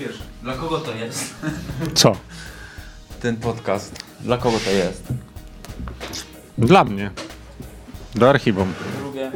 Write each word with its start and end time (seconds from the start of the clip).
pierwsze, 0.00 0.22
dla 0.42 0.54
kogo 0.54 0.78
to 0.78 0.94
jest? 0.94 1.34
Co? 1.94 2.16
Ten 3.20 3.36
podcast. 3.36 4.04
Dla 4.20 4.38
kogo 4.38 4.58
to 4.64 4.70
jest? 4.70 5.04
Dla 6.58 6.84
mnie. 6.84 7.10
Do 8.14 8.30
archiwum. 8.30 8.72
Drugie. 8.98 9.32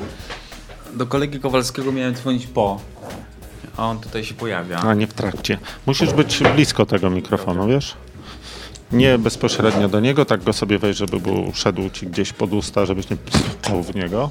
Do 0.94 1.06
kolegi 1.06 1.40
Kowalskiego 1.40 1.92
miałem 1.92 2.14
dzwonić 2.14 2.46
po. 2.46 2.80
A 3.76 3.86
on 3.86 4.00
tutaj 4.00 4.24
się 4.24 4.34
pojawia. 4.34 4.78
A 4.78 4.94
nie 4.94 5.06
w 5.06 5.14
trakcie. 5.14 5.58
Musisz 5.86 6.12
być 6.12 6.42
blisko 6.54 6.86
tego 6.86 7.10
mikrofonu, 7.10 7.66
wiesz? 7.68 7.94
Nie 8.92 9.18
bezpośrednio 9.18 9.88
do 9.88 10.00
niego, 10.00 10.24
tak 10.24 10.42
go 10.42 10.52
sobie 10.52 10.78
weź, 10.78 10.96
żeby 10.96 11.20
był, 11.20 11.52
szedł 11.54 11.90
ci 11.90 12.06
gdzieś 12.06 12.32
pod 12.32 12.52
usta, 12.52 12.86
żebyś 12.86 13.10
nie 13.10 13.16
czuł 13.62 13.82
w 13.82 13.94
niego. 13.94 14.30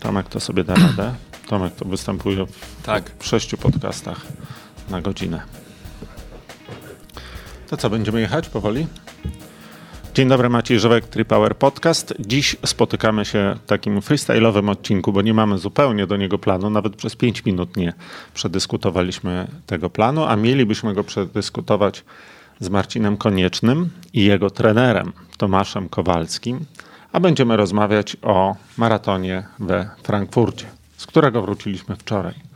Tomek 0.00 0.28
to 0.28 0.40
sobie 0.40 0.64
da 0.64 0.74
radę. 0.74 1.14
Tomek 1.48 1.74
to 1.74 1.84
występuje 1.84 2.46
w, 2.46 2.77
Tak. 2.88 3.10
w 3.18 3.26
sześciu 3.26 3.56
podcastach 3.56 4.26
na 4.90 5.00
godzinę. 5.00 5.42
To 7.68 7.76
co, 7.76 7.90
będziemy 7.90 8.20
jechać 8.20 8.48
powoli? 8.48 8.86
Dzień 10.14 10.28
dobry, 10.28 10.48
Maciej 10.48 10.80
Żywek, 10.80 11.06
Tripower 11.06 11.56
Podcast. 11.56 12.14
Dziś 12.20 12.56
spotykamy 12.66 13.24
się 13.24 13.56
w 13.64 13.66
takim 13.66 14.00
freestyle'owym 14.00 14.70
odcinku, 14.70 15.12
bo 15.12 15.22
nie 15.22 15.34
mamy 15.34 15.58
zupełnie 15.58 16.06
do 16.06 16.16
niego 16.16 16.38
planu, 16.38 16.70
nawet 16.70 16.96
przez 16.96 17.16
5 17.16 17.44
minut 17.44 17.76
nie 17.76 17.92
przedyskutowaliśmy 18.34 19.48
tego 19.66 19.90
planu, 19.90 20.24
a 20.24 20.36
mielibyśmy 20.36 20.94
go 20.94 21.04
przedyskutować 21.04 22.04
z 22.60 22.68
Marcinem 22.68 23.16
Koniecznym 23.16 23.90
i 24.12 24.24
jego 24.24 24.50
trenerem 24.50 25.12
Tomaszem 25.36 25.88
Kowalskim, 25.88 26.64
a 27.12 27.20
będziemy 27.20 27.56
rozmawiać 27.56 28.16
o 28.22 28.56
maratonie 28.76 29.42
we 29.58 29.90
Frankfurcie, 30.02 30.66
z 30.96 31.06
którego 31.06 31.42
wróciliśmy 31.42 31.96
wczoraj. 31.96 32.47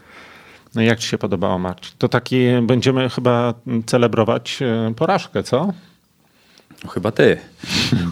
No 0.75 0.83
jak 0.83 0.99
Ci 0.99 1.09
się 1.09 1.19
podobało, 1.19 1.59
Marcin? 1.59 1.93
To 1.99 2.09
taki 2.09 2.47
będziemy 2.63 3.11
chyba 3.11 3.55
celebrować 3.87 4.63
e, 4.63 4.95
porażkę, 4.95 5.43
co? 5.43 5.73
No, 6.85 6.91
chyba 6.91 7.11
ty. 7.11 7.39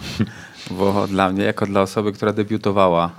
Bo 0.77 1.07
dla 1.07 1.29
mnie, 1.31 1.43
jako 1.43 1.65
dla 1.65 1.81
osoby, 1.81 2.11
która 2.11 2.33
debiutowała 2.33 3.11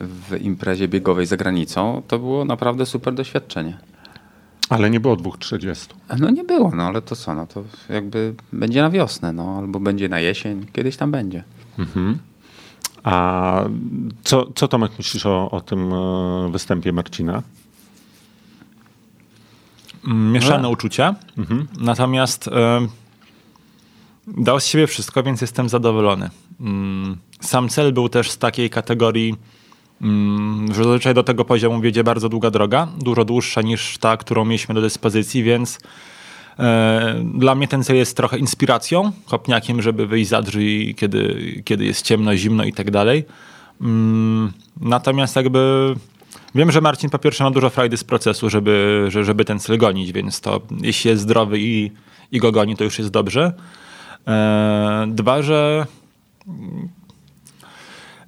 w 0.00 0.40
imprezie 0.40 0.88
biegowej 0.88 1.26
za 1.26 1.36
granicą, 1.36 2.02
to 2.08 2.18
było 2.18 2.44
naprawdę 2.44 2.86
super 2.86 3.14
doświadczenie. 3.14 3.78
Ale 4.68 4.90
nie 4.90 5.00
było 5.00 5.16
2.30. 5.16 5.94
No 6.18 6.30
nie 6.30 6.44
było, 6.44 6.70
no 6.76 6.82
ale 6.82 7.02
to 7.02 7.16
co, 7.16 7.34
no 7.34 7.46
to 7.46 7.64
jakby 7.88 8.34
będzie 8.52 8.82
na 8.82 8.90
wiosnę, 8.90 9.32
no 9.32 9.58
albo 9.58 9.80
będzie 9.80 10.08
na 10.08 10.20
jesień, 10.20 10.66
kiedyś 10.72 10.96
tam 10.96 11.10
będzie. 11.10 11.44
A 13.02 13.64
co, 14.24 14.46
co 14.54 14.68
Tomek 14.68 14.92
myślisz 14.98 15.26
o, 15.26 15.50
o 15.50 15.60
tym 15.60 15.92
e, 15.92 16.48
występie 16.52 16.92
Marcina? 16.92 17.42
Mieszane 20.14 20.62
No. 20.62 20.68
uczucia. 20.70 21.14
Natomiast 21.80 22.48
e, 22.48 22.86
dał 24.26 24.60
z 24.60 24.66
siebie 24.66 24.86
wszystko, 24.86 25.22
więc 25.22 25.40
jestem 25.40 25.68
zadowolony. 25.68 26.30
Mm, 26.60 27.16
Sam 27.40 27.68
cel 27.68 27.92
był 27.92 28.08
też 28.08 28.30
z 28.30 28.38
takiej 28.38 28.70
kategorii, 28.70 29.34
mm, 30.02 30.66
że 30.74 30.84
zazwyczaj 30.84 31.14
do 31.14 31.22
tego 31.22 31.44
poziomu 31.44 31.80
wiedzie 31.80 32.04
bardzo 32.04 32.28
długa 32.28 32.50
droga, 32.50 32.88
dużo 32.98 33.24
dłuższa 33.24 33.62
niż 33.62 33.98
ta, 33.98 34.16
którą 34.16 34.44
mieliśmy 34.44 34.74
do 34.74 34.80
dyspozycji, 34.80 35.42
więc 35.42 35.78
e, 36.58 37.22
dla 37.34 37.54
mnie 37.54 37.68
ten 37.68 37.84
cel 37.84 37.96
jest 37.96 38.16
trochę 38.16 38.38
inspiracją, 38.38 39.12
kopniakiem, 39.26 39.82
żeby 39.82 40.06
wyjść 40.06 40.30
za 40.30 40.42
drzwi, 40.42 40.94
kiedy, 40.94 41.62
kiedy 41.64 41.84
jest 41.84 42.02
ciemno, 42.02 42.36
zimno 42.36 42.64
i 42.64 42.72
tak 42.72 42.90
dalej. 42.90 43.24
Mm, 43.80 44.52
Natomiast 44.80 45.36
jakby 45.36 45.94
wiem, 46.54 46.72
że 46.72 46.80
Marcin 46.80 47.10
po 47.10 47.18
pierwsze 47.18 47.44
ma 47.44 47.50
dużo 47.50 47.70
frajdy 47.70 47.96
z 47.96 48.04
procesu, 48.04 48.50
żeby, 48.50 49.04
że- 49.08 49.24
żeby 49.24 49.44
ten 49.44 49.58
cel 49.58 49.78
gonić, 49.78 50.12
więc 50.12 50.40
to 50.40 50.60
jeśli 50.82 51.10
jest 51.10 51.22
zdrowy 51.22 51.58
i, 51.60 51.90
i 52.32 52.38
go 52.38 52.52
goni, 52.52 52.76
to 52.76 52.84
już 52.84 52.98
jest 52.98 53.10
dobrze. 53.10 53.52
E, 54.28 55.06
Dwa, 55.08 55.42
że 55.42 55.86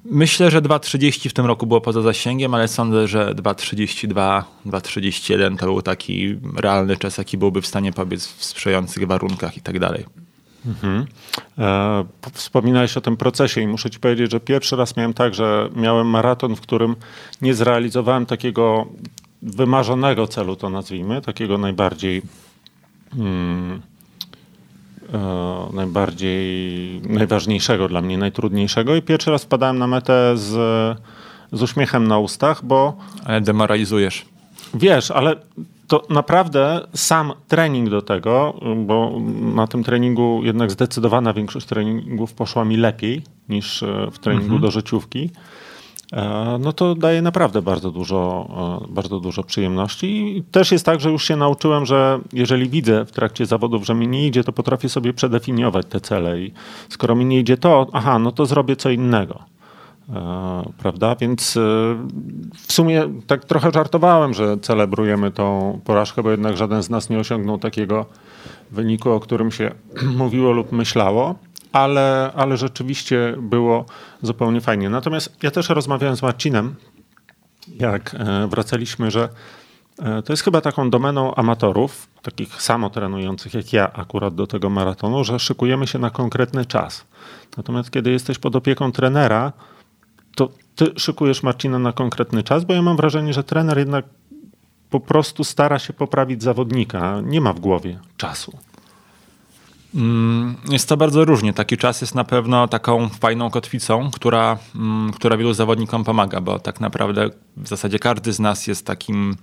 myślę, 0.05 0.51
że 0.51 0.61
2.30 0.61 1.29
w 1.29 1.33
tym 1.33 1.45
roku 1.45 1.67
było 1.67 1.81
poza 1.81 2.01
zasięgiem, 2.01 2.53
ale 2.53 2.67
sądzę, 2.67 3.07
że 3.07 3.33
2.32, 3.35 4.43
2.31 4.65 5.57
to 5.57 5.65
był 5.65 5.81
taki 5.81 6.35
realny 6.55 6.97
czas, 6.97 7.17
jaki 7.17 7.37
byłby 7.37 7.61
w 7.61 7.67
stanie 7.67 7.93
pobiec 7.93 8.27
w 8.27 8.43
sprzyjających 8.45 9.07
warunkach 9.07 9.57
i 9.57 9.61
tak 9.61 9.79
dalej. 9.79 10.05
E, 11.57 12.03
p- 12.21 12.31
Wspominałeś 12.33 12.97
o 12.97 13.01
tym 13.01 13.17
procesie 13.17 13.61
i 13.61 13.67
muszę 13.67 13.89
ci 13.89 13.99
powiedzieć, 13.99 14.31
że 14.31 14.39
pierwszy 14.39 14.75
raz 14.75 14.97
miałem 14.97 15.13
tak, 15.13 15.33
że 15.35 15.69
miałem 15.75 16.07
maraton, 16.07 16.55
w 16.55 16.61
którym 16.61 16.95
nie 17.41 17.53
zrealizowałem 17.53 18.25
takiego 18.25 18.85
wymarzonego 19.41 20.27
celu, 20.27 20.55
to 20.55 20.69
nazwijmy, 20.69 21.21
takiego 21.21 21.57
najbardziej 21.57 22.21
mm, 23.17 23.81
e, 25.13 25.67
najbardziej 25.73 27.01
najważniejszego 27.09 27.87
dla 27.87 28.01
mnie, 28.01 28.17
najtrudniejszego 28.17 28.95
i 28.95 29.01
pierwszy 29.01 29.31
raz 29.31 29.43
wpadałem 29.43 29.77
na 29.77 29.87
metę 29.87 30.37
z, 30.37 30.49
z 31.51 31.61
uśmiechem 31.61 32.07
na 32.07 32.17
ustach, 32.17 32.65
bo 32.65 32.97
Ale 33.25 33.41
demoralizujesz. 33.41 34.25
Wiesz, 34.73 35.11
ale 35.11 35.35
to 35.91 36.03
naprawdę 36.09 36.87
sam 36.93 37.33
trening 37.47 37.89
do 37.89 38.01
tego, 38.01 38.59
bo 38.77 39.19
na 39.55 39.67
tym 39.67 39.83
treningu 39.83 40.41
jednak 40.43 40.71
zdecydowana 40.71 41.33
większość 41.33 41.65
treningów 41.65 42.33
poszła 42.33 42.65
mi 42.65 42.77
lepiej 42.77 43.21
niż 43.49 43.83
e, 43.83 44.07
w 44.11 44.19
treningu 44.19 44.59
do 44.59 44.71
życiówki. 44.71 45.29
e, 46.13 46.57
No 46.61 46.73
to 46.73 46.95
daje 46.95 47.21
naprawdę 47.21 47.61
bardzo 47.61 47.91
dużo, 47.91 48.47
e, 48.89 48.93
bardzo 48.93 49.19
dużo 49.19 49.43
przyjemności. 49.43 50.37
I 50.37 50.43
też 50.43 50.71
jest 50.71 50.85
tak, 50.85 51.01
że 51.01 51.11
już 51.11 51.27
się 51.27 51.35
nauczyłem, 51.35 51.85
że 51.85 52.19
jeżeli 52.33 52.69
widzę 52.69 53.05
w 53.05 53.11
trakcie 53.11 53.45
zawodów, 53.45 53.85
że 53.85 53.95
mi 53.95 54.07
nie 54.07 54.27
idzie, 54.27 54.43
to 54.43 54.53
potrafię 54.53 54.89
sobie 54.89 55.13
przedefiniować 55.13 55.85
te 55.89 56.01
cele. 56.01 56.41
I 56.41 56.53
skoro 56.89 57.15
mi 57.15 57.25
nie 57.25 57.39
idzie 57.39 57.57
to, 57.57 57.87
aha, 57.93 58.19
no 58.19 58.31
to 58.31 58.45
zrobię 58.45 58.75
co 58.75 58.89
innego. 58.89 59.50
E, 60.15 60.63
prawda? 60.77 61.15
Więc 61.15 61.57
e, 61.57 61.59
w 62.67 62.73
sumie 62.73 63.09
tak 63.27 63.45
trochę 63.45 63.71
żartowałem, 63.71 64.33
że 64.33 64.57
celebrujemy 64.57 65.31
tą 65.31 65.79
porażkę, 65.85 66.23
bo 66.23 66.31
jednak 66.31 66.57
żaden 66.57 66.83
z 66.83 66.89
nas 66.89 67.09
nie 67.09 67.19
osiągnął 67.19 67.57
takiego 67.57 68.05
wyniku, 68.71 69.09
o 69.09 69.19
którym 69.19 69.51
się 69.51 69.71
mówiło 70.17 70.51
lub 70.51 70.71
myślało, 70.71 71.35
ale, 71.71 72.31
ale 72.35 72.57
rzeczywiście 72.57 73.35
było 73.41 73.85
zupełnie 74.21 74.61
fajnie. 74.61 74.89
Natomiast 74.89 75.43
ja 75.43 75.51
też 75.51 75.69
rozmawiałem 75.69 76.15
z 76.15 76.21
Marcinem, 76.21 76.75
jak 77.79 78.15
e, 78.19 78.47
wracaliśmy, 78.47 79.11
że 79.11 79.29
to 80.25 80.33
jest 80.33 80.43
chyba 80.43 80.61
taką 80.61 80.89
domeną 80.89 81.35
amatorów, 81.35 82.07
takich 82.21 82.61
samo 82.61 82.89
trenujących 82.89 83.53
jak 83.53 83.73
ja 83.73 83.93
akurat 83.93 84.35
do 84.35 84.47
tego 84.47 84.69
maratonu, 84.69 85.23
że 85.23 85.39
szykujemy 85.39 85.87
się 85.87 85.99
na 85.99 86.09
konkretny 86.09 86.65
czas. 86.65 87.05
Natomiast 87.57 87.91
kiedy 87.91 88.11
jesteś 88.11 88.39
pod 88.39 88.55
opieką 88.55 88.91
trenera, 88.91 89.53
to 90.35 90.49
ty 90.75 90.85
szykujesz 90.97 91.43
Marcina 91.43 91.79
na 91.79 91.91
konkretny 91.93 92.43
czas, 92.43 92.65
bo 92.65 92.73
ja 92.73 92.81
mam 92.81 92.97
wrażenie, 92.97 93.33
że 93.33 93.43
trener 93.43 93.77
jednak 93.77 94.05
po 94.89 94.99
prostu 94.99 95.43
stara 95.43 95.79
się 95.79 95.93
poprawić 95.93 96.43
zawodnika. 96.43 97.21
Nie 97.23 97.41
ma 97.41 97.53
w 97.53 97.59
głowie 97.59 97.99
czasu. 98.17 98.57
Mm, 99.95 100.55
Jest 100.69 100.89
to 100.89 100.97
bardzo 100.97 101.25
różnie. 101.25 101.53
Taki 101.53 101.77
czas 101.77 102.01
jest 102.01 102.15
na 102.15 102.23
pewno 102.23 102.67
taką 102.67 103.09
fajną 103.09 103.49
kotwicą, 103.49 104.11
która, 104.11 104.57
mm, 104.75 105.11
która 105.13 105.37
wielu 105.37 105.53
zawodnikom 105.53 106.03
pomaga, 106.03 106.41
bo 106.41 106.59
tak 106.59 106.79
naprawdę 106.79 107.29
w 107.57 107.67
zasadzie 107.67 107.99
każdy 107.99 108.33
z 108.33 108.39
nas 108.39 108.67
jest 108.67 108.85
takim 108.85 109.35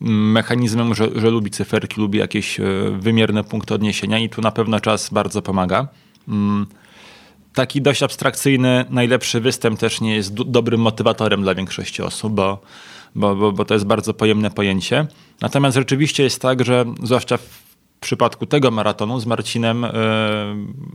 mm, 0.00 0.32
mechanizmem, 0.32 0.94
że, 0.94 1.08
że 1.14 1.30
lubi 1.30 1.50
cyferki, 1.50 2.00
lubi 2.00 2.18
jakieś 2.18 2.60
e, 2.60 2.64
wymierne 2.98 3.44
punkty 3.44 3.74
odniesienia 3.74 4.18
i 4.18 4.28
tu 4.28 4.40
na 4.40 4.50
pewno 4.50 4.80
czas 4.80 5.10
bardzo 5.10 5.42
pomaga. 5.42 5.88
Taki 7.54 7.82
dość 7.82 8.02
abstrakcyjny, 8.02 8.84
najlepszy 8.90 9.40
występ 9.40 9.80
też 9.80 10.00
nie 10.00 10.16
jest 10.16 10.34
do, 10.34 10.44
dobrym 10.44 10.80
motywatorem 10.80 11.42
dla 11.42 11.54
większości 11.54 12.02
osób, 12.02 12.32
bo, 12.32 12.60
bo, 13.14 13.36
bo, 13.36 13.52
bo 13.52 13.64
to 13.64 13.74
jest 13.74 13.86
bardzo 13.86 14.14
pojemne 14.14 14.50
pojęcie. 14.50 15.06
Natomiast 15.40 15.76
rzeczywiście 15.76 16.22
jest 16.22 16.42
tak, 16.42 16.64
że 16.64 16.84
zwłaszcza 17.02 17.36
w 17.36 17.64
przypadku 18.00 18.46
tego 18.46 18.70
maratonu 18.70 19.20
z 19.20 19.26
Marcinem 19.26 19.84
e, 19.84 19.90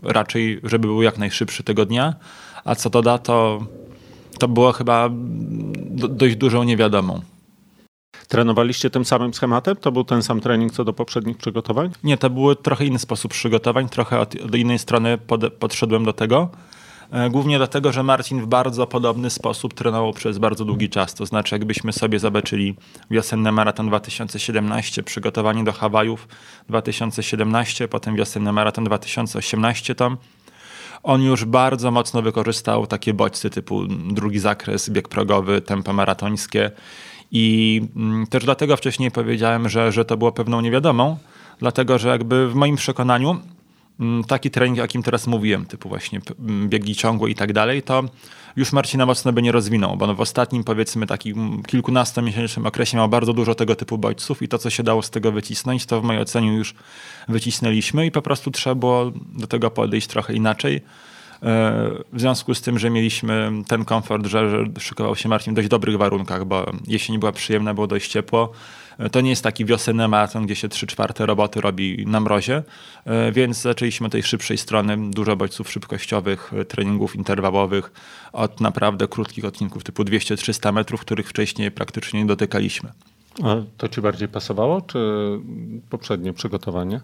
raczej, 0.03 0.59
żeby 0.63 0.87
był 0.87 1.01
jak 1.01 1.17
najszybszy 1.17 1.63
tego 1.63 1.85
dnia, 1.85 2.15
a 2.65 2.75
co 2.75 2.89
to 2.89 3.01
da, 3.01 3.17
to, 3.17 3.65
to 4.39 4.47
było 4.47 4.71
chyba 4.71 5.09
do, 5.75 6.07
dość 6.07 6.35
dużą 6.35 6.63
niewiadomą. 6.63 7.21
Trenowaliście 8.29 8.89
tym 8.89 9.05
samym 9.05 9.33
schematem? 9.33 9.75
To 9.75 9.91
był 9.91 10.03
ten 10.03 10.23
sam 10.23 10.41
trening 10.41 10.73
co 10.73 10.83
do 10.83 10.93
poprzednich 10.93 11.37
przygotowań? 11.37 11.91
Nie, 12.03 12.17
to 12.17 12.29
był 12.29 12.55
trochę 12.55 12.85
inny 12.85 12.99
sposób 12.99 13.31
przygotowań, 13.31 13.89
trochę 13.89 14.19
od, 14.19 14.55
innej 14.55 14.79
strony 14.79 15.17
pod, 15.17 15.53
podszedłem 15.53 16.05
do 16.05 16.13
tego. 16.13 16.49
E, 17.11 17.29
Głównie 17.29 17.57
dlatego, 17.57 17.91
że 17.91 18.03
Marcin 18.03 18.41
w 18.41 18.47
bardzo 18.47 18.87
podobny 18.87 19.29
sposób 19.29 19.73
trenował 19.73 20.13
przez 20.13 20.37
bardzo 20.37 20.65
długi 20.65 20.89
czas. 20.89 21.13
To 21.13 21.25
znaczy, 21.25 21.55
jakbyśmy 21.55 21.93
sobie 21.93 22.19
zobaczyli 22.19 22.75
wiosenny 23.11 23.51
maraton 23.51 23.87
2017, 23.87 25.03
przygotowanie 25.03 25.63
do 25.63 25.71
Hawajów 25.71 26.27
2017, 26.67 27.87
potem 27.87 28.15
wiosenny 28.15 28.53
maraton 28.53 28.83
2018, 28.83 29.95
to 29.95 30.17
on 31.03 31.21
już 31.21 31.45
bardzo 31.45 31.91
mocno 31.91 32.21
wykorzystał 32.21 32.87
takie 32.87 33.13
bodźce 33.13 33.49
typu 33.49 33.87
drugi 33.87 34.39
zakres, 34.39 34.89
bieg 34.89 35.07
progowy, 35.07 35.61
tempo 35.61 35.93
maratońskie 35.93 36.71
I 37.31 37.81
mm, 37.95 38.27
też 38.27 38.43
dlatego 38.45 38.77
wcześniej 38.77 39.11
powiedziałem, 39.11 39.69
że, 39.69 39.91
że 39.91 40.05
to 40.05 40.17
było 40.17 40.31
pewną 40.31 40.61
niewiadomą, 40.61 41.17
dlatego 41.59 41.97
że 41.97 42.09
jakby 42.09 42.49
w 42.49 42.55
moim 42.55 42.75
przekonaniu 42.75 43.37
mm, 43.99 44.23
taki 44.23 44.51
trening, 44.51 44.79
o 44.79 44.81
jakim 44.81 45.03
teraz 45.03 45.27
mówiłem, 45.27 45.65
typu 45.65 45.89
właśnie 45.89 46.21
biegi 46.67 46.95
ciągłe 46.95 47.29
i 47.29 47.35
tak 47.35 47.53
dalej, 47.53 47.83
to 47.83 48.03
już 48.55 48.73
Marcina 48.73 49.05
mocno 49.05 49.33
by 49.33 49.41
nie 49.41 49.51
rozwinął, 49.51 49.97
bo 49.97 50.07
no 50.07 50.15
w 50.15 50.21
ostatnim 50.21 50.63
powiedzmy 50.63 51.07
takim 51.07 51.63
kilkunastomiesięcznym 51.63 52.65
okresie 52.65 52.97
miał 52.97 53.09
bardzo 53.09 53.33
dużo 53.33 53.55
tego 53.55 53.75
typu 53.75 53.97
bodźców 53.97 54.41
i 54.41 54.47
to, 54.47 54.57
co 54.57 54.69
się 54.69 54.83
dało 54.83 55.01
z 55.01 55.09
tego 55.09 55.31
wycisnąć, 55.31 55.85
to 55.85 56.01
w 56.01 56.03
mojej 56.03 56.21
ocenie 56.21 56.53
już 56.53 56.73
wycisnęliśmy 57.27 58.05
i 58.05 58.11
po 58.11 58.21
prostu 58.21 58.51
trzeba 58.51 58.75
było 58.75 59.11
do 59.33 59.47
tego 59.47 59.71
podejść 59.71 60.07
trochę 60.07 60.33
inaczej. 60.33 60.81
E, 61.43 61.89
w 62.13 62.19
związku 62.19 62.55
z 62.55 62.61
tym, 62.61 62.79
że 62.79 62.89
mieliśmy 62.89 63.51
ten 63.67 63.85
komfort, 63.85 64.25
że, 64.25 64.49
że 64.49 64.65
szykował 64.79 65.15
się 65.15 65.29
Marcin 65.29 65.53
w 65.53 65.55
dość 65.55 65.67
dobrych 65.67 65.97
warunkach, 65.97 66.45
bo 66.45 66.71
jesień 66.87 67.19
była 67.19 67.31
przyjemna, 67.31 67.73
było 67.73 67.87
dość 67.87 68.11
ciepło, 68.11 68.51
to 69.11 69.21
nie 69.21 69.29
jest 69.29 69.43
taki 69.43 69.65
wiosenny 69.65 70.07
maraton, 70.07 70.45
gdzie 70.45 70.55
się 70.55 70.69
3 70.69 70.87
czwarte 70.87 71.25
roboty 71.25 71.61
robi 71.61 72.05
na 72.07 72.19
mrozie, 72.19 72.63
e, 73.05 73.31
więc 73.31 73.61
zaczęliśmy 73.61 74.05
od 74.05 74.11
tej 74.11 74.23
szybszej 74.23 74.57
strony, 74.57 75.11
dużo 75.11 75.35
bodźców 75.35 75.71
szybkościowych, 75.71 76.53
e, 76.53 76.65
treningów 76.65 77.15
interwałowych, 77.15 77.91
od 78.33 78.61
naprawdę 78.61 79.07
krótkich 79.07 79.45
odcinków 79.45 79.83
typu 79.83 80.03
200-300 80.03 80.71
metrów, 80.71 81.01
których 81.01 81.29
wcześniej 81.29 81.71
praktycznie 81.71 82.19
nie 82.19 82.25
dotykaliśmy. 82.25 82.91
A 83.43 83.55
to 83.77 83.87
ci 83.87 84.01
bardziej 84.01 84.27
pasowało, 84.27 84.81
czy 84.81 84.99
poprzednie 85.89 86.33
przygotowanie? 86.33 87.01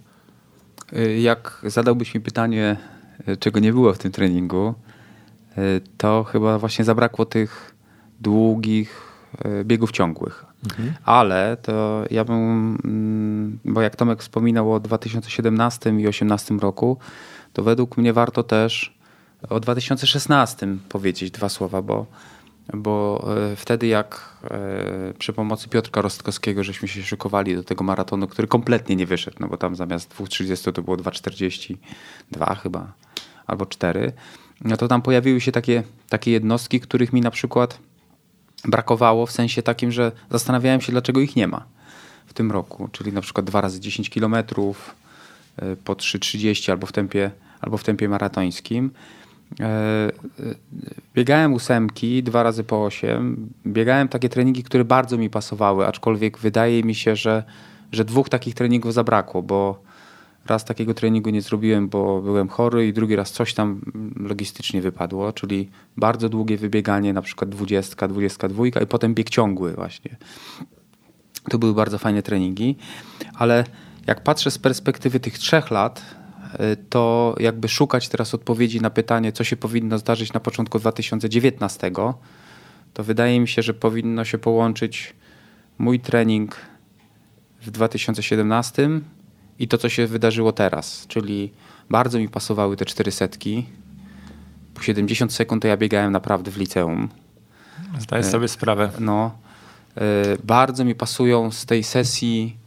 E, 0.93 1.19
jak 1.19 1.61
zadałbyś 1.63 2.13
mi 2.15 2.21
pytanie, 2.21 2.77
czego 3.39 3.59
nie 3.59 3.73
było 3.73 3.93
w 3.93 3.97
tym 3.97 4.11
treningu, 4.11 4.73
to 5.97 6.23
chyba 6.23 6.59
właśnie 6.59 6.85
zabrakło 6.85 7.25
tych 7.25 7.75
długich 8.19 9.01
biegów 9.63 9.91
ciągłych. 9.91 10.45
Mhm. 10.63 10.93
Ale 11.05 11.57
to 11.61 12.03
ja 12.11 12.25
bym, 12.25 12.77
mm, 12.83 13.59
bo 13.65 13.81
jak 13.81 13.95
Tomek 13.95 14.21
wspominał 14.21 14.73
o 14.73 14.79
2017 14.79 15.89
i 15.89 15.93
2018 15.93 16.59
roku, 16.59 16.97
to 17.53 17.63
według 17.63 17.97
mnie 17.97 18.13
warto 18.13 18.43
też 18.43 18.97
o 19.49 19.59
2016 19.59 20.67
powiedzieć 20.89 21.31
dwa 21.31 21.49
słowa, 21.49 21.81
bo, 21.81 22.05
bo 22.73 23.25
e, 23.51 23.55
wtedy 23.55 23.87
jak 23.87 24.29
e, 24.43 25.13
przy 25.19 25.33
pomocy 25.33 25.69
Piotrka 25.69 26.01
Rostkowskiego 26.01 26.63
żeśmy 26.63 26.87
się 26.87 27.03
szykowali 27.03 27.55
do 27.55 27.63
tego 27.63 27.83
maratonu, 27.83 28.27
który 28.27 28.47
kompletnie 28.47 28.95
nie 28.95 29.05
wyszedł, 29.05 29.37
no 29.39 29.47
bo 29.47 29.57
tam 29.57 29.75
zamiast 29.75 30.15
2.30 30.15 30.71
to 30.71 30.81
było 30.81 30.97
2.42 30.97 32.57
chyba, 32.57 32.93
albo 33.47 33.65
4, 33.65 34.13
no 34.61 34.77
to 34.77 34.87
tam 34.87 35.01
pojawiły 35.01 35.41
się 35.41 35.51
takie, 35.51 35.83
takie 36.09 36.31
jednostki, 36.31 36.79
których 36.79 37.13
mi 37.13 37.21
na 37.21 37.31
przykład 37.31 37.79
brakowało 38.67 39.25
w 39.25 39.31
sensie 39.31 39.63
takim, 39.63 39.91
że 39.91 40.11
zastanawiałem 40.31 40.81
się, 40.81 40.91
dlaczego 40.91 41.19
ich 41.19 41.35
nie 41.35 41.47
ma 41.47 41.65
w 42.25 42.33
tym 42.33 42.51
roku. 42.51 42.89
Czyli 42.91 43.13
na 43.13 43.21
przykład 43.21 43.45
dwa 43.45 43.61
razy 43.61 43.79
10 43.79 44.09
kilometrów 44.09 44.95
e, 45.57 45.75
po 45.75 45.93
3,30 45.93 46.71
albo 46.71 46.87
w 46.87 46.91
tempie, 46.91 47.31
albo 47.61 47.77
w 47.77 47.83
tempie 47.83 48.09
maratońskim. 48.09 48.91
E, 49.59 49.65
e, 49.65 50.11
biegałem 51.15 51.53
ósemki, 51.53 52.23
dwa 52.23 52.43
razy 52.43 52.63
po 52.63 52.85
8. 52.85 53.49
Biegałem 53.67 54.07
takie 54.07 54.29
treningi, 54.29 54.63
które 54.63 54.85
bardzo 54.85 55.17
mi 55.17 55.29
pasowały, 55.29 55.87
aczkolwiek 55.87 56.37
wydaje 56.37 56.83
mi 56.83 56.95
się, 56.95 57.15
że, 57.15 57.43
że 57.91 58.05
dwóch 58.05 58.29
takich 58.29 58.55
treningów 58.55 58.93
zabrakło, 58.93 59.41
bo 59.41 59.83
Raz 60.45 60.65
takiego 60.65 60.93
treningu 60.93 61.29
nie 61.29 61.41
zrobiłem, 61.41 61.89
bo 61.89 62.21
byłem 62.21 62.47
chory 62.47 62.87
i 62.87 62.93
drugi 62.93 63.15
raz 63.15 63.31
coś 63.31 63.53
tam 63.53 63.81
logistycznie 64.15 64.81
wypadło, 64.81 65.33
czyli 65.33 65.69
bardzo 65.97 66.29
długie 66.29 66.57
wybieganie, 66.57 67.13
na 67.13 67.21
przykład 67.21 67.49
20, 67.49 68.07
22 68.07 68.65
i 68.65 68.87
potem 68.89 69.13
bieg 69.13 69.29
ciągły 69.29 69.73
właśnie. 69.73 70.17
To 71.49 71.57
były 71.57 71.73
bardzo 71.73 71.97
fajne 71.97 72.23
treningi, 72.23 72.75
ale 73.33 73.63
jak 74.07 74.23
patrzę 74.23 74.51
z 74.51 74.57
perspektywy 74.57 75.19
tych 75.19 75.37
trzech 75.37 75.71
lat, 75.71 76.01
y, 76.53 76.77
to 76.89 77.35
jakby 77.39 77.67
szukać 77.67 78.09
teraz 78.09 78.33
odpowiedzi 78.33 78.81
na 78.81 78.89
pytanie, 78.89 79.31
co 79.31 79.43
się 79.43 79.57
powinno 79.57 79.97
zdarzyć 79.97 80.33
na 80.33 80.39
początku 80.39 80.79
2019, 80.79 81.91
to 82.93 83.03
wydaje 83.03 83.39
mi 83.39 83.47
się, 83.47 83.61
że 83.61 83.73
powinno 83.73 84.25
się 84.25 84.37
połączyć 84.37 85.13
mój 85.77 85.99
trening 85.99 86.55
w 87.61 87.71
2017 87.71 88.89
i 89.59 89.67
to, 89.67 89.77
co 89.77 89.89
się 89.89 90.07
wydarzyło 90.07 90.51
teraz. 90.51 91.07
Czyli 91.07 91.51
bardzo 91.89 92.19
mi 92.19 92.29
pasowały 92.29 92.77
te 92.77 92.85
cztery 92.85 93.11
setki. 93.11 93.65
Po 94.73 94.81
70 94.81 95.33
sekund 95.33 95.61
to 95.61 95.67
ja 95.67 95.77
biegałem 95.77 96.11
naprawdę 96.11 96.51
w 96.51 96.57
liceum. 96.57 97.09
Zdaję 97.99 98.23
e, 98.23 98.29
sobie 98.29 98.47
sprawę. 98.47 98.91
No. 98.99 99.37
E, 99.97 100.01
bardzo 100.43 100.85
mi 100.85 100.95
pasują 100.95 101.51
z 101.51 101.65
tej 101.65 101.83
sesji 101.83 102.57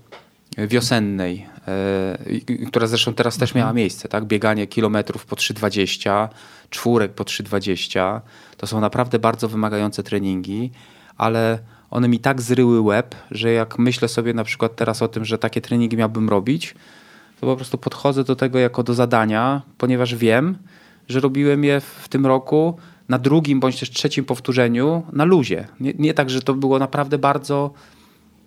wiosennej, 0.58 1.46
e, 1.68 2.66
która 2.66 2.86
zresztą 2.86 3.14
teraz 3.14 3.38
też 3.38 3.54
miała 3.54 3.68
mhm. 3.68 3.76
miejsce, 3.76 4.08
tak? 4.08 4.24
Bieganie 4.24 4.66
kilometrów 4.66 5.26
po 5.26 5.36
3,20, 5.36 6.28
czwórek 6.70 7.12
po 7.12 7.24
3,20. 7.24 8.20
To 8.56 8.66
są 8.66 8.80
naprawdę 8.80 9.18
bardzo 9.18 9.48
wymagające 9.48 10.02
treningi, 10.02 10.70
ale 11.16 11.58
one 11.90 12.08
mi 12.08 12.18
tak 12.18 12.42
zryły 12.42 12.80
łeb, 12.80 13.14
że 13.30 13.52
jak 13.52 13.78
myślę 13.78 14.08
sobie 14.08 14.34
na 14.34 14.44
przykład 14.44 14.76
teraz 14.76 15.02
o 15.02 15.08
tym, 15.08 15.24
że 15.24 15.38
takie 15.38 15.60
treningi 15.60 15.96
miałbym 15.96 16.28
robić, 16.28 16.74
to 17.40 17.46
po 17.46 17.56
prostu 17.56 17.78
podchodzę 17.78 18.24
do 18.24 18.36
tego 18.36 18.58
jako 18.58 18.82
do 18.82 18.94
zadania, 18.94 19.62
ponieważ 19.78 20.14
wiem, 20.14 20.58
że 21.08 21.20
robiłem 21.20 21.64
je 21.64 21.80
w 21.80 22.08
tym 22.08 22.26
roku 22.26 22.78
na 23.08 23.18
drugim 23.18 23.60
bądź 23.60 23.80
też 23.80 23.90
trzecim 23.90 24.24
powtórzeniu 24.24 25.02
na 25.12 25.24
luzie. 25.24 25.68
Nie, 25.80 25.92
nie 25.98 26.14
tak, 26.14 26.30
że 26.30 26.42
to 26.42 26.54
było 26.54 26.78
naprawdę 26.78 27.18
bardzo 27.18 27.70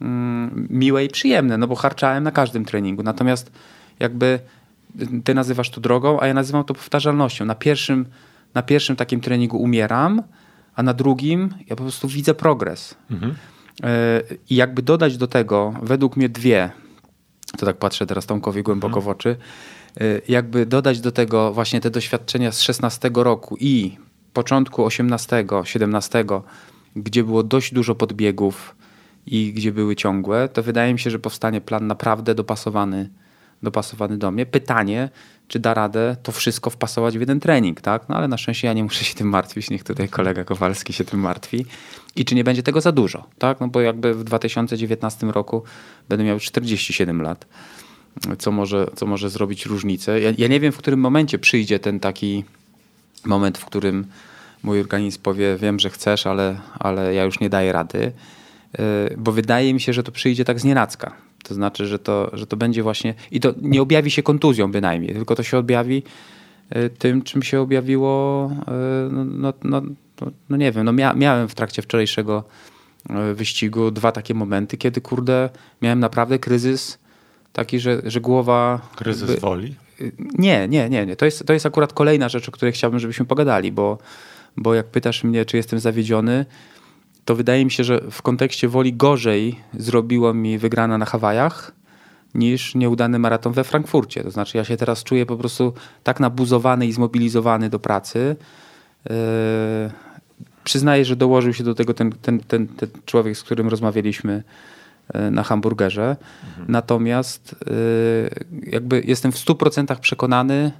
mm, 0.01 0.67
miłe 0.69 1.05
i 1.05 1.09
przyjemne, 1.09 1.57
no 1.57 1.67
bo 1.67 1.75
harczałem 1.75 2.23
na 2.23 2.31
każdym 2.31 2.65
treningu. 2.65 3.03
Natomiast 3.03 3.51
jakby 3.99 4.39
ty 5.23 5.33
nazywasz 5.33 5.69
to 5.69 5.81
drogą, 5.81 6.19
a 6.19 6.27
ja 6.27 6.33
nazywam 6.33 6.63
to 6.63 6.73
powtarzalnością. 6.73 7.45
Na 7.45 7.55
pierwszym, 7.55 8.05
na 8.53 8.61
pierwszym 8.61 8.95
takim 8.95 9.21
treningu 9.21 9.57
umieram, 9.57 10.23
a 10.81 10.83
na 10.83 10.93
drugim 10.93 11.53
ja 11.69 11.75
po 11.75 11.83
prostu 11.83 12.07
widzę 12.07 12.33
progres. 12.33 12.95
Mhm. 13.11 13.35
E, 13.83 14.21
I 14.49 14.55
jakby 14.55 14.81
dodać 14.81 15.17
do 15.17 15.27
tego, 15.27 15.73
według 15.81 16.17
mnie 16.17 16.29
dwie, 16.29 16.71
to 17.57 17.65
tak 17.65 17.77
patrzę 17.77 18.05
teraz 18.05 18.25
Tomkowi 18.25 18.63
głęboko 18.63 18.99
mhm. 18.99 19.05
w 19.05 19.07
oczy, 19.07 19.35
e, 20.01 20.21
jakby 20.27 20.65
dodać 20.65 21.01
do 21.01 21.11
tego 21.11 21.53
właśnie 21.53 21.81
te 21.81 21.89
doświadczenia 21.89 22.51
z 22.51 22.61
16 22.61 23.11
roku 23.13 23.57
i 23.59 23.97
początku 24.33 24.85
18, 24.85 25.45
17, 25.63 26.25
gdzie 26.95 27.23
było 27.23 27.43
dość 27.43 27.73
dużo 27.73 27.95
podbiegów 27.95 28.75
i 29.25 29.53
gdzie 29.53 29.71
były 29.71 29.95
ciągłe, 29.95 30.49
to 30.49 30.63
wydaje 30.63 30.93
mi 30.93 30.99
się, 30.99 31.09
że 31.09 31.19
powstanie 31.19 31.61
plan 31.61 31.87
naprawdę 31.87 32.35
dopasowany, 32.35 33.09
dopasowany 33.63 34.17
do 34.17 34.31
mnie. 34.31 34.45
Pytanie, 34.45 35.09
czy 35.51 35.59
da 35.59 35.73
radę 35.73 36.15
to 36.23 36.31
wszystko 36.31 36.69
wpasować 36.69 37.17
w 37.17 37.19
jeden 37.19 37.39
trening, 37.39 37.81
tak? 37.81 38.09
No 38.09 38.15
ale 38.15 38.27
na 38.27 38.37
szczęście 38.37 38.67
ja 38.67 38.73
nie 38.73 38.83
muszę 38.83 39.05
się 39.05 39.15
tym 39.15 39.29
martwić, 39.29 39.69
niech 39.69 39.83
tutaj 39.83 40.09
kolega 40.09 40.43
Kowalski 40.43 40.93
się 40.93 41.05
tym 41.05 41.19
martwi. 41.19 41.65
I 42.15 42.25
czy 42.25 42.35
nie 42.35 42.43
będzie 42.43 42.63
tego 42.63 42.81
za 42.81 42.91
dużo, 42.91 43.27
tak? 43.39 43.59
No 43.59 43.67
bo 43.67 43.81
jakby 43.81 44.13
w 44.13 44.23
2019 44.23 45.27
roku 45.27 45.63
będę 46.09 46.23
miał 46.23 46.39
47 46.39 47.21
lat, 47.21 47.45
co 48.39 48.51
może, 48.51 48.87
co 48.95 49.05
może 49.05 49.29
zrobić 49.29 49.65
różnicę. 49.65 50.21
Ja, 50.21 50.31
ja 50.37 50.47
nie 50.47 50.59
wiem, 50.59 50.71
w 50.71 50.77
którym 50.77 50.99
momencie 50.99 51.39
przyjdzie 51.39 51.79
ten 51.79 51.99
taki 51.99 52.43
moment, 53.25 53.57
w 53.57 53.65
którym 53.65 54.05
mój 54.63 54.79
organizm 54.79 55.21
powie, 55.21 55.57
wiem, 55.57 55.79
że 55.79 55.89
chcesz, 55.89 56.27
ale, 56.27 56.59
ale 56.79 57.13
ja 57.13 57.23
już 57.23 57.39
nie 57.39 57.49
daję 57.49 57.71
rady, 57.71 58.11
yy, 58.79 58.83
bo 59.17 59.31
wydaje 59.31 59.73
mi 59.73 59.81
się, 59.81 59.93
że 59.93 60.03
to 60.03 60.11
przyjdzie 60.11 60.45
tak 60.45 60.59
z 60.59 60.63
nienacka 60.63 61.30
to 61.43 61.53
znaczy, 61.53 61.85
że 61.85 61.99
to, 61.99 62.29
że 62.33 62.47
to 62.47 62.57
będzie 62.57 62.83
właśnie. 62.83 63.13
I 63.31 63.39
to 63.39 63.53
nie 63.61 63.81
objawi 63.81 64.11
się 64.11 64.23
kontuzją 64.23 64.71
bynajmniej, 64.71 65.13
tylko 65.13 65.35
to 65.35 65.43
się 65.43 65.57
objawi 65.57 66.03
e, 66.69 66.89
tym, 66.89 67.21
czym 67.21 67.43
się 67.43 67.61
objawiło. 67.61 68.51
E, 68.67 69.09
no, 69.11 69.25
no, 69.25 69.53
no, 69.63 69.81
no 70.49 70.57
nie 70.57 70.71
wiem, 70.71 70.85
no 70.85 70.93
mia 70.93 71.13
miałem 71.13 71.47
w 71.47 71.55
trakcie 71.55 71.81
wczorajszego 71.81 72.43
e, 73.09 73.33
wyścigu 73.33 73.91
dwa 73.91 74.11
takie 74.11 74.33
momenty, 74.33 74.77
kiedy 74.77 75.01
kurde, 75.01 75.49
miałem 75.81 75.99
naprawdę 75.99 76.39
kryzys 76.39 76.97
taki, 77.53 77.79
że, 77.79 78.01
że 78.05 78.21
głowa. 78.21 78.81
Kryzys 78.95 79.29
jakby, 79.29 79.41
woli? 79.41 79.75
Nie, 80.37 80.67
nie, 80.67 80.89
nie, 80.89 81.05
nie. 81.05 81.15
To 81.15 81.25
jest, 81.25 81.45
to 81.45 81.53
jest 81.53 81.65
akurat 81.65 81.93
kolejna 81.93 82.29
rzecz, 82.29 82.49
o 82.49 82.51
której 82.51 82.73
chciałbym, 82.73 82.99
żebyśmy 82.99 83.25
pogadali, 83.25 83.71
bo, 83.71 83.97
bo 84.57 84.73
jak 84.73 84.87
pytasz 84.87 85.23
mnie, 85.23 85.45
czy 85.45 85.57
jestem 85.57 85.79
zawiedziony, 85.79 86.45
to 87.25 87.35
wydaje 87.35 87.65
mi 87.65 87.71
się, 87.71 87.83
że 87.83 88.01
w 88.11 88.21
kontekście 88.21 88.67
woli 88.67 88.93
gorzej 88.93 89.55
zrobiło 89.73 90.33
mi 90.33 90.57
wygrana 90.57 90.97
na 90.97 91.05
Hawajach 91.05 91.71
niż 92.35 92.75
nieudany 92.75 93.19
maraton 93.19 93.53
we 93.53 93.63
Frankfurcie. 93.63 94.23
To 94.23 94.31
znaczy 94.31 94.57
ja 94.57 94.63
się 94.63 94.77
teraz 94.77 95.03
czuję 95.03 95.25
po 95.25 95.37
prostu 95.37 95.73
tak 96.03 96.19
nabuzowany 96.19 96.87
i 96.87 96.91
zmobilizowany 96.91 97.69
do 97.69 97.79
pracy. 97.79 98.35
Yy, 99.09 99.15
przyznaję, 100.63 101.05
że 101.05 101.15
dołożył 101.15 101.53
się 101.53 101.63
do 101.63 101.75
tego 101.75 101.93
ten, 101.93 102.11
ten, 102.11 102.39
ten, 102.39 102.67
ten 102.67 102.89
człowiek, 103.05 103.37
z 103.37 103.43
którym 103.43 103.67
rozmawialiśmy 103.67 104.43
yy, 105.13 105.31
na 105.31 105.43
hamburgerze. 105.43 106.15
Mhm. 106.49 106.71
Natomiast 106.71 107.55
yy, 107.65 108.71
jakby 108.71 109.01
jestem 109.05 109.31
w 109.31 109.35
100% 109.35 109.99
przekonany, 109.99 110.71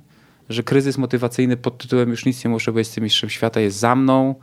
że 0.49 0.63
kryzys 0.63 0.97
motywacyjny 0.97 1.57
pod 1.57 1.77
tytułem 1.77 2.09
już 2.09 2.25
nic 2.25 2.43
nie 2.45 2.49
muszę, 2.49 2.71
bo 2.71 2.79
jestem 2.79 3.03
mistrzem 3.03 3.29
świata 3.29 3.59
jest 3.59 3.77
za 3.77 3.95
mną 3.95 4.35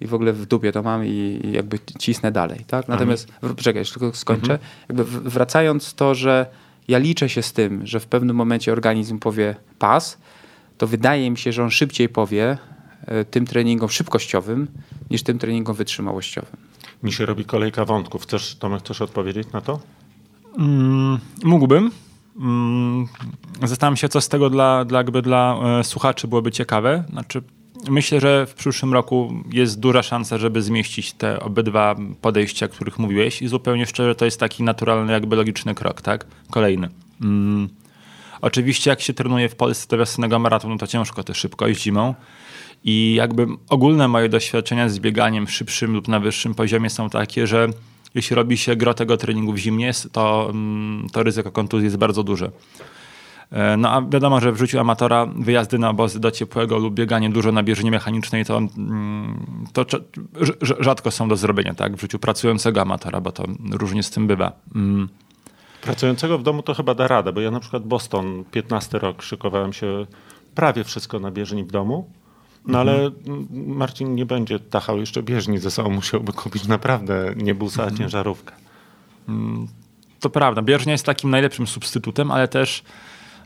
i 0.00 0.06
w 0.06 0.14
ogóle 0.14 0.32
w 0.32 0.46
dupie 0.46 0.72
to 0.72 0.82
mam 0.82 1.06
i, 1.06 1.40
i 1.44 1.52
jakby 1.52 1.78
cisnę 1.98 2.32
dalej, 2.32 2.64
tak? 2.66 2.88
Natomiast, 2.88 3.28
mhm. 3.34 3.56
czekaj, 3.56 3.80
jeszcze 3.80 4.00
tylko 4.00 4.16
skończę. 4.16 4.52
Mhm. 4.52 4.70
Jakby 4.88 5.04
wracając 5.30 5.94
to, 5.94 6.14
że 6.14 6.46
ja 6.88 6.98
liczę 6.98 7.28
się 7.28 7.42
z 7.42 7.52
tym, 7.52 7.86
że 7.86 8.00
w 8.00 8.06
pewnym 8.06 8.36
momencie 8.36 8.72
organizm 8.72 9.18
powie 9.18 9.56
pas, 9.78 10.18
to 10.78 10.86
wydaje 10.86 11.30
mi 11.30 11.38
się, 11.38 11.52
że 11.52 11.62
on 11.64 11.70
szybciej 11.70 12.08
powie 12.08 12.58
e, 13.06 13.24
tym 13.24 13.46
treningom 13.46 13.88
szybkościowym 13.88 14.68
niż 15.10 15.22
tym 15.22 15.38
treningom 15.38 15.76
wytrzymałościowym. 15.76 16.56
Mi 17.02 17.12
się 17.12 17.26
robi 17.26 17.44
kolejka 17.44 17.84
wątków. 17.84 18.22
Chcesz, 18.22 18.56
Tomek, 18.56 18.80
chcesz 18.80 19.02
odpowiedzieć 19.02 19.52
na 19.52 19.60
to? 19.60 19.80
Mm, 20.58 21.18
mógłbym. 21.44 21.90
Mm, 22.38 23.06
zastanawiam 23.62 23.96
się, 23.96 24.08
co 24.08 24.20
z 24.20 24.28
tego 24.28 24.50
dla, 24.50 24.84
dla, 24.84 24.98
jakby 24.98 25.22
dla 25.22 25.56
e, 25.80 25.84
słuchaczy 25.84 26.28
byłoby 26.28 26.52
ciekawe. 26.52 27.04
Znaczy, 27.10 27.42
myślę, 27.90 28.20
że 28.20 28.46
w 28.46 28.54
przyszłym 28.54 28.92
roku 28.92 29.34
jest 29.52 29.80
duża 29.80 30.02
szansa, 30.02 30.38
żeby 30.38 30.62
zmieścić 30.62 31.12
te 31.12 31.40
obydwa 31.40 31.96
podejścia, 32.20 32.66
o 32.66 32.68
których 32.68 32.98
mówiłeś 32.98 33.42
i 33.42 33.48
zupełnie 33.48 33.86
szczerze 33.86 34.14
to 34.14 34.24
jest 34.24 34.40
taki 34.40 34.62
naturalny, 34.62 35.12
jakby 35.12 35.36
logiczny 35.36 35.74
krok, 35.74 36.02
tak? 36.02 36.26
Kolejny. 36.50 36.88
Mm. 37.22 37.68
Oczywiście 38.40 38.90
jak 38.90 39.00
się 39.00 39.14
trenuje 39.14 39.48
w 39.48 39.56
Polsce 39.56 39.88
do 39.88 39.98
wiosennego 39.98 40.38
maratonu, 40.38 40.78
to 40.78 40.86
ciężko 40.86 41.24
to 41.24 41.34
szybko 41.34 41.68
iść 41.68 41.82
zimą. 41.82 42.14
I 42.84 43.14
jakby 43.14 43.46
ogólne 43.68 44.08
moje 44.08 44.28
doświadczenia 44.28 44.88
z 44.88 44.98
bieganiem 44.98 45.48
szybszym 45.48 45.92
lub 45.92 46.08
na 46.08 46.20
wyższym 46.20 46.54
poziomie 46.54 46.90
są 46.90 47.10
takie, 47.10 47.46
że 47.46 47.68
jeśli 48.14 48.36
robi 48.36 48.56
się 48.56 48.76
gro 48.76 48.94
tego 48.94 49.16
treningu 49.16 49.52
w 49.52 49.58
zimnie, 49.58 49.92
to, 50.12 50.48
mm, 50.50 51.06
to 51.12 51.22
ryzyko 51.22 51.52
kontuzji 51.52 51.84
jest 51.84 51.96
bardzo 51.96 52.22
duże. 52.22 52.50
E, 53.50 53.76
no 53.76 53.90
a 53.90 54.02
wiadomo, 54.02 54.40
że 54.40 54.52
w 54.52 54.58
życiu 54.58 54.80
amatora 54.80 55.26
wyjazdy 55.26 55.78
na 55.78 55.90
obozy 55.90 56.20
do 56.20 56.30
ciepłego 56.30 56.78
lub 56.78 56.94
bieganie 56.94 57.30
dużo 57.30 57.52
na 57.52 57.62
bieżni 57.62 57.90
mechanicznej 57.90 58.44
to, 58.44 58.56
mm, 58.58 59.66
to 59.72 59.84
rzadko 60.60 61.10
są 61.10 61.28
do 61.28 61.36
zrobienia 61.36 61.74
tak? 61.74 61.96
w 61.96 62.00
życiu 62.00 62.18
pracującego 62.18 62.80
amatora, 62.80 63.20
bo 63.20 63.32
to 63.32 63.44
różnie 63.72 64.02
z 64.02 64.10
tym 64.10 64.26
bywa. 64.26 64.52
Mm. 64.74 65.08
Pracującego 65.82 66.38
w 66.38 66.42
domu 66.42 66.62
to 66.62 66.74
chyba 66.74 66.94
da 66.94 67.08
radę, 67.08 67.32
bo 67.32 67.40
ja 67.40 67.50
na 67.50 67.60
przykład 67.60 67.84
Boston 67.84 68.44
15 68.50 68.98
rok 68.98 69.22
szykowałem 69.22 69.72
się 69.72 70.06
prawie 70.54 70.84
wszystko 70.84 71.18
na 71.18 71.30
bieżni 71.30 71.64
w 71.64 71.70
domu. 71.70 72.10
No 72.66 72.78
ale 72.78 73.04
mhm. 73.04 73.46
Marcin 73.52 74.14
nie 74.14 74.26
będzie 74.26 74.58
tachał 74.58 74.98
jeszcze 74.98 75.22
bieżni 75.22 75.58
ze 75.58 75.70
sobą, 75.70 75.90
musiałby 76.00 76.32
kupić 76.32 76.66
naprawdę 76.66 77.34
niebusa, 77.36 77.82
mhm. 77.82 77.98
ciężarówkę. 77.98 78.54
Mm, 79.28 79.66
to 80.20 80.30
prawda, 80.30 80.62
bieżnia 80.62 80.92
jest 80.92 81.06
takim 81.06 81.30
najlepszym 81.30 81.66
substytutem, 81.66 82.30
ale 82.30 82.48
też 82.48 82.82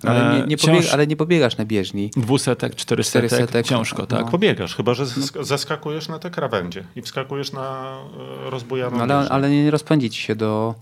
ale 0.04 0.40
nie, 0.40 0.46
nie, 0.46 0.56
pobieg, 0.56 0.84
ale 0.92 1.06
nie 1.06 1.16
pobiegasz 1.16 1.56
na 1.56 1.64
bieżni. 1.64 2.10
Dwusetek, 2.16 2.74
czterysetek, 2.74 3.30
czterysetek 3.30 3.66
ciężko, 3.66 4.06
tak? 4.06 4.24
No. 4.24 4.30
Pobiegasz, 4.30 4.76
chyba 4.76 4.94
że 4.94 5.06
zaskakujesz 5.40 6.08
na 6.08 6.18
te 6.18 6.30
krawędzie 6.30 6.84
i 6.96 7.02
wskakujesz 7.02 7.52
na 7.52 7.96
e, 8.46 8.50
rozbujaną 8.50 9.06
no, 9.06 9.14
ale, 9.14 9.28
ale 9.28 9.50
nie 9.50 9.70
rozpędzi 9.70 10.10
ci 10.10 10.22
się 10.22 10.34
do 10.34 10.74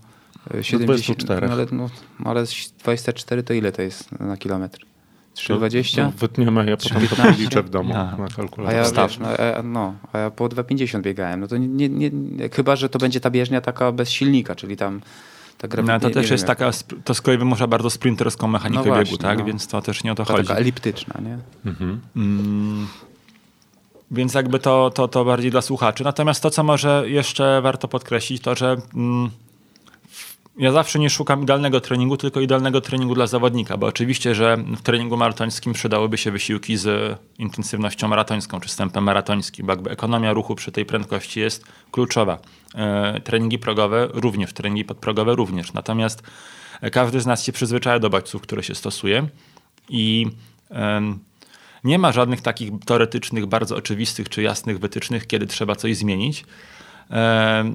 70. 0.61 0.81
Do 0.81 0.85
24. 0.85 1.47
No, 1.47 1.53
ale, 1.53 1.65
no, 1.71 1.89
ale 2.25 2.43
24 2.83 3.43
to 3.43 3.53
ile 3.53 3.71
to 3.71 3.81
jest 3.81 4.19
na 4.19 4.37
kilometr? 4.37 4.79
3,20? 5.35 5.97
No, 5.97 6.11
wytniemy, 6.17 6.65
ja 6.69 6.77
potem 6.77 7.07
to 7.07 7.31
liczę 7.39 7.63
w 7.63 7.69
domu 7.69 7.93
no. 7.93 8.17
na 8.17 8.27
kalkulatorze. 8.35 8.67
A 8.67 9.01
ja, 9.01 9.07
wiesz, 9.07 9.19
no, 9.19 9.27
a, 9.57 9.63
no, 9.63 9.93
a 10.13 10.17
ja 10.17 10.31
po 10.31 10.45
2,50 10.45 11.01
biegałem. 11.01 11.39
No 11.39 11.47
to 11.47 11.57
nie, 11.57 11.89
nie, 11.89 12.09
nie, 12.09 12.49
chyba, 12.49 12.75
że 12.75 12.89
to 12.89 12.99
będzie 12.99 13.19
ta 13.19 13.29
bieżnia 13.29 13.61
taka 13.61 13.91
bez 13.91 14.09
silnika, 14.09 14.55
czyli 14.55 14.77
tam 14.77 15.01
ta 15.67 15.81
no, 15.81 15.99
to 15.99 16.09
też 16.09 16.29
jest 16.29 16.47
taka, 16.47 16.71
to 17.03 17.13
z 17.13 17.21
kolei 17.21 17.37
wymusza 17.37 17.67
bardzo 17.67 17.89
sprinterską 17.89 18.47
mechanikę 18.47 18.83
no 18.83 18.87
właśnie, 18.87 19.03
biegu, 19.05 19.17
tak? 19.17 19.39
No. 19.39 19.45
Więc 19.45 19.67
to 19.67 19.81
też 19.81 20.03
nie 20.03 20.11
o 20.11 20.15
to, 20.15 20.25
to 20.25 20.33
chodzi. 20.33 20.47
taka 20.47 20.59
eliptyczna, 20.59 21.21
nie? 21.21 21.37
Mhm. 21.65 22.01
Mm. 22.15 22.87
Więc 24.11 24.33
jakby 24.33 24.59
to, 24.59 24.91
to, 24.95 25.07
to 25.07 25.25
bardziej 25.25 25.51
dla 25.51 25.61
słuchaczy. 25.61 26.03
Natomiast 26.03 26.43
to, 26.43 26.49
co 26.49 26.63
może 26.63 27.03
jeszcze 27.05 27.61
warto 27.61 27.87
podkreślić, 27.87 28.43
to 28.43 28.55
że 28.55 28.77
mm, 28.95 29.29
ja 30.59 30.71
zawsze 30.71 30.99
nie 30.99 31.09
szukam 31.09 31.43
idealnego 31.43 31.81
treningu, 31.81 32.17
tylko 32.17 32.39
idealnego 32.39 32.81
treningu 32.81 33.15
dla 33.15 33.27
zawodnika, 33.27 33.77
bo 33.77 33.87
oczywiście, 33.87 34.35
że 34.35 34.57
w 34.57 34.81
treningu 34.81 35.17
maratońskim 35.17 35.73
przydałyby 35.73 36.17
się 36.17 36.31
wysiłki 36.31 36.77
z 36.77 37.17
intensywnością 37.37 38.07
maratońską 38.07 38.59
czy 38.59 38.69
stępem 38.69 39.03
maratońskim, 39.03 39.65
bo 39.65 39.71
jakby 39.71 39.89
ekonomia 39.89 40.33
ruchu 40.33 40.55
przy 40.55 40.71
tej 40.71 40.85
prędkości 40.85 41.39
jest 41.39 41.65
kluczowa. 41.91 42.39
E, 42.75 43.21
treningi 43.21 43.59
progowe 43.59 44.07
również, 44.13 44.53
treningi 44.53 44.85
podprogowe 44.85 45.35
również. 45.35 45.73
Natomiast 45.73 46.23
każdy 46.91 47.21
z 47.21 47.25
nas 47.25 47.43
się 47.43 47.51
przyzwyczaja 47.51 47.99
do 47.99 48.09
bodźców, 48.09 48.41
które 48.41 48.63
się 48.63 48.75
stosuje 48.75 49.27
i 49.89 50.27
nie 51.83 51.99
ma 51.99 52.11
żadnych 52.11 52.41
takich 52.41 52.71
teoretycznych, 52.85 53.45
bardzo 53.45 53.75
oczywistych 53.75 54.29
czy 54.29 54.41
jasnych 54.41 54.79
wytycznych, 54.79 55.27
kiedy 55.27 55.47
trzeba 55.47 55.75
coś 55.75 55.97
zmienić. 55.97 56.45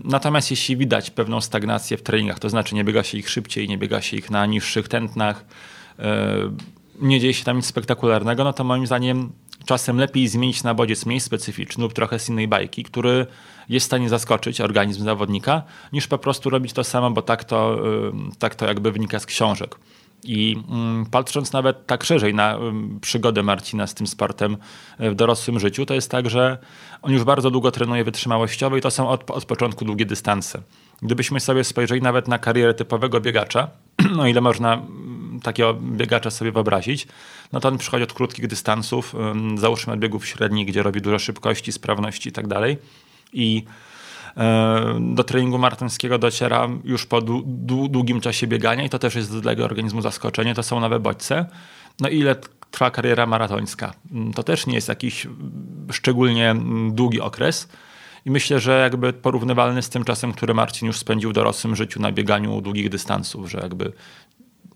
Natomiast 0.05 0.51
jeśli 0.51 0.77
widać 0.77 1.11
pewną 1.11 1.41
stagnację 1.41 1.97
w 1.97 2.03
treningach, 2.03 2.39
to 2.39 2.51
znaczy 2.51 2.75
nie 2.75 2.85
biega 2.85 3.03
się 3.03 3.19
ich 3.19 3.31
szybciej, 3.31 3.69
nie 3.69 3.79
biega 3.79 4.01
się 4.03 4.17
ich 4.17 4.31
na 4.31 4.47
niższych 4.47 4.89
tętnach, 4.89 5.45
nie 7.01 7.21
dzieje 7.21 7.35
się 7.35 7.45
tam 7.45 7.57
nic 7.57 7.67
spektakularnego, 7.67 8.45
no 8.45 8.53
to 8.53 8.65
moim 8.65 8.87
zdaniem 8.87 9.33
czasem 9.67 9.99
lepiej 9.99 10.29
zmienić 10.29 10.63
na 10.63 10.75
bodziec 10.75 11.07
mniej 11.07 11.21
specyficzny 11.21 11.83
lub 11.83 11.93
trochę 11.93 12.19
z 12.19 12.29
innej 12.29 12.49
bajki, 12.49 12.85
który 12.85 13.27
jest 13.69 13.85
w 13.85 13.87
stanie 13.87 14.09
zaskoczyć 14.09 14.61
organizm 14.61 15.05
zawodnika, 15.05 15.63
niż 15.93 16.07
po 16.07 16.19
prostu 16.19 16.51
robić 16.51 16.73
to 16.73 16.85
samo, 16.85 17.11
bo 17.11 17.23
tak 17.23 17.45
to, 17.45 17.79
tak 18.39 18.55
to 18.55 18.67
jakby 18.67 18.93
wynika 18.93 19.19
z 19.19 19.27
książek. 19.27 19.77
I 20.25 20.57
mm, 20.69 21.07
patrząc 21.07 21.53
nawet 21.53 21.87
tak 21.87 22.05
szerzej 22.05 22.35
na 22.35 22.55
mm, 22.55 23.01
przygodę 23.01 23.43
Marcina 23.43 23.87
z 23.87 23.95
tym 23.95 24.07
sportem 24.07 24.57
e, 24.99 25.11
w 25.11 25.15
dorosłym 25.15 25.61
życiu, 25.61 25.87
to 25.87 25.95
jest 25.95 26.11
tak, 26.11 26.31
że 26.31 26.59
on 27.03 27.13
już 27.13 27.25
bardzo 27.25 27.51
długo 27.51 27.71
trenuje 27.71 28.05
wytrzymałościowo 28.05 28.77
i 28.77 28.81
to 28.81 28.91
są 28.91 29.09
od, 29.09 29.31
od 29.31 29.45
początku 29.45 29.85
długie 29.85 30.07
dystanse. 30.07 30.63
Gdybyśmy 31.03 31.41
sobie 31.41 31.65
spojrzeli 31.65 32.03
nawet 32.03 32.29
na 32.29 32.39
karierę 32.39 32.75
typowego 32.75 33.21
biegacza, 33.21 33.69
no 34.17 34.27
ile 34.27 34.41
można 34.41 34.75
mm, 34.75 35.41
takiego 35.43 35.75
biegacza 35.75 36.31
sobie 36.31 36.53
wyobrazić, 36.53 37.07
no 37.53 37.61
to 37.61 37.69
on 37.69 37.79
przychodzi 37.79 38.05
od 38.05 38.13
krótkich 38.13 38.47
dystansów, 38.47 39.15
załóżmy 39.55 39.93
od 39.93 39.99
biegów 39.99 40.27
średnich, 40.27 40.67
gdzie 40.67 40.83
robi 40.83 41.01
dużo 41.01 41.19
szybkości, 41.19 41.73
sprawności 41.73 42.29
i 42.29 42.33
tak 42.33 42.47
dalej. 42.47 42.79
I 43.33 43.65
do 45.01 45.25
treningu 45.25 45.59
maratońskiego 45.59 46.19
dociera 46.19 46.69
już 46.85 47.07
po 47.07 47.21
długim 47.89 48.21
czasie 48.21 48.47
biegania 48.47 48.85
i 48.85 48.91
to 48.91 48.99
też 48.99 49.15
jest 49.15 49.39
dla 49.39 49.53
jego 49.53 49.65
organizmu 49.65 50.01
zaskoczenie, 50.01 50.55
to 50.55 50.63
są 50.63 50.81
nowe 50.81 51.01
bodźce. 51.01 51.47
No 52.01 52.09
ile 52.09 52.37
trwa 52.71 52.91
kariera 52.91 53.27
maratońska? 53.27 53.95
Mm, 54.13 54.33
to 54.33 54.43
też 54.43 54.67
nie 54.67 54.75
jest 54.75 54.89
jakiś 54.89 55.27
szczególnie 55.93 56.51
mm, 56.51 56.95
długi 56.95 57.21
okres. 57.21 57.69
I 58.27 58.31
myślę, 58.31 58.61
że 58.61 58.81
jakby 58.81 59.13
porównywalny 59.13 59.83
z 59.83 59.89
tym 59.89 60.05
czasem, 60.05 60.33
który 60.33 60.55
Marcin 60.55 60.87
już 60.87 60.99
spędził 60.99 61.31
w 61.31 61.33
dorosłym 61.33 61.77
życiu 61.77 62.01
na 62.01 62.13
bieganiu 62.13 62.61
długich 62.61 62.89
dystansów, 62.89 63.51
że 63.51 63.59
jakby 63.59 63.93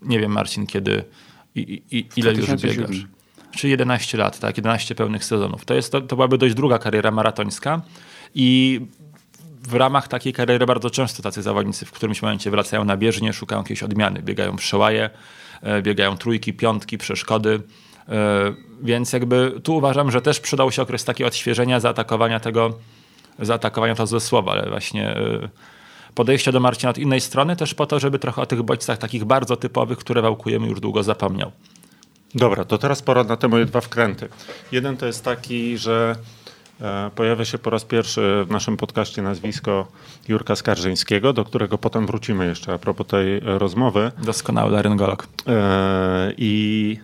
nie 0.01 0.19
wiem 0.19 0.31
Marcin, 0.31 0.67
kiedy 0.67 1.03
i, 1.55 1.83
i 1.91 2.07
ile 2.15 2.33
już 2.33 2.55
biegasz. 2.55 3.07
Czy 3.51 3.69
11 3.69 4.17
lat, 4.17 4.39
tak, 4.39 4.57
11 4.57 4.95
pełnych 4.95 5.25
sezonów. 5.25 5.65
To, 5.65 5.73
jest, 5.73 5.91
to, 5.91 6.01
to 6.01 6.15
byłaby 6.15 6.37
dość 6.37 6.55
druga 6.55 6.79
kariera 6.79 7.11
maratońska 7.11 7.81
i 8.35 8.81
w 9.63 9.73
ramach 9.73 10.07
takiej 10.07 10.33
kariery 10.33 10.65
bardzo 10.65 10.89
często 10.89 11.23
tacy 11.23 11.41
zawodnicy 11.41 11.85
w 11.85 11.91
którymś 11.91 12.21
momencie 12.21 12.51
wracają 12.51 12.85
na 12.85 12.97
bieżnię, 12.97 13.33
szukają 13.33 13.61
jakiejś 13.61 13.83
odmiany, 13.83 14.21
biegają 14.21 14.55
przełaje, 14.55 15.09
e, 15.61 15.81
biegają 15.81 16.17
trójki, 16.17 16.53
piątki, 16.53 16.97
przeszkody. 16.97 17.61
E, 18.09 18.53
więc 18.81 19.13
jakby 19.13 19.53
tu 19.63 19.75
uważam, 19.75 20.11
że 20.11 20.21
też 20.21 20.39
przydał 20.39 20.71
się 20.71 20.81
okres 20.81 21.05
takiego 21.05 21.27
odświeżenia, 21.27 21.79
zaatakowania 21.79 22.39
tego, 22.39 22.73
zaatakowania 23.39 23.95
to 23.95 24.07
ze 24.07 24.19
słowa, 24.19 24.51
ale 24.51 24.69
właśnie 24.69 25.09
e, 25.09 25.49
podejście 26.15 26.51
do 26.51 26.59
Marcina 26.59 26.89
od 26.89 26.97
innej 26.97 27.21
strony, 27.21 27.55
też 27.55 27.73
po 27.73 27.85
to, 27.85 27.99
żeby 27.99 28.19
trochę 28.19 28.41
o 28.41 28.45
tych 28.45 28.63
bodźcach 28.63 28.97
takich 28.97 29.25
bardzo 29.25 29.57
typowych, 29.57 29.97
które 29.97 30.21
wałkujemy, 30.21 30.67
już 30.67 30.79
długo 30.79 31.03
zapomniał. 31.03 31.51
Dobra, 32.35 32.65
to 32.65 32.77
teraz 32.77 33.01
pora 33.01 33.23
na 33.23 33.37
te 33.37 33.47
moje 33.47 33.65
dwa 33.65 33.81
wkręty. 33.81 34.29
Jeden 34.71 34.97
to 34.97 35.05
jest 35.05 35.25
taki, 35.25 35.77
że 35.77 36.15
pojawia 37.15 37.45
się 37.45 37.57
po 37.57 37.69
raz 37.69 37.85
pierwszy 37.85 38.45
w 38.47 38.51
naszym 38.51 38.77
podcaście 38.77 39.21
nazwisko 39.21 39.87
Jurka 40.27 40.55
Skarżyńskiego, 40.55 41.33
do 41.33 41.45
którego 41.45 41.77
potem 41.77 42.07
wrócimy 42.07 42.47
jeszcze 42.47 42.73
a 42.73 42.77
propos 42.77 43.07
tej 43.07 43.39
rozmowy. 43.39 44.11
Doskonały 44.23 44.71
laryngolog. 44.71 45.27
E, 45.47 46.33
I 46.37 46.99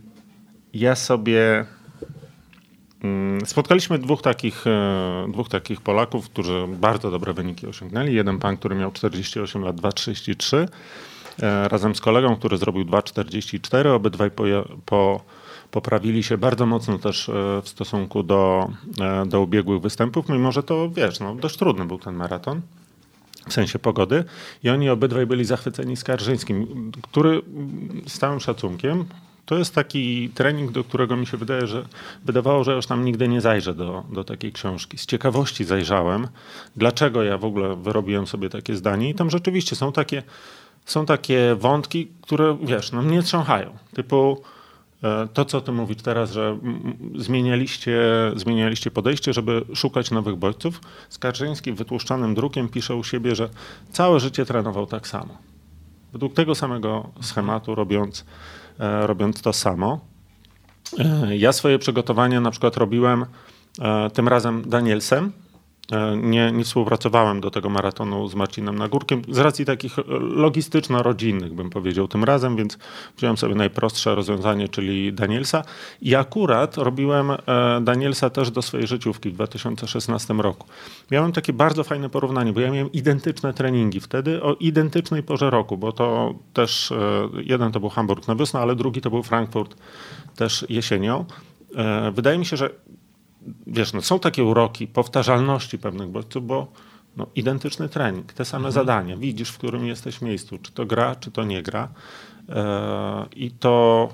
ja 0.73 0.95
sobie 0.95 1.65
mm, 3.03 3.45
Spotkaliśmy 3.45 3.99
dwóch 3.99 4.21
takich, 4.21 4.67
e, 4.67 5.27
dwóch 5.31 5.49
takich 5.49 5.81
Polaków, 5.81 6.29
którzy 6.29 6.67
bardzo 6.67 7.11
dobre 7.11 7.33
wyniki 7.33 7.67
osiągnęli. 7.67 8.13
Jeden 8.13 8.39
pan, 8.39 8.57
który 8.57 8.75
miał 8.75 8.91
48 8.91 9.63
lat, 9.63 9.75
2,33, 9.75 10.67
razem 11.67 11.95
z 11.95 12.01
kolegą, 12.01 12.35
który 12.35 12.57
zrobił 12.57 12.85
2,44. 12.85 13.87
Obydwaj 13.87 14.31
po, 14.31 14.43
po 14.85 15.21
poprawili 15.75 16.23
się 16.23 16.37
bardzo 16.37 16.65
mocno 16.65 16.99
też 16.99 17.29
e, 17.29 17.33
w 17.61 17.69
stosunku 17.69 18.23
do, 18.23 18.69
e, 19.01 19.25
do 19.25 19.41
ubiegłych 19.41 19.81
występów, 19.81 20.29
mimo 20.29 20.51
że 20.51 20.63
to, 20.63 20.89
wiesz, 20.89 21.19
no, 21.19 21.35
dość 21.35 21.57
trudny 21.57 21.85
był 21.85 21.99
ten 21.99 22.15
maraton 22.15 22.61
w 23.47 23.53
sensie 23.53 23.79
pogody. 23.79 24.23
I 24.63 24.69
oni 24.69 24.89
obydwaj 24.89 25.25
byli 25.25 25.45
zachwyceni 25.45 25.97
Skarżyńskim, 25.97 26.91
który 27.01 27.41
z 28.07 28.19
całym 28.19 28.39
szacunkiem 28.39 29.05
to 29.45 29.57
jest 29.57 29.75
taki 29.75 30.29
trening, 30.29 30.71
do 30.71 30.83
którego 30.83 31.17
mi 31.17 31.27
się 31.27 31.37
wydaje, 31.37 31.67
że 31.67 31.85
wydawało, 32.25 32.63
że 32.63 32.75
już 32.75 32.85
tam 32.85 33.05
nigdy 33.05 33.27
nie 33.27 33.41
zajrzę 33.41 33.73
do, 33.73 34.03
do 34.13 34.23
takiej 34.23 34.51
książki. 34.51 34.97
Z 34.97 35.05
ciekawości 35.05 35.63
zajrzałem, 35.63 36.27
dlaczego 36.75 37.23
ja 37.23 37.37
w 37.37 37.45
ogóle 37.45 37.75
wyrobiłem 37.75 38.27
sobie 38.27 38.49
takie 38.49 38.75
zdanie 38.75 39.09
i 39.09 39.15
tam 39.15 39.29
rzeczywiście 39.29 39.75
są 39.75 39.91
takie, 39.91 40.23
są 40.85 41.05
takie 41.05 41.55
wątki, 41.55 42.07
które 42.21 42.57
wiesz, 42.61 42.91
no 42.91 43.01
mnie 43.01 43.23
trząchają. 43.23 43.77
Typu 43.93 44.41
to, 45.33 45.45
co 45.45 45.61
ty 45.61 45.71
mówisz 45.71 45.97
teraz, 45.97 46.31
że 46.31 46.57
zmienialiście, 47.15 48.01
zmienialiście 48.35 48.91
podejście, 48.91 49.33
żeby 49.33 49.65
szukać 49.73 50.11
nowych 50.11 50.35
bodźców. 50.35 50.81
Skarżyński 51.09 51.73
wytłuszczanym 51.73 52.35
drukiem 52.35 52.69
pisze 52.69 52.95
u 52.95 53.03
siebie, 53.03 53.35
że 53.35 53.49
całe 53.91 54.19
życie 54.19 54.45
trenował 54.45 54.85
tak 54.85 55.07
samo. 55.07 55.37
Według 56.13 56.33
tego 56.33 56.55
samego 56.55 57.09
schematu, 57.21 57.75
robiąc, 57.75 58.25
e, 58.79 59.07
robiąc 59.07 59.41
to 59.41 59.53
samo. 59.53 59.99
E, 60.99 61.37
ja 61.37 61.53
swoje 61.53 61.79
przygotowania 61.79 62.41
na 62.41 62.51
przykład 62.51 62.77
robiłem 62.77 63.25
tym 64.13 64.27
razem 64.27 64.69
Danielsem, 64.69 65.31
E, 65.44 65.44
nie, 66.17 66.51
nie 66.51 66.63
współpracowałem 66.63 67.41
do 67.41 67.51
tego 67.51 67.69
maratonu 67.69 68.27
z 68.27 68.35
Marcinem 68.35 68.77
Nagórkiem 68.77 69.21
z 69.29 69.37
racji 69.37 69.65
takich 69.65 69.95
logistyczno-rodzinnych, 70.19 71.53
bym 71.53 71.69
powiedział 71.69 72.07
tym 72.07 72.23
razem, 72.23 72.55
więc 72.55 72.77
wziąłem 73.17 73.37
sobie 73.37 73.55
najprostsze 73.55 74.15
rozwiązanie, 74.15 74.69
czyli 74.69 75.13
Danielsa. 75.13 75.63
I 76.01 76.15
akurat 76.15 76.77
robiłem 76.77 77.31
e, 77.31 77.37
Danielsa 77.81 78.29
też 78.29 78.51
do 78.51 78.61
swojej 78.61 78.87
życiówki 78.87 79.29
w 79.29 79.33
2016 79.33 80.33
roku. 80.33 80.67
Miałem 81.11 81.31
takie 81.31 81.53
bardzo 81.53 81.83
fajne 81.83 82.09
porównanie, 82.09 82.53
bo 82.53 82.59
ja 82.59 82.71
miałem 82.71 82.91
identyczne 82.91 83.53
treningi 83.53 83.99
wtedy 83.99 84.43
o 84.43 84.53
identycznej 84.53 85.23
porze 85.23 85.49
roku, 85.49 85.77
bo 85.77 85.91
to 85.91 86.33
też 86.53 86.91
e, 86.91 87.29
jeden 87.43 87.71
to 87.71 87.79
był 87.79 87.89
Hamburg 87.89 88.27
na 88.27 88.35
wiosnę, 88.35 88.59
ale 88.59 88.75
drugi 88.75 89.01
to 89.01 89.09
był 89.09 89.23
Frankfurt 89.23 89.75
też 90.35 90.65
jesienią. 90.69 91.25
Wydaje 92.13 92.37
mi 92.37 92.45
się, 92.45 92.57
że 92.57 92.69
wiesz, 93.67 93.93
no 93.93 94.01
są 94.01 94.19
takie 94.19 94.43
uroki 94.43 94.87
powtarzalności 94.87 95.77
pewnych 95.77 96.09
bodźców, 96.09 96.47
bo 96.47 96.67
no, 97.17 97.27
identyczny 97.35 97.89
trening, 97.89 98.33
te 98.33 98.45
same 98.45 98.67
mhm. 98.67 98.73
zadania, 98.73 99.17
widzisz, 99.17 99.49
w 99.49 99.57
którym 99.57 99.87
jesteś 99.87 100.21
miejscu, 100.21 100.57
czy 100.57 100.71
to 100.71 100.85
gra, 100.85 101.15
czy 101.15 101.31
to 101.31 101.43
nie 101.43 101.63
gra. 101.63 101.87
E, 102.49 103.25
I 103.35 103.51
to, 103.51 104.09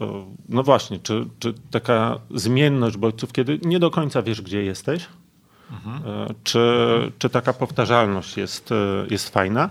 e, 0.00 0.26
no 0.48 0.62
właśnie, 0.62 0.98
czy, 0.98 1.26
czy 1.38 1.54
taka 1.70 2.18
zmienność 2.34 2.96
bodźców, 2.96 3.32
kiedy 3.32 3.58
nie 3.62 3.78
do 3.78 3.90
końca 3.90 4.22
wiesz, 4.22 4.42
gdzie 4.42 4.64
jesteś, 4.64 5.06
mhm. 5.70 6.02
e, 6.06 6.34
czy, 6.44 6.62
czy 7.18 7.30
taka 7.30 7.52
powtarzalność 7.52 8.36
jest, 8.36 8.70
jest 9.10 9.28
fajna. 9.28 9.70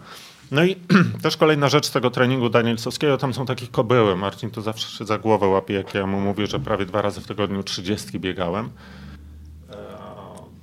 No 0.51 0.63
i 0.63 0.75
też 1.23 1.37
kolejna 1.37 1.69
rzecz 1.69 1.85
z 1.85 1.91
tego 1.91 2.09
treningu 2.09 2.49
Danielsowskiego, 2.49 3.17
tam 3.17 3.33
są 3.33 3.45
takie 3.45 3.67
kobyły. 3.67 4.15
Marcin 4.15 4.51
to 4.51 4.61
zawsze 4.61 4.97
się 4.97 5.05
za 5.05 5.17
głowę 5.17 5.47
łapie, 5.47 5.73
jak 5.73 5.93
ja 5.93 6.07
mu 6.07 6.21
mówię, 6.21 6.47
że 6.47 6.59
prawie 6.59 6.85
dwa 6.85 7.01
razy 7.01 7.21
w 7.21 7.27
tygodniu 7.27 7.63
trzydziestki 7.63 8.19
biegałem. 8.19 8.69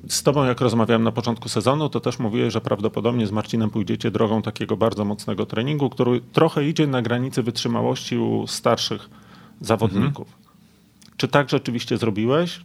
Z 0.09 0.23
tobą, 0.23 0.45
jak 0.45 0.61
rozmawiałem 0.61 1.03
na 1.03 1.13
początku 1.13 1.49
sezonu, 1.49 1.89
to 1.89 2.01
też 2.01 2.19
mówiłeś, 2.19 2.53
że 2.53 2.61
prawdopodobnie 2.61 3.27
z 3.27 3.31
Marcinem 3.31 3.71
pójdziecie 3.71 4.11
drogą 4.11 4.43
takiego 4.43 4.77
bardzo 4.77 5.05
mocnego 5.05 5.47
treningu, 5.47 5.91
który 5.91 6.21
trochę 6.21 6.65
idzie 6.65 6.87
na 6.87 7.03
granicy 7.03 7.43
wytrzymałości 7.43 8.19
u 8.19 8.47
starszych 8.47 9.11
zawodników. 9.61 10.29
Mhm. 10.29 10.45
Czy 11.17 11.29
tak 11.29 11.51
rzeczywiście 11.51 11.97
zrobiłeś? 11.97 12.61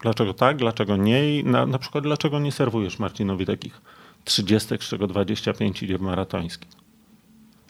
Dlaczego 0.00 0.34
tak, 0.34 0.56
dlaczego 0.56 0.96
nie? 0.96 1.38
I 1.38 1.44
na, 1.44 1.66
na 1.66 1.78
przykład 1.78 2.04
dlaczego 2.04 2.38
nie 2.38 2.52
serwujesz 2.52 2.98
Marcinowi 2.98 3.46
takich 3.46 3.80
30, 4.26 4.68
z 4.80 4.88
czego 4.88 5.06
25 5.06 5.82
idzie 5.82 5.98
w 5.98 6.00
maratoński? 6.00 6.66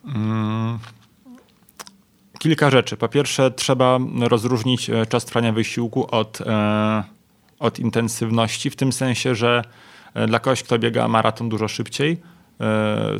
Hmm. 0.04 0.78
Kilka 2.38 2.70
rzeczy. 2.70 2.96
Po 2.96 3.08
pierwsze, 3.08 3.50
trzeba 3.50 3.98
rozróżnić 4.20 4.90
e, 4.90 5.06
czas 5.06 5.24
trwania 5.24 5.52
wysiłku 5.52 6.06
od, 6.10 6.40
e, 6.40 7.04
od 7.58 7.78
intensywności, 7.78 8.70
w 8.70 8.76
tym 8.76 8.92
sensie, 8.92 9.34
że 9.34 9.62
e, 10.14 10.26
dla 10.26 10.38
kogoś, 10.38 10.62
kto 10.62 10.78
biega 10.78 11.08
maraton 11.08 11.48
dużo 11.48 11.68
szybciej, 11.68 12.36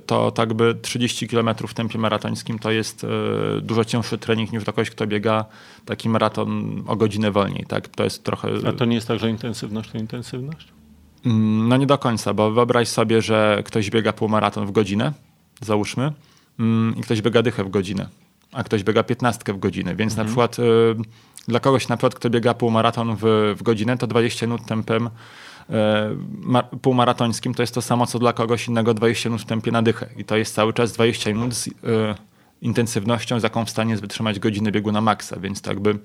to 0.07 0.31
tak 0.31 0.55
by 0.55 0.75
30 0.83 1.29
km 1.29 1.51
w 1.69 1.75
tempie 1.75 1.99
maratońskim 1.99 2.59
to 2.59 2.71
jest 2.71 3.07
dużo 3.63 3.85
cięższy 3.85 4.19
trening 4.19 4.53
niż 4.53 4.65
dla 4.65 4.73
kogoś, 4.73 4.91
kto 4.91 5.07
biega 5.07 5.45
taki 5.85 6.09
maraton 6.09 6.83
o 6.87 6.97
godzinę 6.97 7.31
wolniej. 7.31 7.65
Tak? 7.69 7.89
To 7.89 8.05
jest 8.05 8.25
trochę... 8.25 8.49
A 8.69 8.73
to 8.73 8.85
nie 8.85 8.95
jest 8.95 9.09
tak, 9.09 9.19
że 9.19 9.31
intensywność 9.31 9.91
to 9.91 9.99
intensywność? 9.99 10.76
Mm, 11.27 11.69
no 11.69 11.77
nie 11.77 11.87
do 11.87 11.99
końca, 11.99 12.35
bo 12.35 12.51
wyobraź 12.51 12.89
sobie, 12.89 13.23
że 13.23 13.63
ktoś 13.65 13.91
biega 13.91 14.13
półmaraton 14.13 14.67
w 14.67 14.73
godzinę, 14.73 15.13
załóżmy, 15.61 16.13
mm, 16.61 16.97
i 16.97 17.01
ktoś 17.01 17.23
biega 17.23 17.43
dychę 17.43 17.65
w 17.65 17.69
godzinę, 17.69 18.09
a 18.53 18.65
ktoś 18.65 18.83
biega 18.83 19.03
piętnastkę 19.03 19.53
w 19.53 19.59
godzinę, 19.59 19.97
więc 19.97 20.13
mhm. 20.13 20.27
na 20.27 20.29
przykład 20.29 20.59
y, 20.59 20.63
dla 21.49 21.61
kogoś 21.61 21.89
na 21.89 21.97
przykład, 21.97 22.15
kto 22.15 22.31
biega 22.31 22.55
półmaraton 22.55 23.17
w, 23.21 23.55
w 23.59 23.63
godzinę, 23.63 23.99
to 23.99 24.07
20 24.07 24.47
minut 24.47 24.67
tempem 24.67 25.07
y, 25.07 26.79
półmaratońskim 26.83 27.55
to 27.55 27.63
jest 27.63 27.75
to 27.75 27.83
samo, 27.83 28.07
co 28.07 28.19
dla 28.19 28.33
kogoś 28.33 28.69
innego 28.69 28.95
20 28.95 29.29
minut 29.29 29.43
w 29.43 29.45
tempie 29.47 29.73
na 29.73 29.83
dychę 29.83 30.09
i 30.17 30.25
to 30.25 30.37
jest 30.37 30.55
cały 30.55 30.73
czas 30.73 30.93
20 30.93 31.33
minut 31.33 31.55
z 31.55 31.67
y, 31.67 31.73
intensywnością, 32.63 33.41
z 33.41 33.43
jaką 33.43 33.65
w 33.65 33.71
stanie 33.71 33.91
jest 33.91 34.03
wytrzymać 34.03 34.39
godziny 34.39 34.73
biegu 34.73 34.93
na 34.93 35.01
maksa, 35.01 35.41
więc 35.41 35.63
to 35.63 35.71
jakby 35.71 35.99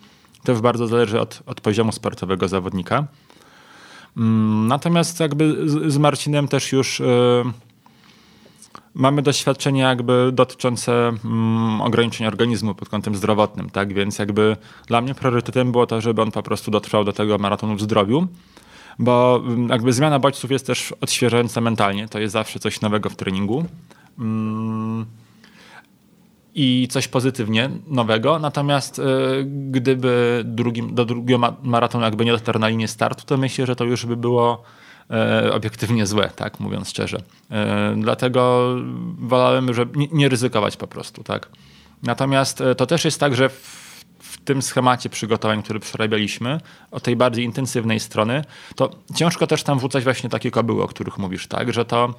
to 0.43 0.51
już 0.51 0.61
bardzo 0.61 0.87
zależy 0.87 1.19
od, 1.19 1.43
od 1.45 1.61
poziomu 1.61 1.91
sportowego 1.91 2.47
zawodnika. 2.47 3.07
Mm, 4.17 4.67
natomiast 4.67 5.19
jakby 5.19 5.69
z, 5.91 5.97
Marcinem 5.97 6.47
też 6.47 6.71
już 6.71 6.99
y, 6.99 7.03
mamy 8.93 9.21
doświadczenie 9.21 9.81
jakby 9.81 10.29
dotyczące 10.33 10.91
mm, 11.25 11.81
ograniczeń 11.81 12.27
organizmu 12.27 12.75
pod 12.75 12.89
kątem 12.89 13.15
zdrowotnym, 13.15 13.69
tak? 13.69 13.93
Więc 13.93 14.19
jakby 14.19 14.57
dla 14.87 15.01
mnie 15.01 15.15
priorytetem 15.15 15.71
było 15.71 15.87
to, 15.87 16.01
żeby 16.01 16.21
on 16.21 16.31
po 16.31 16.43
prostu 16.43 16.71
dotrwał 16.71 17.03
do 17.03 17.13
tego 17.13 17.37
maratonu 17.37 17.75
w 17.75 17.81
zdrowiu, 17.81 18.27
bo 18.99 19.41
mm, 19.45 19.69
jakby 19.69 19.93
zmiana 19.93 20.19
bodźców 20.19 20.51
jest 20.51 20.67
też 20.67 20.93
odświeżająca 21.01 21.61
mentalnie, 21.61 22.07
to 22.07 22.19
jest 22.19 22.33
zawsze 22.33 22.59
coś 22.59 22.81
nowego 22.81 23.09
w 23.09 23.15
treningu. 23.15 23.65
Mm 24.19 25.05
i 26.55 26.87
coś 26.91 27.07
pozytywnie 27.07 27.69
nowego. 27.87 28.39
Natomiast 28.39 28.99
y, 28.99 29.03
gdyby 29.45 30.41
drugim, 30.45 30.95
do 30.95 31.05
drugiego 31.05 31.57
maratonu 31.63 32.03
jakby 32.03 32.25
nie 32.25 32.31
dotarł 32.31 32.59
na 32.59 32.67
linię 32.67 32.87
startu, 32.87 33.25
to 33.25 33.37
myślę, 33.37 33.65
że 33.65 33.75
to 33.75 33.83
już 33.83 34.05
by 34.05 34.17
było 34.17 34.63
y, 35.45 35.53
obiektywnie 35.53 36.05
złe, 36.05 36.29
tak 36.35 36.59
mówiąc 36.59 36.89
szczerze. 36.89 37.17
Y, 37.17 37.21
dlatego 37.97 38.75
wolałem, 39.19 39.73
że 39.73 39.85
nie, 39.95 40.07
nie, 40.11 40.29
ryzykować 40.29 40.77
po 40.77 40.87
prostu, 40.87 41.23
tak. 41.23 41.49
Natomiast 42.03 42.63
to 42.77 42.85
też 42.85 43.05
jest 43.05 43.19
tak, 43.19 43.35
że 43.35 43.49
w 43.49 43.90
tym 44.45 44.61
schemacie 44.61 45.09
przygotowań, 45.09 45.63
który 45.63 45.79
przerabialiśmy, 45.79 46.61
o 46.91 46.99
tej 46.99 47.15
bardziej 47.15 47.45
intensywnej 47.45 47.99
strony, 47.99 48.43
to 48.75 48.89
ciężko 49.15 49.47
też 49.47 49.63
tam 49.63 49.77
wrzucać 49.77 50.03
właśnie 50.03 50.29
takie 50.29 50.51
kobyły, 50.51 50.83
o 50.83 50.87
których 50.87 51.17
mówisz, 51.17 51.47
tak, 51.47 51.73
że 51.73 51.85
to 51.85 52.13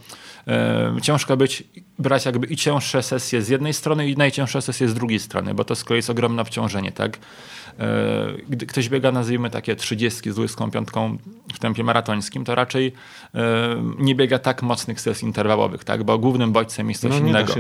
ciężko 1.03 1.37
być, 1.37 1.65
brać 1.99 2.25
jakby 2.25 2.47
i 2.47 2.57
cięższe 2.57 3.03
sesje 3.03 3.43
z 3.43 3.49
jednej 3.49 3.75
strony 3.75 4.09
i 4.09 4.17
najcięższe 4.17 4.63
sesje 4.63 4.89
z 4.89 4.95
drugiej 4.95 5.19
strony, 5.19 5.55
bo 5.55 5.65
to 5.65 5.75
z 5.75 5.85
kolei 5.85 5.99
jest 5.99 6.11
ogromne 6.11 6.43
obciążenie, 6.43 6.93
tak? 6.93 7.19
E, 7.79 8.33
gdy 8.49 8.67
ktoś 8.67 8.89
biega, 8.89 9.13
nazwijmy 9.13 9.51
takie 9.51 9.77
30 9.77 10.31
z 10.31 10.35
25 10.35 10.89
w 11.55 11.59
tempie 11.59 11.85
maratońskim, 11.85 12.45
to 12.45 12.55
raczej 12.55 12.93
nie 13.99 14.15
biega 14.15 14.39
tak 14.39 14.63
mocnych 14.63 15.01
sesji 15.01 15.27
interwałowych, 15.27 15.85
tak? 15.85 16.05
Bo 16.05 16.19
głównym 16.19 16.53
bodźcem 16.53 16.89
jest 16.89 17.01
coś 17.01 17.11
no, 17.11 17.19
innego. 17.19 17.55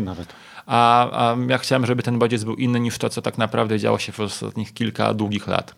A, 0.66 1.10
a 1.10 1.36
ja 1.48 1.58
chciałem, 1.58 1.86
żeby 1.86 2.02
ten 2.02 2.18
bodziec 2.18 2.44
był 2.44 2.54
inny 2.54 2.80
niż 2.80 2.98
to, 2.98 3.08
co 3.08 3.22
tak 3.22 3.38
naprawdę 3.38 3.78
działo 3.78 3.98
się 3.98 4.12
w 4.12 4.20
ostatnich 4.20 4.74
kilka 4.74 5.14
długich 5.14 5.46
lat. 5.46 5.74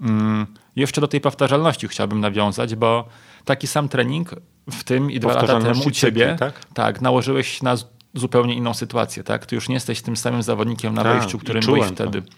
Mm, 0.00 0.46
jeszcze 0.76 1.00
do 1.00 1.08
tej 1.08 1.20
powtarzalności 1.20 1.88
chciałbym 1.88 2.20
nawiązać, 2.20 2.74
bo 2.74 3.08
taki 3.44 3.66
sam 3.66 3.88
trening 3.88 4.34
w 4.70 4.84
tym 4.84 5.10
i 5.10 5.20
dwa 5.20 5.34
lata 5.34 5.60
temu 5.60 5.82
u 5.86 5.90
ciebie 5.90 6.36
tak? 6.38 6.64
tak, 6.74 7.00
nałożyłeś 7.00 7.62
na 7.62 7.76
zupełnie 8.14 8.54
inną 8.54 8.74
sytuację. 8.74 9.24
Tak? 9.24 9.46
Ty 9.46 9.54
już 9.54 9.68
nie 9.68 9.74
jesteś 9.74 10.02
tym 10.02 10.16
samym 10.16 10.42
zawodnikiem 10.42 10.94
na 10.94 11.02
tak, 11.02 11.18
wejściu, 11.18 11.38
którym 11.38 11.64
byłeś 11.64 11.86
wtedy. 11.86 12.22
To. 12.22 12.28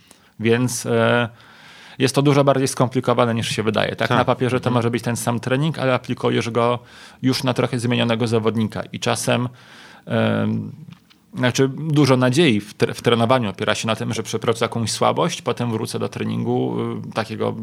Więc 0.40 0.86
e, 0.86 1.28
jest 1.98 2.14
to 2.14 2.22
dużo 2.22 2.44
bardziej 2.44 2.68
skomplikowane 2.68 3.34
niż 3.34 3.48
się 3.48 3.62
wydaje. 3.62 3.96
Tak? 3.96 4.08
tak? 4.08 4.18
Na 4.18 4.24
papierze 4.24 4.60
to 4.60 4.68
mhm. 4.68 4.74
może 4.74 4.90
być 4.90 5.02
ten 5.02 5.16
sam 5.16 5.40
trening, 5.40 5.78
ale 5.78 5.94
aplikujesz 5.94 6.50
go 6.50 6.78
już 7.22 7.44
na 7.44 7.54
trochę 7.54 7.78
zmienionego 7.78 8.26
zawodnika 8.26 8.82
i 8.92 9.00
czasem 9.00 9.48
e, 10.06 10.48
znaczy 11.36 11.68
dużo 11.68 12.16
nadziei 12.16 12.60
w, 12.60 12.74
tre 12.74 12.94
w, 12.94 13.02
trenowaniu 13.02 13.50
opiera 13.50 13.74
się 13.74 13.86
na 13.86 13.96
tym, 13.96 14.14
że 14.14 14.22
przeprowadzę 14.22 14.64
jakąś 14.64 14.90
słabość, 14.90 15.42
potem 15.42 15.70
wrócę 15.70 15.98
do 15.98 16.08
treningu 16.08 16.76
y, 17.08 17.12
takiego 17.12 17.54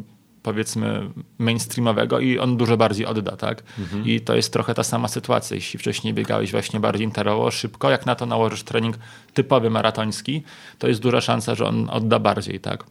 powiedzmy 0.43 1.09
mainstreamowego 1.37 2.19
i 2.19 2.39
on 2.39 2.57
dużo 2.57 2.77
bardziej 2.77 3.05
odda, 3.05 3.37
tak? 3.37 3.63
Mhm. 3.79 4.05
I 4.05 4.21
to 4.21 4.35
jest 4.35 4.53
trochę 4.53 4.73
ta 4.73 4.83
sama 4.83 5.07
sytuacja. 5.07 5.55
Jeśli 5.55 5.79
wcześniej 5.79 6.13
biegałeś 6.13 6.51
właśnie 6.51 6.79
bardziej 6.79 7.07
interwałowo, 7.07 7.51
szybko, 7.51 7.89
jak 7.89 8.05
na 8.05 8.15
to 8.15 8.25
nałożysz 8.25 8.63
trening 8.63 8.97
typowy 9.33 9.69
maratoński, 9.69 10.43
to 10.79 10.87
jest 10.87 11.01
duża 11.01 11.21
szansa, 11.21 11.55
że 11.55 11.65
on 11.65 11.89
odda 11.89 12.19
bardziej, 12.19 12.59
tak? 12.59 12.83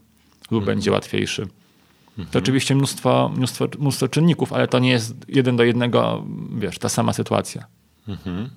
Lub 0.50 0.62
mhm. 0.62 0.64
będzie 0.64 0.92
łatwiejszy. 0.92 1.42
Mhm. 1.42 2.28
To 2.32 2.38
oczywiście 2.38 2.74
mnóstwo, 2.74 3.32
mnóstwo, 3.36 3.68
mnóstwo 3.78 4.08
czynników, 4.08 4.52
ale 4.52 4.68
to 4.68 4.78
nie 4.78 4.90
jest 4.90 5.14
jeden 5.28 5.56
do 5.56 5.64
jednego, 5.64 6.24
wiesz, 6.58 6.78
ta 6.78 6.88
sama 6.88 7.12
sytuacja. 7.12 7.66
Mhm. 8.08 8.50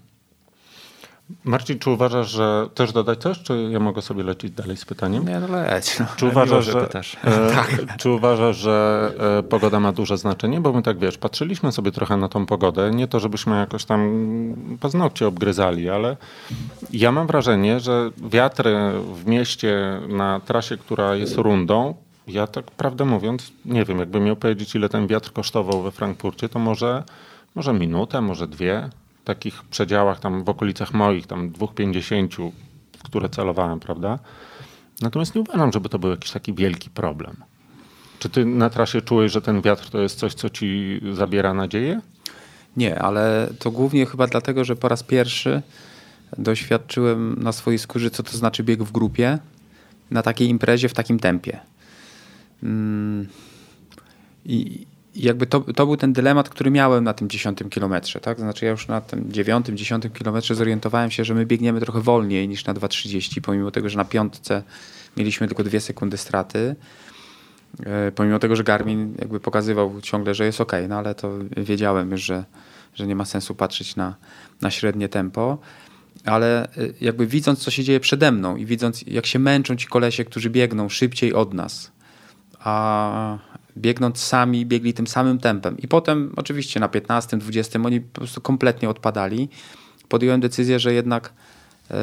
Marcin, 1.43 1.79
czy 1.79 1.89
uważasz, 1.89 2.29
że 2.29 2.69
też 2.75 2.91
dodać 2.91 3.19
coś, 3.19 3.39
czy 3.39 3.69
ja 3.71 3.79
mogę 3.79 4.01
sobie 4.01 4.23
lecieć 4.23 4.51
dalej 4.51 4.77
z 4.77 4.85
pytaniem? 4.85 5.27
Nie, 5.27 5.39
no 5.39 5.47
leć. 5.47 5.99
No. 5.99 6.05
Czy 6.15 6.25
uważasz, 6.25 6.65
że, 6.65 6.81
e, 7.23 7.51
tak. 7.55 7.97
czy 7.97 8.09
uważasz, 8.09 8.57
że 8.57 9.11
e, 9.39 9.43
pogoda 9.43 9.79
ma 9.79 9.91
duże 9.91 10.17
znaczenie? 10.17 10.61
Bo 10.61 10.73
my 10.73 10.81
tak, 10.81 10.99
wiesz, 10.99 11.17
patrzyliśmy 11.17 11.71
sobie 11.71 11.91
trochę 11.91 12.17
na 12.17 12.29
tą 12.29 12.45
pogodę. 12.45 12.91
Nie 12.91 13.07
to, 13.07 13.19
żebyśmy 13.19 13.55
jakoś 13.55 13.85
tam 13.85 14.09
paznokcie 14.79 15.27
obgryzali, 15.27 15.89
ale 15.89 16.17
ja 16.93 17.11
mam 17.11 17.27
wrażenie, 17.27 17.79
że 17.79 18.09
wiatry 18.17 18.91
w 19.13 19.25
mieście 19.25 20.01
na 20.07 20.39
trasie, 20.39 20.77
która 20.77 21.15
jest 21.15 21.37
rundą, 21.37 21.95
ja 22.27 22.47
tak 22.47 22.65
prawdę 22.71 23.05
mówiąc, 23.05 23.51
nie 23.65 23.85
wiem, 23.85 23.99
jakbym 23.99 24.23
miał 24.23 24.35
powiedzieć, 24.35 24.75
ile 24.75 24.89
ten 24.89 25.07
wiatr 25.07 25.33
kosztował 25.33 25.81
we 25.81 25.91
Frankfurcie, 25.91 26.49
to 26.49 26.59
może, 26.59 27.03
może 27.55 27.73
minutę, 27.73 28.21
może 28.21 28.47
dwie, 28.47 28.89
takich 29.25 29.63
przedziałach 29.63 30.19
tam 30.19 30.43
w 30.43 30.49
okolicach 30.49 30.93
moich, 30.93 31.27
tam 31.27 31.51
2,50, 31.51 32.51
w 32.97 33.03
które 33.03 33.29
celowałem, 33.29 33.79
prawda? 33.79 34.19
Natomiast 35.01 35.35
nie 35.35 35.41
uważam, 35.41 35.71
żeby 35.71 35.89
to 35.89 35.99
był 35.99 36.09
jakiś 36.09 36.31
taki 36.31 36.53
wielki 36.53 36.89
problem. 36.89 37.35
Czy 38.19 38.29
ty 38.29 38.45
na 38.45 38.69
trasie 38.69 39.01
czułeś, 39.01 39.31
że 39.31 39.41
ten 39.41 39.61
wiatr 39.61 39.89
to 39.89 40.01
jest 40.01 40.19
coś, 40.19 40.33
co 40.33 40.49
ci 40.49 41.01
zabiera 41.13 41.53
nadzieję? 41.53 42.01
Nie, 42.77 42.99
ale 42.99 43.49
to 43.59 43.71
głównie 43.71 44.05
chyba 44.05 44.27
dlatego, 44.27 44.63
że 44.63 44.75
po 44.75 44.89
raz 44.89 45.03
pierwszy 45.03 45.61
doświadczyłem 46.37 47.35
na 47.43 47.51
swojej 47.51 47.79
skórze, 47.79 48.09
co 48.09 48.23
to 48.23 48.37
znaczy 48.37 48.63
bieg 48.63 48.83
w 48.83 48.91
grupie 48.91 49.39
na 50.11 50.21
takiej 50.21 50.49
imprezie 50.49 50.89
w 50.89 50.93
takim 50.93 51.19
tempie. 51.19 51.59
Mm. 52.63 53.27
I, 55.15 55.25
jakby 55.25 55.45
to, 55.45 55.59
to 55.59 55.85
był 55.85 55.97
ten 55.97 56.13
dylemat, 56.13 56.49
który 56.49 56.71
miałem 56.71 57.03
na 57.03 57.13
tym 57.13 57.29
dziesiątym 57.29 57.69
kilometrze. 57.69 58.19
Tak? 58.19 58.39
Znaczy 58.39 58.65
ja 58.65 58.71
już 58.71 58.87
na 58.87 59.01
tym 59.01 59.31
dziewiątym, 59.31 59.77
dziesiątym 59.77 60.11
kilometrze 60.11 60.55
zorientowałem 60.55 61.11
się, 61.11 61.25
że 61.25 61.33
my 61.33 61.45
biegniemy 61.45 61.79
trochę 61.79 62.01
wolniej 62.01 62.47
niż 62.47 62.65
na 62.65 62.73
2.30, 62.73 63.41
pomimo 63.41 63.71
tego, 63.71 63.89
że 63.89 63.97
na 63.97 64.05
piątce 64.05 64.63
mieliśmy 65.17 65.47
tylko 65.47 65.63
dwie 65.63 65.81
sekundy 65.81 66.17
straty. 66.17 66.75
E, 67.85 68.11
pomimo 68.11 68.39
tego, 68.39 68.55
że 68.55 68.63
Garmin 68.63 69.15
jakby 69.19 69.39
pokazywał 69.39 70.01
ciągle, 70.01 70.35
że 70.35 70.45
jest 70.45 70.61
ok, 70.61 70.71
no 70.89 70.97
ale 70.97 71.15
to 71.15 71.31
wiedziałem 71.57 72.11
już, 72.11 72.21
że, 72.21 72.45
że 72.93 73.07
nie 73.07 73.15
ma 73.15 73.25
sensu 73.25 73.55
patrzeć 73.55 73.95
na, 73.95 74.15
na 74.61 74.71
średnie 74.71 75.09
tempo. 75.09 75.57
Ale 76.25 76.63
e, 76.63 76.69
jakby 77.01 77.27
widząc, 77.27 77.59
co 77.59 77.71
się 77.71 77.83
dzieje 77.83 77.99
przede 77.99 78.31
mną 78.31 78.55
i 78.55 78.65
widząc, 78.65 79.03
jak 79.07 79.25
się 79.25 79.39
męczą 79.39 79.75
ci 79.75 79.87
kolesie, 79.87 80.25
którzy 80.25 80.49
biegną 80.49 80.89
szybciej 80.89 81.33
od 81.33 81.53
nas, 81.53 81.91
a 82.59 83.37
biegnąc 83.77 84.19
sami, 84.19 84.65
biegli 84.65 84.93
tym 84.93 85.07
samym 85.07 85.39
tempem. 85.39 85.77
I 85.77 85.87
potem 85.87 86.33
oczywiście 86.35 86.79
na 86.79 86.87
15, 86.87 87.37
20 87.37 87.79
oni 87.85 88.01
po 88.01 88.19
prostu 88.19 88.41
kompletnie 88.41 88.89
odpadali. 88.89 89.49
Podjąłem 90.09 90.41
decyzję, 90.41 90.79
że 90.79 90.93
jednak 90.93 91.33
e, 91.91 91.95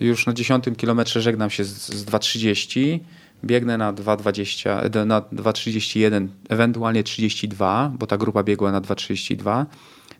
już 0.00 0.26
na 0.26 0.32
10 0.32 0.64
kilometrze 0.76 1.20
żegnam 1.20 1.50
się 1.50 1.64
z, 1.64 1.88
z 1.88 2.04
2.30, 2.04 2.98
biegnę 3.44 3.78
na 3.78 3.92
2.20, 3.92 5.00
e, 5.00 5.04
na 5.04 5.20
2.31, 5.20 6.28
ewentualnie 6.48 7.04
32, 7.04 7.92
bo 7.98 8.06
ta 8.06 8.16
grupa 8.16 8.42
biegła 8.42 8.72
na 8.72 8.80
2.32. 8.80 9.66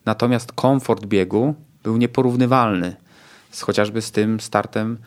Natomiast 0.04 0.52
komfort 0.52 1.06
biegu 1.06 1.54
był 1.82 1.96
nieporównywalny 1.96 2.96
z, 3.50 3.62
chociażby 3.62 4.02
z 4.02 4.12
tym 4.12 4.40
startem, 4.40 4.98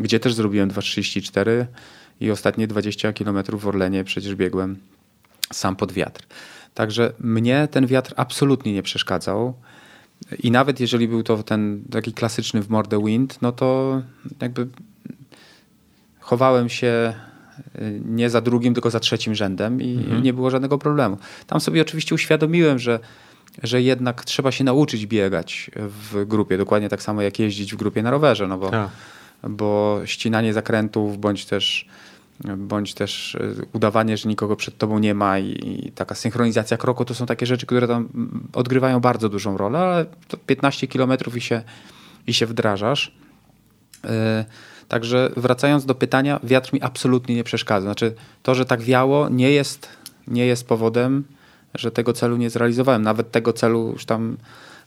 gdzie 0.00 0.20
też 0.20 0.34
zrobiłem 0.34 0.70
2.34 0.70 1.66
i 2.20 2.30
ostatnie 2.30 2.66
20 2.66 3.12
km 3.12 3.42
w 3.52 3.68
Orlenie 3.68 4.04
przecież 4.04 4.34
biegłem 4.34 4.76
sam 5.52 5.76
pod 5.76 5.92
wiatr. 5.92 6.22
Także 6.74 7.12
mnie 7.20 7.68
ten 7.70 7.86
wiatr 7.86 8.14
absolutnie 8.16 8.72
nie 8.72 8.82
przeszkadzał. 8.82 9.54
I 10.42 10.50
nawet 10.50 10.80
jeżeli 10.80 11.08
był 11.08 11.22
to 11.22 11.42
ten 11.42 11.82
taki 11.90 12.12
klasyczny 12.12 12.62
w 12.62 12.70
mordę 12.70 13.04
wind, 13.04 13.38
no 13.42 13.52
to 13.52 14.02
jakby 14.40 14.66
chowałem 16.20 16.68
się 16.68 17.14
y, 17.78 18.00
nie 18.04 18.30
za 18.30 18.40
drugim, 18.40 18.74
tylko 18.74 18.90
za 18.90 19.00
trzecim 19.00 19.34
rzędem 19.34 19.82
i 19.82 19.96
mhm. 19.96 20.22
nie 20.22 20.32
było 20.32 20.50
żadnego 20.50 20.78
problemu. 20.78 21.18
Tam 21.46 21.60
sobie 21.60 21.82
oczywiście 21.82 22.14
uświadomiłem, 22.14 22.78
że, 22.78 23.00
że 23.62 23.82
jednak 23.82 24.24
trzeba 24.24 24.52
się 24.52 24.64
nauczyć 24.64 25.06
biegać 25.06 25.70
w 25.76 26.24
grupie, 26.24 26.58
dokładnie 26.58 26.88
tak 26.88 27.02
samo 27.02 27.22
jak 27.22 27.38
jeździć 27.38 27.74
w 27.74 27.76
grupie 27.76 28.02
na 28.02 28.10
rowerze, 28.10 28.46
no 28.46 28.58
bo, 28.58 28.70
tak. 28.70 28.90
bo 29.42 30.00
ścinanie 30.04 30.52
zakrętów 30.52 31.18
bądź 31.18 31.46
też 31.46 31.88
bądź 32.56 32.94
też 32.94 33.34
e, 33.34 33.54
udawanie, 33.72 34.16
że 34.16 34.28
nikogo 34.28 34.56
przed 34.56 34.78
tobą 34.78 34.98
nie 34.98 35.14
ma 35.14 35.38
i, 35.38 35.86
i, 35.86 35.92
taka 35.92 36.14
synchronizacja 36.14 36.76
kroku, 36.76 37.04
to 37.04 37.14
są 37.14 37.26
takie 37.26 37.46
rzeczy, 37.46 37.66
które 37.66 37.88
tam 37.88 38.08
odgrywają 38.52 39.00
bardzo 39.00 39.28
dużą 39.28 39.56
rolę, 39.56 39.78
ale 39.78 40.06
to 40.28 40.36
15 40.36 40.86
kilometrów 40.86 41.36
i 41.36 41.40
się, 41.40 41.62
i 42.26 42.34
się 42.34 42.46
wdrażasz. 42.46 43.12
Yy, 44.04 44.10
także 44.88 45.30
wracając 45.36 45.86
do 45.86 45.94
pytania, 45.94 46.40
wiatr 46.42 46.72
mi 46.72 46.82
absolutnie 46.82 47.34
nie 47.34 47.44
przeszkadza. 47.44 47.84
Znaczy 47.84 48.14
to, 48.42 48.54
że 48.54 48.64
tak 48.64 48.82
wiało 48.82 49.28
nie 49.28 49.50
jest, 49.50 49.88
nie 50.28 50.46
jest 50.46 50.68
powodem, 50.68 51.24
że 51.74 51.90
tego 51.90 52.12
celu 52.12 52.36
nie 52.36 52.50
zrealizowałem. 52.50 53.02
Nawet 53.02 53.30
tego 53.30 53.52
celu 53.52 53.90
już 53.92 54.04
tam 54.04 54.36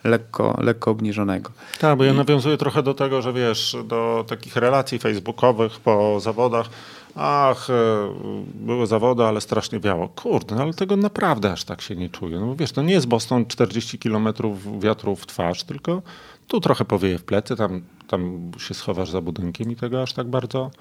lekko, 0.03 0.57
lekko 0.61 0.91
obniżonego. 0.91 1.51
Tak, 1.79 1.97
bo 1.97 2.03
ja 2.03 2.13
I... 2.13 2.17
nawiązuję 2.17 2.57
trochę 2.57 2.83
do 2.83 2.93
tego, 2.93 3.21
że 3.21 3.33
wiesz, 3.33 3.77
do 3.85 4.25
takich 4.27 4.55
relacji 4.55 4.99
facebookowych 4.99 5.79
po 5.79 6.19
zawodach, 6.19 6.69
ach, 7.15 7.69
e, 7.69 7.73
były 8.55 8.87
zawody, 8.87 9.23
ale 9.23 9.41
strasznie 9.41 9.79
biało. 9.79 10.07
Kurde, 10.07 10.55
no 10.55 10.61
ale 10.61 10.73
tego 10.73 10.97
naprawdę 10.97 11.51
aż 11.51 11.63
tak 11.63 11.81
się 11.81 11.95
nie 11.95 12.09
czuję. 12.09 12.39
No 12.39 12.55
wiesz, 12.55 12.71
to 12.71 12.81
nie 12.81 12.93
jest 12.93 13.07
Boston 13.07 13.45
40 13.45 13.99
km 13.99 14.27
wiatru 14.79 15.15
w 15.15 15.25
twarz, 15.25 15.63
tylko 15.63 16.01
tu 16.47 16.59
trochę 16.59 16.85
powieje 16.85 17.17
w 17.17 17.23
plecy, 17.23 17.55
tam, 17.55 17.81
tam 18.07 18.51
się 18.57 18.73
schowasz 18.73 19.09
za 19.09 19.21
budynkiem 19.21 19.71
i 19.71 19.75
tego 19.75 20.01
aż 20.01 20.13
tak 20.13 20.27
bardzo 20.27 20.71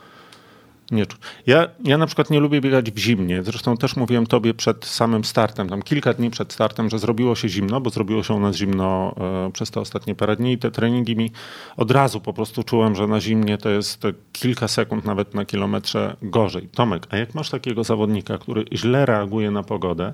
nie 0.91 1.07
czuć. 1.07 1.21
Ja, 1.47 1.69
ja 1.85 1.99
na 1.99 2.07
przykład 2.07 2.31
nie 2.31 2.41
lubię 2.41 2.61
biegać 2.61 2.91
w 2.91 2.99
zimnie. 2.99 3.43
Zresztą 3.43 3.77
też 3.77 3.97
mówiłem 3.97 4.27
tobie 4.27 4.55
przed 4.55 4.85
samym 4.85 5.25
startem, 5.25 5.69
tam 5.69 5.83
kilka 5.83 6.15
dni 6.15 6.31
przed 6.31 6.53
startem, 6.53 6.91
że 6.91 6.99
zrobiło 6.99 7.35
się 7.35 7.49
zimno, 7.49 7.81
bo 7.81 7.91
zrobiło 7.91 8.23
się 8.23 8.35
u 8.35 8.41
nas 8.41 8.57
zimno 8.57 9.15
e, 9.47 9.53
przez 9.53 9.71
te 9.71 9.81
ostatnie 9.81 10.15
parę 10.15 10.37
dni 10.37 10.53
i 10.53 10.59
te 10.59 10.71
treningi 10.71 11.17
mi 11.17 11.31
od 11.77 11.91
razu 11.91 12.21
po 12.21 12.33
prostu 12.33 12.63
czułem, 12.63 12.95
że 12.95 13.07
na 13.07 13.21
zimnie 13.21 13.59
to 13.59 13.69
jest 13.69 14.03
kilka 14.33 14.69
sekund 14.69 15.05
nawet 15.05 15.35
na 15.35 15.45
kilometrze 15.45 16.17
gorzej. 16.23 16.69
Tomek, 16.69 17.07
a 17.11 17.17
jak 17.17 17.35
masz 17.35 17.51
takiego 17.51 17.85
zawodnika, 17.85 18.39
który 18.39 18.65
źle 18.73 19.07
reaguje 19.07 19.51
na 19.51 19.63
pogodę, 19.63 20.13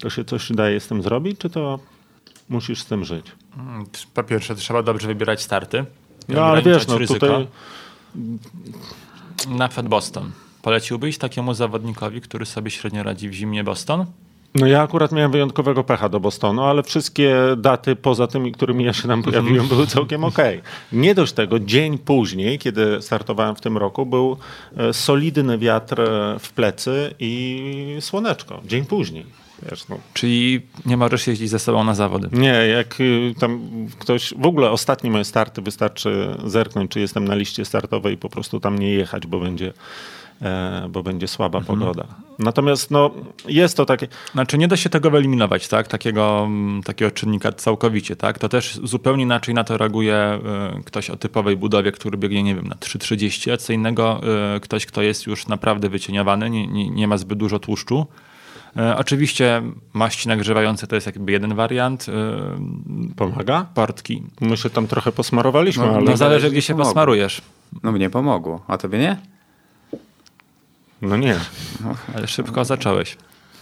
to 0.00 0.10
się 0.10 0.24
coś 0.24 0.52
daje 0.52 0.80
z 0.80 0.88
tym 0.88 1.02
zrobić, 1.02 1.38
czy 1.38 1.50
to 1.50 1.78
musisz 2.48 2.80
z 2.82 2.86
tym 2.86 3.04
żyć? 3.04 3.26
Mm, 3.56 3.84
po 4.14 4.22
pierwsze, 4.22 4.54
trzeba 4.54 4.82
dobrze 4.82 5.06
wybierać 5.06 5.42
starty. 5.42 5.84
No 6.28 6.44
ale 6.44 6.62
wiesz, 6.62 6.86
no 6.86 6.98
ryzyko. 6.98 7.26
tutaj 7.26 7.46
na 9.48 9.68
przykład 9.68 9.88
Boston. 9.88 10.30
Poleciłbyś 10.62 11.18
takiemu 11.18 11.54
zawodnikowi, 11.54 12.20
który 12.20 12.46
sobie 12.46 12.70
średnio 12.70 13.02
radzi 13.02 13.28
w 13.28 13.32
zimnie 13.32 13.64
Boston? 13.64 14.06
No 14.54 14.66
ja 14.66 14.82
akurat 14.82 15.12
miałem 15.12 15.32
wyjątkowego 15.32 15.84
pecha 15.84 16.08
do 16.08 16.20
Bostonu, 16.20 16.62
ale 16.62 16.82
wszystkie 16.82 17.36
daty 17.56 17.96
poza 17.96 18.26
tymi, 18.26 18.52
którymi 18.52 18.84
ja 18.84 18.92
się 18.92 19.08
tam 19.08 19.22
pojawiłem, 19.22 19.68
były 19.68 19.86
całkiem 19.86 20.24
ok. 20.24 20.38
Nie 20.92 21.14
dość 21.14 21.32
tego, 21.32 21.60
dzień 21.60 21.98
później, 21.98 22.58
kiedy 22.58 23.02
startowałem 23.02 23.56
w 23.56 23.60
tym 23.60 23.78
roku, 23.78 24.06
był 24.06 24.36
e, 24.76 24.92
solidny 24.92 25.58
wiatr 25.58 26.00
e, 26.00 26.38
w 26.38 26.52
plecy 26.52 27.14
i 27.18 27.96
słoneczko. 28.00 28.60
Dzień 28.64 28.84
później. 28.84 29.26
Wiesz, 29.62 29.88
no. 29.88 29.98
Czyli 30.14 30.60
nie 30.86 30.96
możesz 30.96 31.26
jeździć 31.26 31.50
ze 31.50 31.58
sobą 31.58 31.84
na 31.84 31.94
zawody? 31.94 32.28
Nie, 32.32 32.48
jak 32.48 33.00
y, 33.00 33.34
tam 33.40 33.60
ktoś, 33.98 34.34
w 34.36 34.46
ogóle 34.46 34.70
ostatnie 34.70 35.10
moje 35.10 35.24
starty 35.24 35.62
wystarczy 35.62 36.36
zerknąć, 36.44 36.90
czy 36.90 37.00
jestem 37.00 37.28
na 37.28 37.34
liście 37.34 37.64
startowej 37.64 38.14
i 38.14 38.16
po 38.16 38.28
prostu 38.28 38.60
tam 38.60 38.78
nie 38.78 38.90
jechać, 38.90 39.26
bo 39.26 39.40
będzie 39.40 39.72
e, 40.42 40.86
bo 40.90 41.02
będzie 41.02 41.28
słaba 41.28 41.58
mhm. 41.58 41.78
pogoda. 41.78 42.06
Natomiast 42.38 42.90
no, 42.90 43.10
jest 43.48 43.76
to 43.76 43.84
takie... 43.84 44.08
Znaczy 44.32 44.58
nie 44.58 44.68
da 44.68 44.76
się 44.76 44.90
tego 44.90 45.10
wyeliminować, 45.10 45.68
tak? 45.68 45.88
Takiego, 45.88 46.44
mm, 46.46 46.82
takiego 46.82 47.10
czynnika 47.10 47.52
całkowicie, 47.52 48.16
tak? 48.16 48.38
To 48.38 48.48
też 48.48 48.80
zupełnie 48.84 49.22
inaczej 49.22 49.54
na 49.54 49.64
to 49.64 49.78
reaguje 49.78 50.14
e, 50.14 50.40
ktoś 50.84 51.10
o 51.10 51.16
typowej 51.16 51.56
budowie, 51.56 51.92
który 51.92 52.18
biegnie, 52.18 52.42
nie 52.42 52.54
wiem, 52.54 52.66
na 52.66 52.74
3,30, 52.74 53.52
a 53.52 53.56
co 53.56 53.72
innego 53.72 54.20
e, 54.56 54.60
ktoś, 54.60 54.86
kto 54.86 55.02
jest 55.02 55.26
już 55.26 55.46
naprawdę 55.46 55.88
wycieniowany, 55.88 56.50
nie, 56.50 56.66
nie, 56.66 56.90
nie 56.90 57.08
ma 57.08 57.16
zbyt 57.16 57.38
dużo 57.38 57.58
tłuszczu, 57.58 58.06
oczywiście 58.96 59.62
maści 59.92 60.28
nagrzewające 60.28 60.86
to 60.86 60.94
jest 60.94 61.06
jakby 61.06 61.32
jeden 61.32 61.54
wariant. 61.54 62.06
E, 62.08 63.14
Pomaga? 63.16 63.66
Portki. 63.74 64.22
My 64.40 64.56
się 64.56 64.70
tam 64.70 64.86
trochę 64.86 65.12
posmarowaliśmy, 65.12 65.86
no, 65.86 65.92
ale... 65.92 66.04
No 66.04 66.16
zależy, 66.16 66.50
gdzie 66.50 66.62
się 66.62 66.72
pomogło. 66.72 66.90
posmarujesz. 66.90 67.42
No 67.82 67.92
mnie 67.92 68.10
pomogło, 68.10 68.64
a 68.68 68.78
tobie 68.78 68.98
nie? 68.98 69.16
No 71.02 71.16
nie. 71.16 71.36
No, 71.80 71.94
ale 72.14 72.26
szybko 72.26 72.64
zacząłeś. 72.64 73.16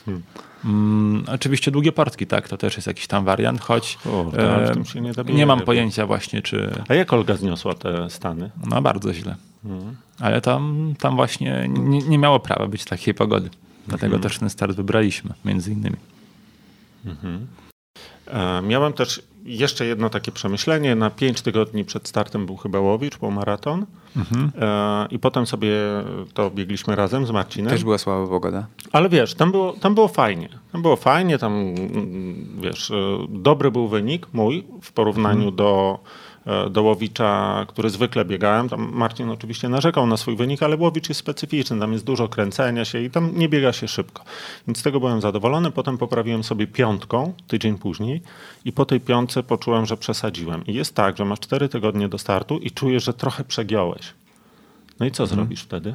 Hmm. 0.05 0.23
Mm, 0.65 1.25
oczywiście 1.29 1.71
długie 1.71 1.93
portki, 1.93 2.27
tak, 2.27 2.49
to 2.49 2.57
też 2.57 2.77
jest 2.77 2.87
jakiś 2.87 3.07
tam 3.07 3.25
wariant, 3.25 3.61
choć 3.61 3.99
o, 4.07 4.33
e, 4.37 4.75
nie, 5.01 5.35
nie, 5.35 5.47
mam 5.47 5.61
pojęcia 5.61 6.07
właśnie, 6.07 6.43
czy... 6.43 6.71
A 6.89 6.95
jak 6.95 7.13
Olga 7.13 7.37
zniosła 7.37 7.75
te 7.75 8.11
stany? 8.11 8.51
No 8.67 8.83
bardzo 8.83 9.15
źle. 9.15 9.37
Hmm. 9.63 9.97
Ale 10.21 10.41
tam, 10.41 10.95
tam 10.99 11.17
właśnie 11.17 11.69
nie, 11.69 11.99
nie 11.99 12.19
miało 12.19 12.41
prawa 12.41 12.67
być 12.67 12.85
takiej 12.85 13.15
pogody. 13.15 13.51
Dlatego 13.89 14.17
mhm. 14.17 14.23
też 14.23 14.39
ten 14.39 14.51
start 14.51 14.77
wybraliśmy, 14.77 15.35
między 15.45 15.73
innymi. 15.73 15.97
Mhm. 17.05 17.47
Miałem 18.63 18.93
też 18.93 19.23
jeszcze 19.45 19.87
jedno 19.87 20.11
takie 20.11 20.33
przemyślenie. 20.33 20.95
Na 20.95 21.11
pięć 21.11 21.43
tygodni 21.43 21.85
przed 21.85 22.09
startem 22.09 22.47
był 22.47 22.57
chyba 22.57 22.81
Łowicz, 22.81 23.19
był 23.19 23.31
maraton. 23.31 23.87
Mhm. 24.17 24.53
E, 24.61 25.07
I 25.11 25.19
potem 25.19 25.47
sobie 25.47 25.77
to 26.35 26.51
biegliśmy 26.51 26.97
razem 26.97 27.27
z 27.27 27.31
Marcinem. 27.31 27.71
Też 27.71 27.85
była 27.85 27.99
słaba 27.99 28.27
pogoda. 28.27 28.67
Ale 28.93 29.09
wiesz, 29.09 29.35
tam 29.35 29.53
było, 29.53 29.73
tam 29.73 29.95
było 29.95 30.09
fajnie. 30.09 30.49
Tam 30.73 30.83
było 30.83 30.97
fajnie, 30.97 31.39
tam 31.39 31.75
wiesz, 32.61 32.91
e, 32.91 32.95
dobry 33.29 33.71
był 33.71 33.89
wynik 33.89 34.27
mój 34.33 34.65
w 34.83 34.93
porównaniu 34.93 35.49
mhm. 35.49 35.57
do 35.57 35.99
E, 36.47 36.71
do 36.71 36.83
Łowicza, 36.83 37.65
który 37.69 37.91
zwykle 37.91 38.25
biegałem. 38.25 38.69
Tam 38.69 38.91
Marcin 38.93 39.31
oczywiście 39.31 39.69
narzekał 39.69 40.07
na 40.07 40.17
swój 40.17 40.37
wynik, 40.37 40.63
ale 40.63 40.77
Łowicz 40.77 41.09
jest 41.09 41.21
specyficzny, 41.21 41.81
tam 41.81 41.93
jest 41.93 42.05
dużo 42.05 42.29
kręcenia 42.29 42.85
się 42.85 43.01
i 43.01 43.11
tam 43.11 43.31
nie 43.35 43.49
biega 43.49 43.73
się 43.73 43.89
szybko. 43.89 44.25
Więc 44.67 44.79
z 44.79 44.83
tego 44.83 45.01
byłem 45.01 45.21
zadowolony. 45.21 45.71
Potem 45.71 45.99
poprawiłem 45.99 46.45
sobie 46.45 46.67
piątką 46.67 47.33
tydzień 47.47 47.79
później 47.79 48.23
i 48.65 48.73
po 48.73 48.85
tej 48.85 49.01
piątce 49.01 49.43
poczułem, 49.43 49.87
że 49.87 49.97
przesadziłem. 49.97 50.67
I 50.67 50.75
jest 50.75 50.95
tak, 50.95 51.17
że 51.17 51.25
masz 51.25 51.41
cztery 51.41 51.69
tygodnie 51.69 52.09
do 52.09 52.19
startu 52.19 52.59
i 52.59 52.71
czujesz, 52.71 53.05
że 53.05 53.15
trochę 53.15 53.45
przegiąłeś. 53.45 54.15
No 55.01 55.07
i 55.07 55.11
co 55.11 55.23
mhm. 55.23 55.41
zrobisz 55.41 55.63
wtedy? 55.63 55.95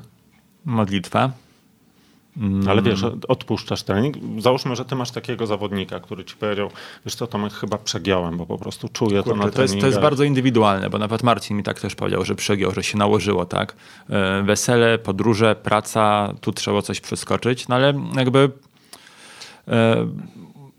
Modlitwa. 0.66 1.32
Mm. 2.38 2.70
Ale 2.70 2.82
wiesz, 2.82 3.02
odpuszczasz 3.28 3.84
trening. 3.84 4.16
Załóżmy, 4.38 4.76
że 4.76 4.86
ty 4.86 4.96
masz 4.96 5.12
takiego 5.12 5.48
zawodnika, 5.48 6.00
który 6.00 6.26
ci 6.26 6.36
powiedział, 6.36 6.70
wiesz 7.06 7.16
co, 7.16 7.28
Tomek, 7.28 7.54
chyba 7.54 7.78
przegiąłem, 7.78 8.38
bo 8.38 8.46
po 8.46 8.58
prostu 8.58 8.90
czuję 8.94 9.24
Kurczę, 9.24 9.40
to 9.40 9.46
na 9.46 9.52
to 9.52 9.62
jest, 9.62 9.80
to 9.80 9.86
jest 9.86 10.00
bardzo 10.00 10.24
indywidualne, 10.24 10.90
bo 10.90 10.98
nawet 10.98 11.24
Marcin 11.24 11.58
mi 11.58 11.64
tak 11.64 11.80
też 11.80 11.96
powiedział, 11.96 12.26
że 12.26 12.36
przegiął, 12.36 12.72
że 12.72 12.84
się 12.84 12.98
nałożyło, 12.98 13.46
tak? 13.46 13.76
E, 14.10 14.44
wesele, 14.44 14.98
podróże, 14.98 15.56
praca, 15.56 16.34
tu 16.42 16.52
trzeba 16.52 16.82
coś 16.82 17.02
przeskoczyć, 17.02 17.68
no 17.68 17.76
ale 17.76 17.94
jakby 18.16 18.52
e, 19.68 20.08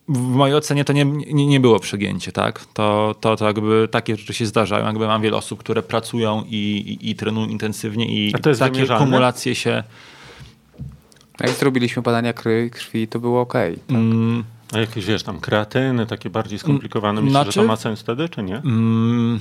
w 0.08 0.18
mojej 0.18 0.56
ocenie 0.56 0.84
to 0.84 0.92
nie, 0.92 1.04
nie, 1.04 1.46
nie, 1.46 1.60
było 1.60 1.80
przegięcie, 1.80 2.32
tak? 2.32 2.64
To, 2.74 3.14
to, 3.20 3.36
to 3.36 3.46
jakby 3.46 3.88
takie 3.90 4.16
rzeczy 4.16 4.34
się 4.34 4.46
zdarzają. 4.46 4.86
Jakby 4.86 5.06
mam 5.06 5.22
wiele 5.22 5.36
osób, 5.36 5.60
które 5.60 5.82
pracują 5.82 6.44
i, 6.48 6.56
i, 6.56 7.10
i 7.10 7.14
trenują 7.14 7.48
intensywnie 7.48 8.06
i 8.06 8.32
takie 8.58 8.86
kumulacje 8.86 9.54
się 9.54 9.84
jak 11.46 11.50
zrobiliśmy 11.50 12.02
badania 12.02 12.32
krwi, 12.32 13.08
to 13.08 13.18
było 13.18 13.40
ok. 13.40 13.52
Tak? 13.52 13.70
Mm. 13.88 14.44
A 14.72 14.78
jakieś, 14.78 15.06
wiesz, 15.06 15.22
tam 15.22 15.40
kreatyny, 15.40 16.06
takie 16.06 16.30
bardziej 16.30 16.58
skomplikowane, 16.58 17.20
myślisz, 17.20 17.32
znaczy, 17.32 17.52
że 17.52 17.60
to 17.60 17.66
ma 17.66 17.76
sens 17.76 18.00
wtedy, 18.00 18.28
czy 18.28 18.42
nie? 18.42 18.56
Mm, 18.56 19.40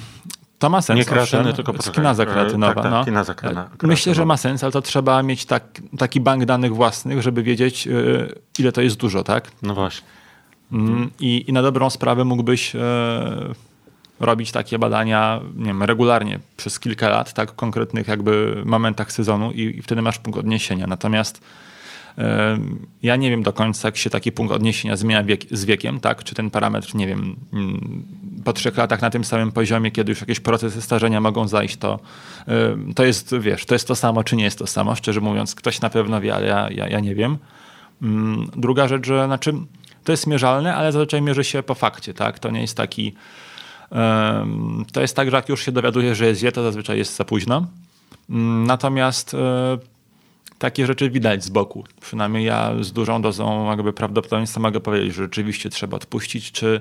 to 0.60 0.70
ma 0.70 0.82
sens. 0.82 0.98
Nie 0.98 1.06
kreatyny, 1.06 1.54
tylko 1.54 1.82
skinaza 1.82 2.26
kreatynowa. 2.26 2.74
Tak, 2.74 2.84
tak, 2.84 2.92
no. 2.92 3.06
kinaza 3.06 3.34
kreatynowa. 3.34 3.70
Myślę, 3.84 4.16
że 4.16 4.26
ma 4.26 4.38
sens, 4.38 4.64
ale 4.64 4.72
to 4.72 4.82
trzeba 4.82 5.24
mieć 5.24 5.46
tak, 5.46 5.64
taki 5.98 6.22
bank 6.22 6.46
danych 6.46 6.76
własnych, 6.76 7.22
żeby 7.22 7.44
wiedzieć, 7.44 7.86
yy, 7.86 8.36
ile 8.60 8.72
to 8.72 8.82
jest 8.82 8.98
dużo, 8.98 9.24
tak? 9.24 9.52
No 9.62 9.74
właśnie. 9.74 10.08
Mm, 10.72 11.12
i, 11.20 11.46
I 11.48 11.54
na 11.54 11.62
dobrą 11.62 11.90
sprawę 11.90 12.26
mógłbyś 12.26 12.74
yy, 12.74 12.82
robić 14.20 14.52
takie 14.52 14.80
badania 14.80 15.40
nie 15.56 15.66
wiem, 15.66 15.84
regularnie 15.84 16.40
przez 16.58 16.80
kilka 16.80 17.10
lat, 17.10 17.34
tak, 17.34 17.52
w 17.52 17.56
konkretnych 17.56 18.08
jakby 18.08 18.62
momentach 18.66 19.12
sezonu 19.12 19.52
i, 19.52 19.62
i 19.62 19.82
wtedy 19.82 20.02
masz 20.02 20.20
punkt 20.20 20.40
odniesienia. 20.40 20.88
Natomiast 20.88 21.42
ja 23.04 23.16
nie 23.16 23.30
wiem 23.30 23.44
do 23.44 23.54
końca, 23.54 23.88
jak 23.88 23.98
się 23.98 24.10
taki 24.10 24.32
punkt 24.32 24.54
odniesienia 24.54 24.96
zmienia 24.96 25.24
wiek, 25.24 25.42
z 25.52 25.66
wiekiem, 25.66 26.00
tak? 26.00 26.24
Czy 26.24 26.36
ten 26.36 26.50
parametr, 26.50 26.96
nie 26.96 27.08
wiem, 27.08 27.36
mm, 27.54 28.04
po 28.44 28.54
trzech 28.54 28.78
latach 28.78 29.02
na 29.02 29.10
tym 29.10 29.24
samym 29.24 29.52
poziomie, 29.52 29.92
kiedy 29.92 30.12
już 30.12 30.22
jakieś 30.22 30.40
procesy 30.40 30.82
starzenia 30.82 31.22
mogą 31.22 31.48
zajść, 31.48 31.78
to, 31.78 32.00
to 32.96 33.06
jest, 33.06 33.38
wiesz, 33.40 33.66
to 33.66 33.76
jest 33.76 33.88
to 33.88 33.96
samo, 33.96 34.24
czy 34.24 34.36
nie 34.36 34.44
jest 34.44 34.60
to 34.60 34.68
samo. 34.68 34.96
Szczerze 34.96 35.22
mówiąc, 35.22 35.56
ktoś 35.56 35.82
na 35.82 35.90
pewno 35.90 36.22
wie, 36.22 36.36
ale 36.36 36.48
ja, 36.48 36.70
ja, 36.72 36.88
ja 36.88 37.00
nie 37.00 37.16
wiem. 37.16 37.38
Mm, 38.02 38.52
druga 38.56 38.88
rzecz, 38.88 39.08
że 39.08 39.26
znaczy, 39.26 39.54
to 40.04 40.12
jest 40.12 40.28
mierzalne, 40.28 40.76
ale 40.76 40.92
zazwyczaj 40.92 41.22
mierzy 41.22 41.44
się 41.44 41.64
po 41.64 41.76
fakcie, 41.76 42.14
tak? 42.14 42.40
To 42.40 42.52
nie 42.52 42.62
jest 42.62 42.78
taki. 42.78 43.14
To 44.94 45.02
jest 45.02 45.16
tak, 45.16 45.30
że 45.30 45.36
jak 45.36 45.50
już 45.50 45.66
się 45.66 45.72
dowiaduje, 45.72 46.16
że 46.16 46.26
jest 46.26 46.40
źle, 46.40 46.52
to 46.52 46.64
zazwyczaj 46.64 46.98
jest 46.98 47.16
za 47.16 47.26
późno. 47.26 47.68
Mm, 48.30 48.64
natomiast 48.68 49.34
e, 49.34 49.38
takie 50.60 50.86
rzeczy 50.86 51.10
widać 51.10 51.43
z 51.43 51.50
boku. 51.50 51.84
Przynajmniej 52.02 52.46
ja 52.46 52.72
z 52.82 52.91
dużą 52.91 53.22
dozą 53.22 53.70
jakby 53.70 53.93
prawdopodobieństwa 53.93 54.60
mogę 54.60 54.80
powiedzieć, 54.80 55.13
że 55.13 55.24
rzeczywiście 55.24 55.70
trzeba 55.70 55.98
odpuścić, 55.98 56.52
czy 56.52 56.80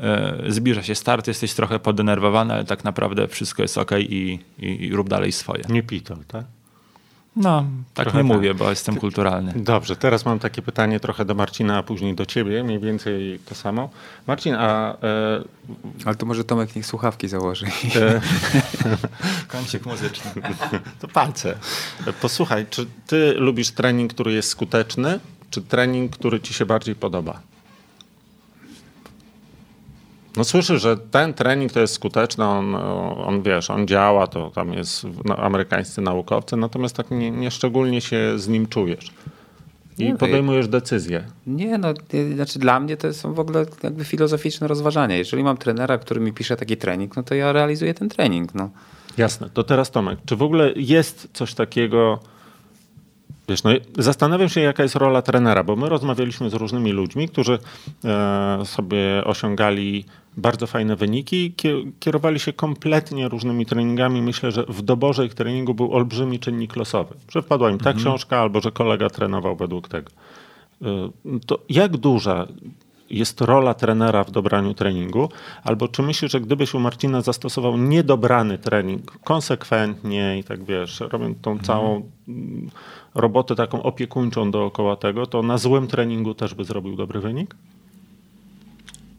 e, 0.00 0.36
zbliża 0.48 0.82
się 0.82 0.94
start, 0.94 1.28
jesteś 1.28 1.54
trochę 1.54 1.78
podenerwowany, 1.78 2.54
ale 2.54 2.64
tak 2.64 2.84
naprawdę 2.84 3.28
wszystko 3.28 3.62
jest 3.62 3.78
ok 3.78 3.90
i, 3.98 4.38
i, 4.58 4.84
i 4.84 4.92
rób 4.92 5.08
dalej 5.08 5.32
swoje. 5.32 5.64
Nie 5.68 5.82
pitol, 5.82 6.18
tak? 6.28 6.44
No, 7.36 7.64
tak 7.94 8.04
trochę 8.04 8.22
nie 8.22 8.28
tak. 8.28 8.36
mówię, 8.36 8.54
bo 8.54 8.70
jestem 8.70 8.96
kulturalny. 8.96 9.52
Dobrze, 9.56 9.96
teraz 9.96 10.24
mam 10.24 10.38
takie 10.38 10.62
pytanie 10.62 11.00
trochę 11.00 11.24
do 11.24 11.34
Marcina, 11.34 11.78
a 11.78 11.82
później 11.82 12.14
do 12.14 12.26
ciebie, 12.26 12.64
mniej 12.64 12.78
więcej 12.78 13.40
to 13.44 13.54
samo. 13.54 13.90
Marcin, 14.26 14.54
a... 14.54 14.96
E... 15.02 15.44
Ale 16.04 16.14
to 16.14 16.26
może 16.26 16.44
Tomek 16.44 16.76
niech 16.76 16.86
słuchawki 16.86 17.28
założy. 17.28 17.66
E... 17.96 18.20
Kącik 19.52 19.86
muzyczny. 19.86 20.30
to 21.00 21.08
palce. 21.08 21.56
Posłuchaj, 22.20 22.66
czy 22.70 22.86
ty 23.06 23.34
lubisz 23.34 23.70
trening, 23.70 24.14
który 24.14 24.32
jest 24.32 24.48
skuteczny, 24.48 25.20
czy 25.50 25.62
trening, 25.62 26.16
który 26.16 26.40
ci 26.40 26.54
się 26.54 26.66
bardziej 26.66 26.94
podoba? 26.94 27.49
No 30.36 30.44
słyszysz, 30.44 30.82
że 30.82 30.96
ten 30.96 31.34
trening 31.34 31.72
to 31.72 31.80
jest 31.80 31.94
skuteczny, 31.94 32.44
on, 32.44 32.74
on 33.26 33.42
wiesz, 33.42 33.70
on 33.70 33.86
działa, 33.86 34.26
to 34.26 34.50
tam 34.50 34.72
jest 34.72 35.06
no, 35.24 35.36
amerykańscy 35.36 36.00
naukowcy, 36.00 36.56
natomiast 36.56 36.96
tak 36.96 37.10
nie, 37.10 37.30
nie 37.30 37.50
szczególnie 37.50 38.00
się 38.00 38.38
z 38.38 38.48
nim 38.48 38.66
czujesz. 38.66 39.10
I 39.98 40.04
nie, 40.04 40.16
podejmujesz 40.16 40.68
decyzję. 40.68 41.24
Nie, 41.46 41.78
no, 41.78 41.94
znaczy 42.34 42.58
dla 42.58 42.80
mnie 42.80 42.96
to 42.96 43.12
są 43.12 43.34
w 43.34 43.40
ogóle 43.40 43.66
jakby 43.82 44.04
filozoficzne 44.04 44.68
rozważania. 44.68 45.16
Jeżeli 45.16 45.44
mam 45.44 45.56
trenera, 45.56 45.98
który 45.98 46.20
mi 46.20 46.32
pisze 46.32 46.56
taki 46.56 46.76
trening, 46.76 47.16
no 47.16 47.22
to 47.22 47.34
ja 47.34 47.52
realizuję 47.52 47.94
ten 47.94 48.08
trening. 48.08 48.54
No. 48.54 48.70
Jasne. 49.18 49.50
To 49.54 49.64
teraz 49.64 49.90
Tomek, 49.90 50.18
czy 50.26 50.36
w 50.36 50.42
ogóle 50.42 50.72
jest 50.76 51.28
coś 51.32 51.54
takiego, 51.54 52.18
Wiesz, 53.50 53.62
no, 53.62 53.70
zastanawiam 53.98 54.48
się, 54.48 54.60
jaka 54.60 54.82
jest 54.82 54.96
rola 54.96 55.22
trenera, 55.22 55.64
bo 55.64 55.76
my 55.76 55.88
rozmawialiśmy 55.88 56.50
z 56.50 56.54
różnymi 56.54 56.92
ludźmi, 56.92 57.28
którzy 57.28 57.58
e, 58.04 58.60
sobie 58.64 59.24
osiągali 59.24 60.04
bardzo 60.36 60.66
fajne 60.66 60.96
wyniki, 60.96 61.54
kierowali 62.00 62.40
się 62.40 62.52
kompletnie 62.52 63.28
różnymi 63.28 63.66
treningami. 63.66 64.22
Myślę, 64.22 64.52
że 64.52 64.64
w 64.68 64.82
doborze 64.82 65.26
ich 65.26 65.34
treningu 65.34 65.74
był 65.74 65.94
olbrzymi 65.94 66.38
czynnik 66.38 66.76
losowy, 66.76 67.14
że 67.28 67.42
wpadła 67.42 67.70
im 67.70 67.78
ta 67.78 67.90
mhm. 67.90 67.96
książka 67.96 68.40
albo 68.40 68.60
że 68.60 68.72
kolega 68.72 69.10
trenował 69.10 69.56
według 69.56 69.88
tego. 69.88 70.10
E, 70.82 71.10
to 71.46 71.58
jak 71.68 71.96
duża 71.96 72.46
jest 73.10 73.40
rola 73.40 73.74
trenera 73.74 74.24
w 74.24 74.30
dobraniu 74.30 74.74
treningu? 74.74 75.28
Albo 75.64 75.88
czy 75.88 76.02
myślisz, 76.02 76.32
że 76.32 76.40
gdybyś 76.40 76.74
u 76.74 76.80
Marcina 76.80 77.22
zastosował 77.22 77.76
niedobrany 77.76 78.58
trening 78.58 79.18
konsekwentnie 79.24 80.38
i 80.38 80.44
tak 80.44 80.64
wiesz, 80.64 81.00
robiąc 81.00 81.38
tą 81.42 81.50
mhm. 81.50 81.66
całą 81.66 82.10
robotę 83.14 83.54
taką 83.54 83.82
opiekuńczą 83.82 84.50
dookoła 84.50 84.96
tego, 84.96 85.26
to 85.26 85.42
na 85.42 85.58
złym 85.58 85.86
treningu 85.86 86.34
też 86.34 86.54
by 86.54 86.64
zrobił 86.64 86.96
dobry 86.96 87.20
wynik? 87.20 87.54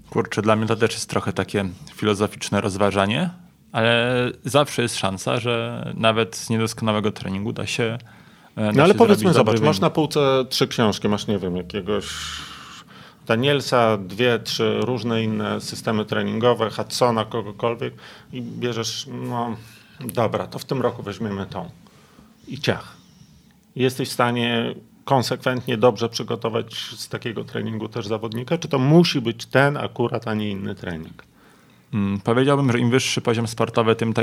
Kurczę, 0.10 0.42
dla 0.42 0.56
mnie 0.56 0.68
to 0.68 0.76
też 0.76 0.94
jest 0.94 1.10
trochę 1.10 1.34
takie 1.34 1.66
filozoficzne 1.96 2.62
rozważanie, 2.62 3.30
ale 3.72 4.16
zawsze 4.46 4.82
jest 4.82 4.98
szansa, 4.98 5.40
że 5.40 5.86
nawet 5.98 6.36
z 6.36 6.50
niedoskonałego 6.50 7.12
treningu 7.12 7.54
da 7.54 7.66
się. 7.66 7.98
E, 8.56 8.66
da 8.66 8.72
no 8.72 8.84
ale 8.84 8.94
powiedzmy, 8.94 9.34
zobacz, 9.34 9.60
masz 9.60 9.80
na 9.80 9.90
półce 9.90 10.46
trzy 10.50 10.68
książki, 10.68 11.10
masz 11.10 11.28
nie 11.28 11.40
wiem, 11.40 11.58
jakiegoś 11.58 12.06
Danielsa, 13.28 13.98
dwie, 13.98 14.40
trzy 14.40 14.78
różne 14.82 15.24
inne 15.24 15.62
systemy 15.62 16.06
treningowe, 16.06 16.70
Hudsona, 16.70 17.26
kogokolwiek 17.26 17.94
i 18.34 18.42
bierzesz, 18.42 19.08
no 19.12 19.56
dobra, 20.00 20.48
to 20.48 20.60
w 20.60 20.66
tym 20.66 20.82
roku 20.82 21.04
weźmiemy 21.04 21.46
tą 21.46 21.70
i 22.48 22.60
ciach 22.60 22.98
jesteś 23.76 24.10
w 24.10 24.14
stanie 24.14 24.76
konsekwentnie 25.06 25.78
dobrze 25.78 26.10
przygotować 26.10 26.76
z 26.76 27.10
takiego 27.10 27.44
treningu 27.44 27.90
też 27.90 28.08
zawodnika? 28.08 28.58
Czy 28.58 28.68
to 28.68 28.80
musi 28.80 29.22
być 29.22 29.46
ten 29.46 29.78
akurat, 29.78 30.28
a 30.28 30.34
nie 30.34 30.50
inny 30.52 30.76
trening? 30.76 31.24
Hmm, 31.92 32.20
powiedziałbym, 32.20 32.72
że 32.72 32.80
im 32.80 32.90
wyższy 32.90 33.22
poziom 33.22 33.48
sportowy, 33.48 33.96
tym 33.96 34.14
ta 34.14 34.22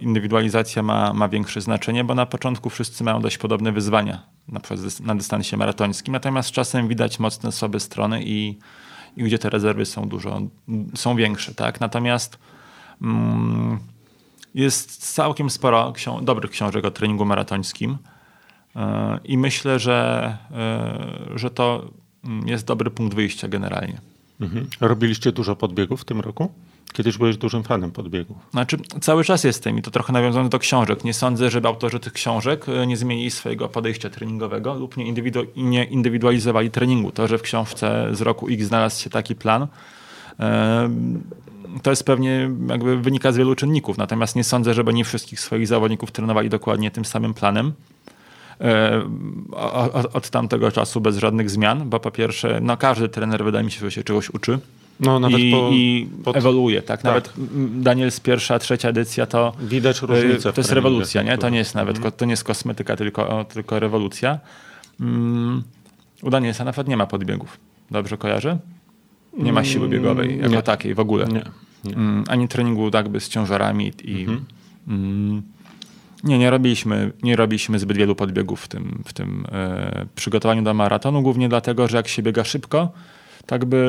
indywidualizacja 0.00 0.82
ma, 0.82 1.12
ma 1.12 1.28
większe 1.28 1.60
znaczenie, 1.60 2.04
bo 2.04 2.14
na 2.14 2.26
początku 2.26 2.70
wszyscy 2.70 3.04
mają 3.04 3.20
dość 3.20 3.38
podobne 3.38 3.72
wyzwania, 3.72 4.22
na 4.48 4.60
przykład 4.60 5.00
na 5.00 5.14
dystansie 5.14 5.56
maratońskim, 5.56 6.12
natomiast 6.12 6.50
czasem 6.50 6.88
widać 6.88 7.18
mocne 7.18 7.52
słabe 7.52 7.80
strony 7.80 8.24
i, 8.24 8.58
i 9.16 9.22
gdzie 9.22 9.38
te 9.38 9.50
rezerwy 9.50 9.86
są 9.86 10.08
dużo, 10.08 10.40
są 10.94 11.16
większe. 11.16 11.54
Tak? 11.54 11.80
Natomiast 11.80 12.38
mm, 13.02 13.78
jest 14.54 15.14
całkiem 15.14 15.50
sporo 15.50 15.92
książ 15.92 16.22
dobrych 16.22 16.50
książek 16.50 16.84
o 16.84 16.90
treningu 16.90 17.24
maratońskim, 17.24 17.98
E, 18.76 19.20
I 19.24 19.38
myślę, 19.38 19.78
że, 19.78 20.38
e, 20.52 21.38
że 21.38 21.50
to 21.50 21.90
mm, 22.24 22.48
jest 22.48 22.66
dobry 22.66 22.90
punkt 22.90 23.14
wyjścia 23.14 23.48
generalnie. 23.48 24.00
Mhm. 24.40 24.66
Robiliście 24.80 25.32
dużo 25.32 25.56
podbiegów 25.56 26.00
w 26.00 26.04
tym 26.04 26.20
roku? 26.20 26.52
Kiedyś 26.94 27.18
byłeś 27.18 27.36
dużym 27.36 27.62
fanem 27.62 27.90
podbiegów. 27.90 28.36
Znaczy, 28.50 28.76
cały 29.00 29.24
czas 29.24 29.44
jestem 29.44 29.78
i 29.78 29.82
to 29.82 29.90
trochę 29.90 30.12
nawiązane 30.12 30.48
do 30.48 30.58
książek. 30.58 31.04
Nie 31.04 31.14
sądzę, 31.14 31.50
żeby 31.50 31.68
autorzy 31.68 32.00
tych 32.00 32.12
książek 32.12 32.66
e, 32.68 32.86
nie 32.86 32.96
zmienili 32.96 33.30
swojego 33.30 33.68
podejścia 33.68 34.10
treningowego 34.10 34.74
lub 34.74 34.96
nie, 34.96 35.06
indywidu 35.06 35.40
nie 35.56 35.84
indywidualizowali 35.84 36.70
treningu. 36.70 37.12
To, 37.12 37.28
że 37.28 37.38
w 37.38 37.42
książce 37.42 38.08
z 38.12 38.20
roku 38.20 38.48
X 38.48 38.64
znalazł 38.64 39.02
się 39.02 39.10
taki 39.10 39.34
plan, 39.34 39.68
E, 40.40 40.90
to 41.82 41.90
jest 41.90 42.04
pewnie 42.04 42.50
jakby 42.68 42.96
wynika 42.96 43.32
z 43.32 43.36
wielu 43.36 43.54
czynników, 43.54 43.98
natomiast 43.98 44.36
nie 44.36 44.44
sądzę, 44.44 44.74
żeby 44.74 44.94
nie 44.94 45.04
wszystkich 45.04 45.40
swoich 45.40 45.66
zawodników 45.66 46.12
trenowali 46.12 46.48
dokładnie 46.48 46.90
tym 46.90 47.04
samym 47.04 47.34
planem. 47.34 47.72
E, 48.60 49.02
od, 49.92 50.16
od 50.16 50.30
tamtego 50.30 50.72
czasu 50.72 51.00
bez 51.00 51.16
żadnych 51.16 51.50
zmian, 51.50 51.90
bo 51.90 52.00
po 52.00 52.10
pierwsze, 52.10 52.58
no 52.62 52.76
każdy 52.76 53.08
trener 53.08 53.44
wydaje 53.44 53.64
mi 53.64 53.70
się, 53.70 53.80
że 53.80 53.90
się 53.90 54.02
czegoś 54.02 54.30
uczy. 54.30 54.58
No, 55.00 55.20
nawet 55.20 55.40
i, 55.40 55.50
po, 55.50 55.70
i 55.72 56.08
pod... 56.24 56.36
ewoluuje, 56.36 56.82
tak? 56.82 57.02
tak? 57.02 57.04
Nawet 57.04 57.32
Daniels 57.82 58.20
pierwsza, 58.20 58.58
trzecia 58.58 58.88
edycja 58.88 59.26
to 59.26 59.52
widać 59.60 60.02
różnicę. 60.02 60.52
To 60.52 60.60
jest 60.60 60.72
rewolucja, 60.72 61.22
nie? 61.22 61.38
To 61.38 61.48
nie 61.48 61.58
jest 61.58 61.74
nawet, 61.74 61.98
mm. 61.98 62.12
to 62.12 62.24
nie 62.24 62.30
jest 62.30 62.44
kosmetyka, 62.44 62.96
tylko, 62.96 63.44
tylko 63.44 63.80
rewolucja. 63.80 64.38
Mm, 65.00 65.62
u 66.22 66.30
Danielsa 66.30 66.64
nawet 66.64 66.88
nie 66.88 66.96
ma 66.96 67.06
podbiegów. 67.06 67.58
Dobrze 67.90 68.16
kojarzę? 68.16 68.58
Nie 69.38 69.52
ma 69.52 69.64
siły 69.64 69.88
biegowej 69.88 70.38
jako 70.38 70.54
nie. 70.54 70.62
takiej 70.62 70.94
w 70.94 71.00
ogóle. 71.00 71.26
Nie. 71.26 71.44
nie. 71.84 71.96
Mm, 71.96 72.24
ani 72.28 72.48
treningu 72.48 72.90
jakby 72.94 73.20
z 73.20 73.28
ciężarami 73.28 73.92
i 74.04 74.20
mhm. 74.20 74.44
mm, 74.88 75.42
nie, 76.24 76.38
nie 76.38 76.50
robiliśmy, 76.50 77.12
nie 77.22 77.36
robiliśmy 77.36 77.78
zbyt 77.78 77.96
wielu 77.96 78.14
podbiegów 78.14 78.60
w 78.60 78.68
tym, 78.68 79.02
w 79.06 79.12
tym 79.12 79.44
e, 79.52 80.06
przygotowaniu 80.14 80.62
do 80.62 80.74
maratonu, 80.74 81.22
głównie 81.22 81.48
dlatego, 81.48 81.88
że 81.88 81.96
jak 81.96 82.08
się 82.08 82.22
biega 82.22 82.44
szybko, 82.44 82.92
tak 83.46 83.64
by 83.64 83.86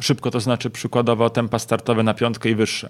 szybko 0.00 0.30
to 0.30 0.40
znaczy 0.40 0.70
przykładowo 0.70 1.30
tempa 1.30 1.58
startowe 1.58 2.02
na 2.02 2.14
piątkę 2.14 2.50
i 2.50 2.54
wyższe. 2.54 2.88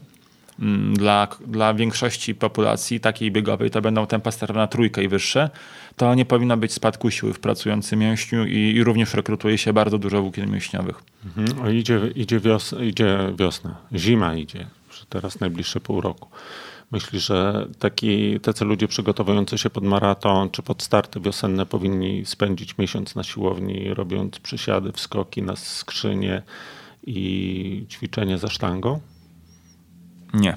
Mm, 0.61 0.95
dla, 0.95 1.29
dla 1.47 1.75
większości 1.75 2.35
populacji 2.35 3.01
takiej 3.01 3.31
biegowej 3.31 3.71
to 3.71 3.83
będą 3.83 4.07
tempa 4.07 4.31
startowe 4.31 4.61
na 4.61 4.67
trójkę 4.67 5.05
i 5.05 5.09
wyższe. 5.09 5.51
To 5.97 6.15
nie 6.15 6.25
powinno 6.25 6.57
być 6.57 6.73
spadku 6.73 7.11
siły 7.11 7.33
w 7.33 7.41
pracującym 7.41 7.99
mięśniu 7.99 8.47
i, 8.47 8.57
i 8.57 8.85
również 8.85 9.15
rekrutuje 9.15 9.59
się 9.59 9.73
bardzo 9.73 9.99
dużo 9.99 10.23
włókien 10.23 10.51
mięśniowych. 10.51 11.03
Mhm. 11.27 11.77
Idzie, 11.77 12.01
idzie, 12.15 12.41
wios, 12.41 12.75
idzie 12.83 13.19
wiosna, 13.39 13.77
zima 13.95 14.35
idzie, 14.35 14.67
teraz 15.09 15.41
najbliższe 15.41 15.81
pół 15.81 16.01
roku. 16.01 16.29
Myślisz, 16.91 17.27
że 17.27 17.69
taki, 17.79 18.41
tacy 18.41 18.65
ludzie 18.65 18.89
przygotowujący 18.89 19.59
się 19.59 19.71
pod 19.71 19.85
maraton 19.85 20.51
czy 20.51 20.63
pod 20.63 20.83
starty 20.83 21.21
wiosenne 21.21 21.67
powinni 21.67 22.27
spędzić 22.27 22.79
miesiąc 22.79 23.15
na 23.15 23.23
siłowni, 23.23 23.95
robiąc 23.95 24.39
przysiady, 24.39 24.93
wskoki 24.93 25.43
na 25.43 25.57
skrzynię 25.57 26.43
i 27.07 27.87
ćwiczenie 27.91 28.39
za 28.39 28.49
sztangą? 28.49 29.01
Nie. 30.35 30.57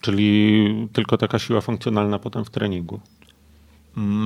Czyli 0.00 0.88
tylko 0.92 1.18
taka 1.18 1.38
siła 1.38 1.60
funkcjonalna 1.60 2.18
potem 2.18 2.44
w 2.44 2.50
treningu? 2.50 3.00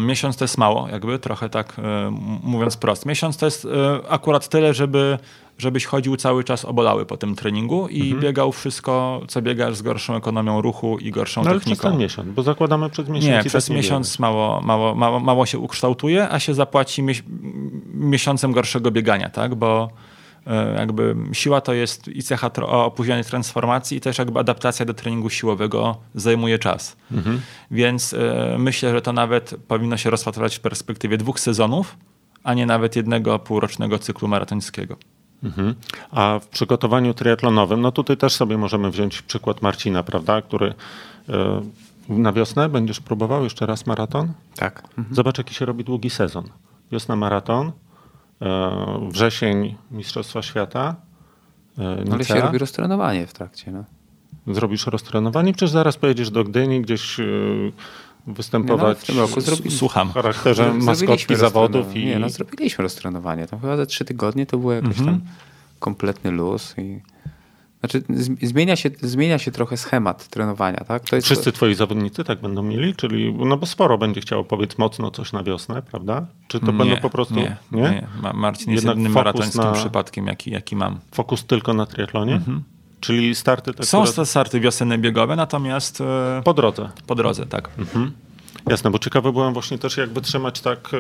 Miesiąc 0.07 0.37
to 0.37 0.45
jest 0.45 0.59
mało, 0.59 0.89
jakby 0.89 1.19
trochę 1.19 1.49
tak 1.49 1.79
e, 1.79 2.11
mówiąc 2.43 2.77
prosto. 2.77 3.09
Miesiąc 3.09 3.37
to 3.37 3.47
jest 3.47 3.65
e, 3.65 3.69
akurat 4.09 4.49
tyle, 4.49 4.75
żeby, 4.75 5.19
żebyś 5.59 5.85
chodził 5.85 6.17
cały 6.17 6.45
czas 6.45 6.65
obolały 6.65 7.07
po 7.07 7.17
tym 7.17 7.37
treningu 7.37 7.89
i 7.89 8.01
mhm. 8.01 8.21
biegał 8.21 8.53
wszystko, 8.53 9.23
co 9.29 9.43
biegasz 9.43 9.77
z 9.77 9.83
gorszą 9.83 10.17
ekonomią 10.17 10.61
ruchu 10.61 10.99
i 10.99 11.11
gorszą 11.11 11.45
no, 11.45 11.51
techniką. 11.51 11.71
Ale 11.71 11.77
przez 11.77 11.91
ten 11.91 11.99
miesiąc, 11.99 12.29
bo 12.35 12.43
zakładamy 12.43 12.91
przez 12.91 13.09
miesiąc. 13.09 13.45
Nie, 13.45 13.51
przez 13.51 13.67
tak 13.67 13.77
miesiąc 13.77 14.19
mało, 14.19 14.61
mało, 14.61 14.95
mało, 14.95 15.21
mało 15.21 15.47
się 15.47 15.59
ukształtuje, 15.59 16.29
a 16.31 16.39
się 16.39 16.55
zapłaci 16.55 17.05
miesiącem 17.95 18.53
gorszego 18.53 18.91
biegania, 18.91 19.31
tak? 19.31 19.55
Bo 19.55 19.91
E, 20.47 20.75
jakby 20.79 21.17
siła 21.33 21.61
to 21.61 21.75
jest 21.75 22.09
i 22.09 22.23
cecha 22.23 22.51
opóźnionej 22.67 23.25
transformacji 23.25 23.97
i 23.97 24.01
też 24.01 24.19
jakby 24.19 24.41
adaptacja 24.41 24.87
do 24.87 24.95
treningu 24.95 25.31
siłowego 25.31 25.97
zajmuje 26.15 26.59
czas. 26.59 26.97
Mhm. 27.13 27.41
Więc 27.71 28.15
e, 28.15 28.57
myślę, 28.59 28.93
że 28.93 29.03
to 29.03 29.13
nawet 29.13 29.55
powinno 29.69 29.97
się 29.97 30.11
rozpatrywać 30.11 30.57
w 30.57 30.61
perspektywie 30.61 31.19
dwóch 31.19 31.41
sezonów, 31.41 31.97
a 32.45 32.55
nie 32.55 32.67
nawet 32.67 32.97
jednego 32.97 33.39
półrocznego 33.39 33.99
cyklu 33.99 34.29
maratońskiego. 34.29 34.97
Mhm. 35.45 35.75
A 36.11 36.39
w 36.43 36.49
przygotowaniu 36.49 37.15
triatlonowym, 37.15 37.81
no 37.81 37.93
tutaj 37.93 38.17
też 38.17 38.33
sobie 38.33 38.59
możemy 38.59 38.91
wziąć 38.91 39.23
przykład 39.23 39.63
Marcina, 39.63 40.03
prawda, 40.03 40.43
który 40.43 40.75
e, 41.29 41.63
na 42.09 42.33
wiosnę 42.33 42.69
będziesz 42.69 43.01
próbował 43.01 43.45
jeszcze 43.45 43.67
raz 43.67 43.87
maraton? 43.87 44.33
Tak. 44.57 44.83
Mhm. 44.99 45.15
Zobacz, 45.15 45.39
jaki 45.39 45.55
się 45.55 45.65
robi 45.65 45.85
długi 45.85 46.11
sezon. 46.11 46.45
Wiosna 46.93 47.17
maraton, 47.17 47.73
E, 48.43 49.09
wrzesień 49.11 49.77
Mistrzostwa 49.91 50.43
Świata. 50.43 50.97
E, 51.79 51.97
Nicea. 51.97 52.15
Ale 52.15 52.25
się 52.25 52.41
robi 52.41 52.59
roztrenowanie 52.59 53.27
w 53.27 53.33
trakcie. 53.33 53.73
No. 53.73 53.85
Zrobisz 54.55 54.87
roztrenowanie, 54.87 55.55
czy 55.55 55.69
zaraz 55.69 55.97
pojedziesz 55.97 56.31
do 56.31 56.45
Gdyni 56.45 56.81
gdzieś 56.81 57.17
występować 58.27 58.99
no, 58.99 59.05
w 59.05 59.07
tym 59.07 59.19
roku 59.19 59.41
zrobi... 59.41 59.71
Słucham. 59.71 60.09
w 60.11 60.15
charakterze 60.15 60.75
maskotki 60.75 61.37
zawodów. 61.37 61.97
I... 61.97 62.07
Nie, 62.07 62.19
no 62.19 62.29
zrobiliśmy 62.29 62.83
roztrenowanie. 62.83 63.47
Tam 63.47 63.61
chyba 63.61 63.77
za 63.77 63.87
trzy 63.87 64.05
tygodnie 64.05 64.47
to 64.47 64.59
było 64.59 64.73
jakoś 64.73 64.99
mhm. 64.99 65.07
tam 65.07 65.29
kompletny 65.79 66.31
luz 66.31 66.75
i 66.79 67.01
znaczy, 67.81 68.03
zmienia 68.43 68.77
się, 68.77 68.91
zmienia 69.01 69.39
się 69.39 69.51
trochę 69.51 69.77
schemat 69.77 70.29
trenowania, 70.29 70.85
tak? 70.89 71.09
To 71.11 71.17
jest... 71.17 71.27
Wszyscy 71.27 71.53
twoi 71.53 71.75
zawodnicy 71.75 72.25
tak 72.25 72.41
będą 72.41 72.63
mieli? 72.63 72.95
Czyli, 72.95 73.35
no 73.35 73.57
bo 73.57 73.67
sporo 73.67 73.99
będzie 73.99 74.21
chciało 74.21 74.45
powiedz 74.45 74.79
mocno 74.79 75.11
coś 75.11 75.33
na 75.33 75.43
wiosnę, 75.43 75.83
prawda? 75.83 76.27
Czy 76.49 76.61
to 76.61 76.67
nie, 76.67 76.73
będą 76.73 76.97
po 76.97 77.11
prostu... 77.11 77.35
Nie, 77.35 77.57
nie? 77.73 77.83
nie. 77.83 78.07
Marcin 78.35 78.73
jest 78.73 78.85
jedynym 78.85 79.13
maratońskim 79.13 79.63
na... 79.63 79.73
przypadkiem, 79.73 80.27
jaki, 80.27 80.51
jaki 80.51 80.77
mam. 80.77 80.99
Fokus 81.13 81.45
tylko 81.45 81.75
na 81.75 81.87
triatlonie? 81.87 82.35
Mhm. 82.35 82.63
Czyli 83.07 83.35
starty... 83.35 83.75
Tak, 83.75 83.87
Są 83.87 84.05
które... 84.05 84.27
starty 84.27 84.61
wiosenne 84.61 84.99
biegowe, 84.99 85.37
natomiast... 85.37 86.01
E, 86.01 86.43
po 86.45 86.55
drodze. 86.55 86.91
Po 87.07 87.15
drodze, 87.15 87.47
tak. 87.47 87.71
Mhm. 87.79 88.13
Jasne, 88.71 88.91
bo 88.91 88.99
ciekawy 88.99 89.33
byłem 89.33 89.53
właśnie 89.53 89.79
też, 89.79 89.97
jak 89.97 90.11
wytrzymać 90.11 90.61
tak, 90.61 90.91
e, 90.95 90.99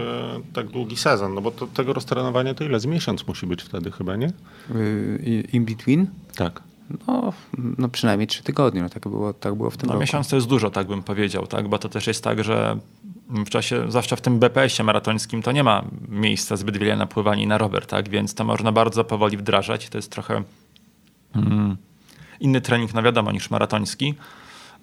tak 0.52 0.66
długi 0.66 0.96
sezon, 0.96 1.34
no 1.34 1.40
bo 1.40 1.50
to, 1.50 1.66
tego 1.66 1.92
roztrenowania 1.92 2.54
to 2.54 2.64
ile? 2.64 2.80
Z 2.80 2.86
miesiąc 2.86 3.26
musi 3.26 3.46
być 3.46 3.62
wtedy 3.62 3.90
chyba, 3.90 4.16
nie? 4.16 4.32
Y, 4.74 5.48
in 5.52 5.64
between? 5.64 6.06
Tak. 6.36 6.62
No, 7.06 7.32
no 7.78 7.88
przynajmniej 7.88 8.26
trzy 8.26 8.42
tygodnie, 8.42 8.82
no 8.82 8.88
tak, 8.88 9.08
było, 9.08 9.32
tak 9.32 9.54
było 9.54 9.70
w 9.70 9.76
tym 9.76 9.86
no, 9.86 9.92
roku. 9.92 10.00
Miesiąc 10.00 10.28
to 10.28 10.36
jest 10.36 10.48
dużo, 10.48 10.70
tak 10.70 10.86
bym 10.86 11.02
powiedział, 11.02 11.46
tak? 11.46 11.68
bo 11.68 11.78
to 11.78 11.88
też 11.88 12.06
jest 12.06 12.24
tak, 12.24 12.44
że 12.44 12.78
w 13.28 13.48
czasie, 13.48 13.84
zwłaszcza 13.88 14.16
w 14.16 14.20
tym 14.20 14.38
BPS-ie 14.38 14.84
maratońskim, 14.84 15.42
to 15.42 15.52
nie 15.52 15.64
ma 15.64 15.84
miejsca 16.08 16.56
zbyt 16.56 16.76
wiele 16.76 16.96
na 16.96 17.06
pływanie 17.06 17.42
i 17.42 17.46
na 17.46 17.58
rower, 17.58 17.86
tak? 17.86 18.08
więc 18.08 18.34
to 18.34 18.44
można 18.44 18.72
bardzo 18.72 19.04
powoli 19.04 19.36
wdrażać. 19.36 19.88
To 19.88 19.98
jest 19.98 20.10
trochę 20.10 20.42
mm, 21.34 21.76
inny 22.40 22.60
trening, 22.60 22.94
no 22.94 23.02
wiadomo, 23.02 23.32
niż 23.32 23.50
maratoński. 23.50 24.14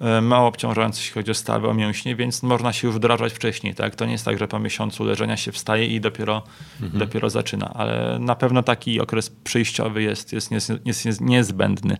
E, 0.00 0.20
mało 0.20 0.48
obciążający, 0.48 1.00
jeśli 1.00 1.14
chodzi 1.14 1.30
o 1.30 1.34
stawy, 1.34 1.68
o 1.68 1.74
mięśnie, 1.74 2.16
więc 2.16 2.42
można 2.42 2.72
się 2.72 2.86
już 2.86 2.96
wdrażać 2.96 3.32
wcześniej. 3.32 3.74
Tak? 3.74 3.94
To 3.94 4.06
nie 4.06 4.12
jest 4.12 4.24
tak, 4.24 4.38
że 4.38 4.48
po 4.48 4.58
miesiącu 4.58 5.04
leżenia 5.04 5.36
się 5.36 5.52
wstaje 5.52 5.86
i 5.86 6.00
dopiero, 6.00 6.42
mhm. 6.82 6.98
dopiero 6.98 7.30
zaczyna, 7.30 7.70
ale 7.74 8.18
na 8.20 8.34
pewno 8.34 8.62
taki 8.62 9.00
okres 9.00 9.30
przejściowy 9.30 10.02
jest, 10.02 10.32
jest, 10.32 10.50
jest, 10.50 10.72
jest, 10.84 11.04
jest 11.04 11.20
niezbędny. 11.20 11.96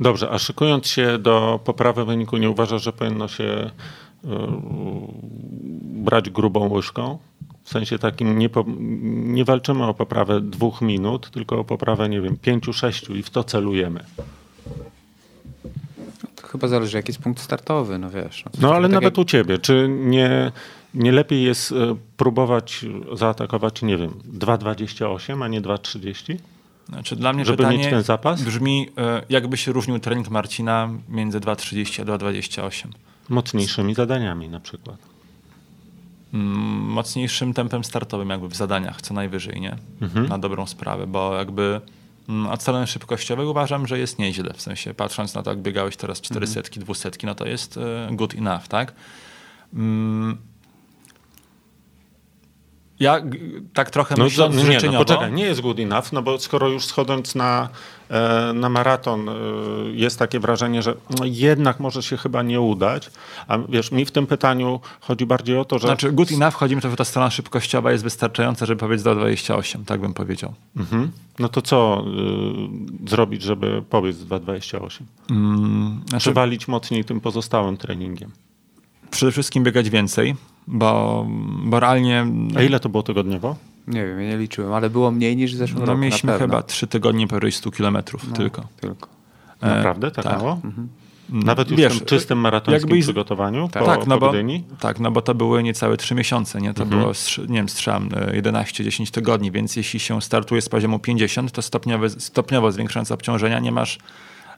Dobrze, 0.00 0.30
a 0.30 0.38
szykując 0.38 0.86
się 0.86 1.18
do 1.18 1.60
poprawy 1.64 2.04
wyniku, 2.04 2.36
nie 2.36 2.50
uważasz, 2.50 2.82
że 2.82 2.92
powinno 2.92 3.28
się 3.28 3.70
yy, 4.24 4.30
brać 5.82 6.30
grubą 6.30 6.68
łyżką? 6.68 7.18
W 7.64 7.68
sensie 7.68 7.98
takim 7.98 8.38
nie, 8.38 8.48
po, 8.48 8.64
nie 9.08 9.44
walczymy 9.44 9.84
o 9.84 9.94
poprawę 9.94 10.40
dwóch 10.40 10.80
minut, 10.80 11.30
tylko 11.30 11.58
o 11.58 11.64
poprawę, 11.64 12.08
nie 12.08 12.20
wiem, 12.20 12.36
pięciu, 12.36 12.72
sześciu 12.72 13.14
i 13.14 13.22
w 13.22 13.30
to 13.30 13.44
celujemy 13.44 14.04
chyba 16.52 16.68
zależy, 16.68 16.96
jaki 16.96 17.08
jest 17.08 17.22
punkt 17.22 17.42
startowy, 17.42 17.98
no 17.98 18.10
wiesz. 18.10 18.44
No, 18.44 18.50
no 18.60 18.74
ale 18.74 18.88
tak 18.88 18.92
nawet 18.92 19.18
jak... 19.18 19.18
u 19.18 19.24
ciebie, 19.24 19.58
czy 19.58 19.88
nie, 19.88 20.52
nie 20.94 21.12
lepiej 21.12 21.42
jest 21.42 21.72
e, 21.72 21.96
próbować 22.16 22.84
zaatakować, 23.12 23.82
nie 23.82 23.96
wiem, 23.96 24.10
2,28, 24.38 25.44
a 25.44 25.48
nie 25.48 25.62
2,30? 25.62 26.36
Znaczy 26.88 27.16
dla 27.16 27.32
mnie 27.32 27.44
Żeby 27.44 27.66
mieć 27.66 27.82
ten 27.82 28.02
zapas? 28.02 28.42
brzmi, 28.42 28.88
e, 28.98 29.22
jakby 29.28 29.56
się 29.56 29.72
różnił 29.72 29.98
trening 29.98 30.30
Marcina 30.30 30.90
między 31.08 31.40
2,30 31.40 32.02
a 32.02 32.04
2,28. 32.04 32.88
Mocniejszymi 33.28 33.94
zadaniami 33.94 34.48
na 34.48 34.60
przykład. 34.60 34.96
Mm, 36.34 36.46
mocniejszym 36.80 37.54
tempem 37.54 37.84
startowym 37.84 38.30
jakby 38.30 38.48
w 38.48 38.56
zadaniach, 38.56 39.02
co 39.02 39.14
najwyżej, 39.14 39.60
nie? 39.60 39.76
Mhm. 40.00 40.28
Na 40.28 40.38
dobrą 40.38 40.66
sprawę, 40.66 41.06
bo 41.06 41.34
jakby 41.34 41.80
Mm, 42.28 42.46
od 42.46 42.62
strony 42.62 42.86
szybkościowej 42.86 43.46
uważam, 43.46 43.86
że 43.86 43.98
jest 43.98 44.18
nieźle. 44.18 44.54
W 44.54 44.62
sensie 44.62 44.94
patrząc 44.94 45.34
na 45.34 45.42
to, 45.42 45.50
jak 45.50 45.58
biegałeś 45.58 45.96
teraz 45.96 46.20
400, 46.20 46.60
mhm. 46.60 46.84
200, 46.84 47.10
no 47.22 47.34
to 47.34 47.46
jest 47.46 47.76
e, 47.76 48.08
good 48.12 48.34
enough, 48.34 48.68
tak? 48.68 48.92
Ja 53.00 53.22
tak 53.74 53.90
trochę 53.90 54.14
no, 54.18 54.24
myśląc 54.24 54.56
no, 54.56 54.62
nie, 54.62 54.78
no, 54.92 54.98
poczekaj, 54.98 55.32
nie 55.32 55.44
jest 55.44 55.60
good 55.60 55.78
enough, 55.78 56.12
no 56.12 56.22
bo 56.22 56.38
skoro 56.38 56.68
już 56.68 56.84
schodząc 56.84 57.34
na, 57.34 57.68
e, 58.10 58.52
na 58.54 58.68
maraton 58.68 59.28
e, 59.28 59.32
jest 59.92 60.18
takie 60.18 60.40
wrażenie, 60.40 60.82
że 60.82 60.94
no 61.18 61.24
jednak 61.24 61.80
może 61.80 62.02
się 62.02 62.16
chyba 62.16 62.42
nie 62.42 62.60
udać, 62.60 63.10
a 63.48 63.58
wiesz, 63.58 63.92
mi 63.92 64.04
w 64.04 64.10
tym 64.10 64.26
pytaniu 64.26 64.80
chodzi 65.00 65.26
bardziej 65.26 65.58
o 65.58 65.64
to, 65.64 65.78
że... 65.78 65.88
Znaczy 65.88 66.12
good 66.12 66.32
enough 66.32 66.54
chodzi 66.54 66.76
mi 66.76 66.82
to, 66.82 66.90
że 66.90 66.96
ta 66.96 67.04
strona 67.04 67.30
szybkościowa 67.30 67.92
jest 67.92 68.04
wystarczająca, 68.04 68.66
żeby 68.66 68.80
powiedzieć 68.80 69.04
do 69.04 69.14
28, 69.14 69.84
tak 69.84 70.00
bym 70.00 70.14
powiedział. 70.14 70.54
Mhm. 70.76 71.10
No 71.38 71.48
to 71.48 71.62
co 71.62 72.04
y, 73.06 73.08
zrobić, 73.10 73.42
żeby 73.42 73.82
pobiec 73.90 74.16
2,28? 74.16 75.02
Mm, 75.30 76.00
znaczy... 76.08 76.22
Przywalić 76.22 76.68
mocniej 76.68 77.04
tym 77.04 77.20
pozostałym 77.20 77.76
treningiem? 77.76 78.30
Przede 79.10 79.32
wszystkim 79.32 79.64
biegać 79.64 79.90
więcej, 79.90 80.34
bo, 80.68 81.26
bo 81.64 81.80
realnie... 81.80 82.26
A 82.56 82.62
ile 82.62 82.80
to 82.80 82.88
było 82.88 83.02
tygodniowo? 83.02 83.56
Nie 83.86 84.06
wiem, 84.06 84.20
ja 84.20 84.28
nie 84.28 84.36
liczyłem, 84.38 84.72
ale 84.72 84.90
było 84.90 85.10
mniej 85.10 85.36
niż 85.36 85.54
w 85.54 85.56
zeszłym 85.56 85.80
No 85.80 85.86
roku. 85.86 85.98
mieliśmy 85.98 86.32
na 86.32 86.38
pewno. 86.38 86.54
chyba 86.56 86.62
trzy 86.62 86.86
tygodnie 86.86 87.28
po 87.28 87.36
100 87.50 87.70
kilometrów 87.70 88.28
No, 88.30 88.36
tylko. 88.36 88.64
tylko. 88.80 89.08
E, 89.62 89.68
Naprawdę? 89.76 90.10
Tak, 90.10 90.24
tak. 90.24 90.36
mało? 90.38 90.60
Mhm. 90.64 90.88
Nawet 91.28 91.70
już 91.70 91.80
Wiesz, 91.80 91.92
w 91.94 91.98
tym 91.98 92.06
czystym 92.06 92.38
maratońskim 92.38 92.90
jakby- 92.90 93.02
przygotowaniu 93.02 93.68
Tak. 93.68 93.82
po, 93.82 93.88
tak, 93.88 94.06
no 94.06 94.18
po 94.18 94.26
bo, 94.26 94.32
tak, 94.80 95.00
no 95.00 95.10
bo 95.10 95.22
to 95.22 95.34
były 95.34 95.62
niecałe 95.62 95.96
trzy 95.96 96.14
miesiące, 96.14 96.60
nie? 96.60 96.74
To 96.74 96.82
Mhm. 96.82 97.00
było, 97.00 97.12
nie 97.48 97.56
wiem, 97.56 97.68
strzelam, 97.68 98.08
e, 98.14 98.36
11-10 98.36 99.10
tygodni, 99.10 99.50
więc 99.50 99.76
jeśli 99.76 100.00
się 100.00 100.22
startuje 100.22 100.62
z 100.62 100.68
poziomu 100.68 100.98
50, 100.98 101.52
to 101.52 101.62
stopniowo, 101.62 102.08
stopniowo 102.10 102.72
zwiększając 102.72 103.10
obciążenia 103.12 103.58
nie 103.58 103.72
masz, 103.72 103.98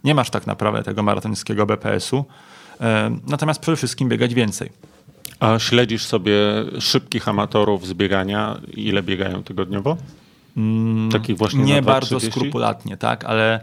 nie 0.04 0.14
masz 0.14 0.30
tak 0.30 0.46
naprawdę 0.46 0.82
tego 0.82 1.02
maratońskiego 1.02 1.66
BPS-u. 1.66 2.24
E, 2.80 3.16
natomiast 3.26 3.60
przede 3.60 3.76
wszystkim 3.76 4.08
biegać 4.08 4.34
więcej. 4.34 4.70
A 5.40 5.58
śledzisz 5.58 6.04
sobie 6.04 6.34
szybkich 6.80 7.28
amatorów 7.28 7.86
z 7.86 7.92
biegania? 7.92 8.60
Ile 8.74 9.02
biegają 9.02 9.42
tygodniowo? 9.42 9.96
Takich 11.12 11.36
właśnie 11.36 11.60
Nie 11.64 11.74
na 11.76 11.82
bardzo 11.82 12.16
2,30? 12.18 12.30
skrupulatnie, 12.30 12.96
tak, 12.96 13.24
ale 13.24 13.60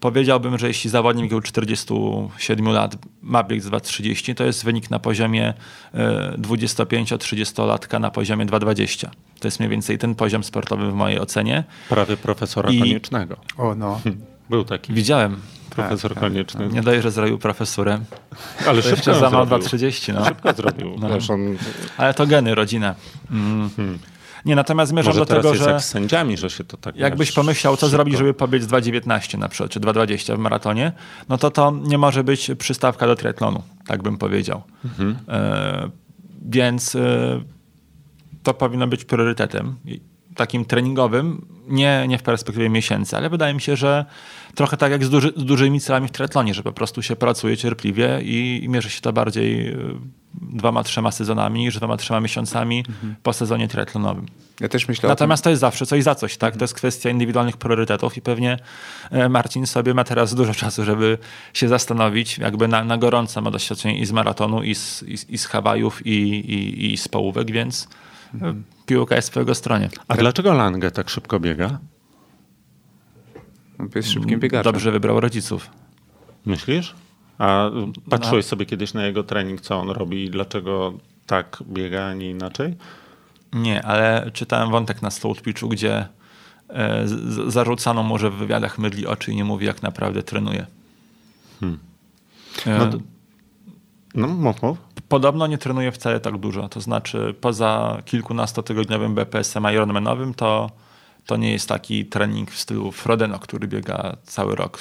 powiedziałbym, 0.00 0.58
że 0.58 0.68
jeśli 0.68 0.90
zawodnik 0.90 1.30
wieku 1.30 1.40
47 1.40 2.68
lat 2.68 2.96
ma 3.22 3.44
bieg 3.44 3.62
z 3.62 3.68
2,30, 3.68 4.34
to 4.34 4.44
jest 4.44 4.64
wynik 4.64 4.90
na 4.90 4.98
poziomie 4.98 5.54
e, 5.94 6.32
25-30-latka 6.38 8.00
na 8.00 8.10
poziomie 8.10 8.46
2,20. 8.46 9.06
To 9.40 9.48
jest 9.48 9.58
mniej 9.60 9.70
więcej 9.70 9.98
ten 9.98 10.14
poziom 10.14 10.44
sportowy 10.44 10.90
w 10.90 10.94
mojej 10.94 11.20
ocenie. 11.20 11.64
Prawie 11.88 12.16
profesora 12.16 12.70
I- 12.70 12.78
koniecznego. 12.78 13.36
O 13.58 13.74
no. 13.74 14.00
Był 14.50 14.64
taki 14.64 14.92
Widziałem. 14.92 15.36
profesor 15.70 16.14
tak, 16.14 16.22
konieczny. 16.22 16.68
Nie 16.68 16.82
dość, 16.82 17.02
że 17.02 17.10
zrobił 17.10 17.38
profesurę. 17.38 18.00
Ale 18.66 18.82
To 18.82 18.88
szybko 18.88 19.14
za 19.14 19.30
ma 19.30 19.46
zrobił. 19.46 19.68
2,30. 19.68 20.14
No. 20.14 20.24
Szybko 20.24 20.52
zrobił. 20.52 20.96
No. 21.00 21.08
On, 21.28 21.56
Ale 21.96 22.14
to 22.14 22.26
geny, 22.26 22.54
rodzina. 22.54 22.94
Mm. 23.30 23.70
Nie, 24.44 24.56
natomiast 24.56 24.90
zmierzam 24.90 25.10
może 25.10 25.20
do 25.20 25.26
tego, 25.26 25.48
jest 25.48 25.62
że... 25.64 25.70
jak 25.70 25.82
z 25.82 25.88
sędziami, 25.88 26.36
że 26.36 26.50
się 26.50 26.64
to 26.64 26.76
tak 26.76 26.96
Jakbyś 26.96 27.32
pomyślał, 27.32 27.76
co 27.76 27.80
szybko. 27.80 27.90
zrobić, 27.90 28.16
żeby 28.18 28.34
pobiec 28.34 28.64
2,19 28.64 29.38
na 29.38 29.48
przykład, 29.48 29.70
czy 29.70 29.80
2,20 29.80 30.36
w 30.36 30.38
maratonie, 30.38 30.92
no 31.28 31.38
to 31.38 31.50
to 31.50 31.70
nie 31.82 31.98
może 31.98 32.24
być 32.24 32.50
przystawka 32.58 33.06
do 33.06 33.16
triatlonu, 33.16 33.62
tak 33.86 34.02
bym 34.02 34.18
powiedział. 34.18 34.62
Mhm. 34.84 35.16
E, 35.28 35.90
więc 36.42 36.94
e, 36.94 37.40
to 38.42 38.54
powinno 38.54 38.86
być 38.86 39.04
priorytetem. 39.04 39.76
I 39.84 40.00
Takim 40.40 40.64
treningowym, 40.64 41.46
nie, 41.68 42.04
nie 42.08 42.18
w 42.18 42.22
perspektywie 42.22 42.68
miesięcy, 42.68 43.16
ale 43.16 43.30
wydaje 43.30 43.54
mi 43.54 43.60
się, 43.60 43.76
że 43.76 44.04
trochę 44.54 44.76
tak 44.76 44.92
jak 44.92 45.04
z, 45.04 45.10
duży, 45.10 45.32
z 45.36 45.44
dużymi 45.44 45.80
celami 45.80 46.08
w 46.08 46.10
triatlonie, 46.10 46.54
że 46.54 46.62
po 46.62 46.72
prostu 46.72 47.02
się 47.02 47.16
pracuje 47.16 47.56
cierpliwie 47.56 48.20
i, 48.22 48.60
i 48.64 48.68
mierzy 48.68 48.90
się 48.90 49.00
to 49.00 49.12
bardziej 49.12 49.68
e, 49.68 49.76
dwoma, 50.34 50.82
trzema 50.84 51.10
sezonami 51.10 51.60
niż 51.60 51.76
dwoma, 51.76 51.96
trzema 51.96 52.20
miesiącami 52.20 52.84
po 53.22 53.32
sezonie 53.32 53.68
triatlonowym. 53.68 54.26
Ja 54.60 54.68
też 54.68 54.88
myślę 54.88 55.08
Natomiast 55.08 55.44
to 55.44 55.50
jest 55.50 55.60
zawsze 55.60 55.86
coś 55.86 56.02
za 56.02 56.14
coś, 56.14 56.36
tak? 56.36 56.56
To 56.56 56.64
jest 56.64 56.74
kwestia 56.74 57.10
indywidualnych 57.10 57.56
priorytetów 57.56 58.16
i 58.16 58.22
pewnie 58.22 58.58
e, 59.10 59.28
Marcin 59.28 59.66
sobie 59.66 59.94
ma 59.94 60.04
teraz 60.04 60.34
dużo 60.34 60.54
czasu, 60.54 60.84
żeby 60.84 61.18
się 61.54 61.68
zastanowić, 61.68 62.38
jakby 62.38 62.68
na, 62.68 62.84
na 62.84 62.98
gorąco 62.98 63.40
ma 63.40 63.50
doświadczenie 63.50 63.98
i 63.98 64.06
z 64.06 64.12
maratonu, 64.12 64.62
i 64.62 64.74
z, 64.74 65.02
i, 65.02 65.34
i 65.34 65.38
z 65.38 65.46
Hawajów, 65.46 66.06
i, 66.06 66.10
i, 66.10 66.92
i 66.92 66.96
z 66.96 67.08
połówek, 67.08 67.50
więc 67.50 67.88
piłka 68.86 69.16
jest 69.16 69.32
po 69.34 69.40
jego 69.40 69.54
stronie. 69.54 69.88
A 70.08 70.14
dlaczego 70.16 70.52
Lange 70.52 70.90
tak 70.90 71.10
szybko 71.10 71.40
biega? 71.40 71.78
jest 73.94 74.10
szybkim 74.10 74.40
biegaczem. 74.40 74.72
Dobrze 74.72 74.92
wybrał 74.92 75.20
rodziców. 75.20 75.70
Myślisz? 76.46 76.94
A 77.38 77.70
No. 77.74 77.86
patrzyłeś 78.10 78.44
sobie 78.46 78.66
kiedyś 78.66 78.94
na 78.94 79.06
jego 79.06 79.22
trening, 79.24 79.60
co 79.60 79.80
on 79.80 79.90
robi 79.90 80.24
i 80.24 80.30
dlaczego 80.30 80.92
tak 81.26 81.62
biega, 81.66 82.04
a 82.06 82.14
nie 82.14 82.30
inaczej? 82.30 82.76
Nie, 83.52 83.82
ale 83.84 84.30
czytałem 84.32 84.70
wątek 84.70 85.02
na 85.02 85.10
Slow 85.10 85.42
Pitchu, 85.42 85.68
gdzie 85.68 86.06
e, 86.68 87.08
z, 87.08 87.52
zarzucano 87.52 88.02
mu, 88.02 88.18
że 88.18 88.30
w 88.30 88.34
wywiadach 88.34 88.78
mydli 88.78 89.06
oczy 89.06 89.32
i 89.32 89.36
nie 89.36 89.44
mówi, 89.44 89.66
jak 89.66 89.82
naprawdę 89.82 90.22
trenuje. 90.22 90.66
E, 92.66 92.78
No, 92.78 92.86
to- 92.86 92.98
no 94.14 94.28
mów, 94.28 94.62
mów. 94.62 94.78
Podobno 95.10 95.46
nie 95.46 95.58
trenuje 95.58 95.92
wcale 95.92 96.20
tak 96.20 96.38
dużo. 96.38 96.68
To 96.68 96.80
znaczy, 96.80 97.34
poza 97.40 98.02
kilkunastotygodniowym 98.04 99.14
BPS-em 99.14 99.64
Ironmanowym, 99.72 100.34
to, 100.34 100.70
to 101.26 101.36
nie 101.36 101.52
jest 101.52 101.68
taki 101.68 102.04
trening 102.04 102.50
w 102.50 102.58
stylu 102.58 102.92
Frodeno, 102.92 103.38
który 103.38 103.68
biega 103.68 104.16
cały 104.22 104.54
rok. 104.54 104.78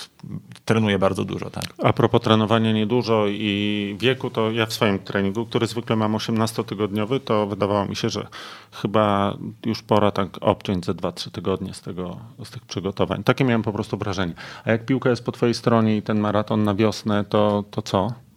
Trenuje 0.66 1.00
bardzo 1.00 1.26
dużo, 1.26 1.50
tak. 1.50 1.66
A 1.84 1.94
propos 1.94 2.22
trenowania 2.22 2.72
niedużo 2.72 3.28
i 3.28 3.96
wieku, 4.00 4.30
to 4.30 4.52
ja 4.52 4.66
w 4.66 4.74
swoim 4.74 5.00
treningu, 5.00 5.46
który 5.46 5.68
zwykle 5.68 5.96
mam 5.96 6.14
18-tygodniowy, 6.14 7.20
to 7.20 7.48
wydawało 7.48 7.86
mi 7.86 7.96
się, 7.96 8.10
że 8.10 8.28
chyba 8.72 9.38
już 9.66 9.82
pora 9.82 10.12
tak 10.12 10.30
obciąć 10.42 10.86
ze 10.86 10.94
2-3 10.94 11.32
tygodnie 11.32 11.74
z, 11.74 11.82
tego, 11.82 12.18
z 12.44 12.50
tych 12.50 12.66
przygotowań. 12.66 13.24
Takie 13.24 13.44
miałem 13.44 13.64
po 13.64 13.74
prostu 13.74 13.98
wrażenie. 13.98 14.34
A 14.66 14.72
jak 14.72 14.86
piłka 14.86 15.10
jest 15.10 15.26
po 15.26 15.32
twojej 15.32 15.54
stronie 15.54 15.98
i 15.98 16.02
ten 16.02 16.20
maraton 16.20 16.64
na 16.64 16.76
wiosnę, 16.76 17.26
to, 17.26 17.64
to 17.72 17.82
co? 17.82 18.29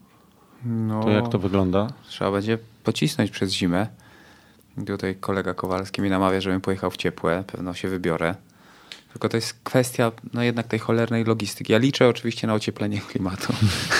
No, 0.65 1.03
To 1.03 1.11
jak 1.11 1.29
to 1.29 1.39
wygląda? 1.39 1.89
Trzeba 2.09 2.31
będzie 2.31 2.59
pocisnąć 2.85 3.31
przez 3.31 3.53
zimę. 3.53 3.87
Tutaj 4.87 5.17
kolega 5.17 5.55
Kowalski 5.55 6.03
mi 6.03 6.11
namawia, 6.11 6.41
żebym 6.41 6.61
pojechał 6.61 6.91
w 6.91 6.97
ciepłe. 6.97 7.45
Pewno 7.47 7.75
się 7.75 7.89
wybiorę. 7.89 8.35
Tylko 9.13 9.29
to 9.29 9.37
jest 9.37 9.55
kwestia 9.65 10.13
no 10.35 10.43
jednak 10.43 10.67
tej 10.67 10.79
cholernej 10.79 11.25
logistyki. 11.25 11.73
Ja 11.73 11.79
liczę 11.79 12.09
oczywiście 12.09 12.47
na 12.47 12.55
ocieplenie 12.55 13.01
klimatu, 13.01 13.53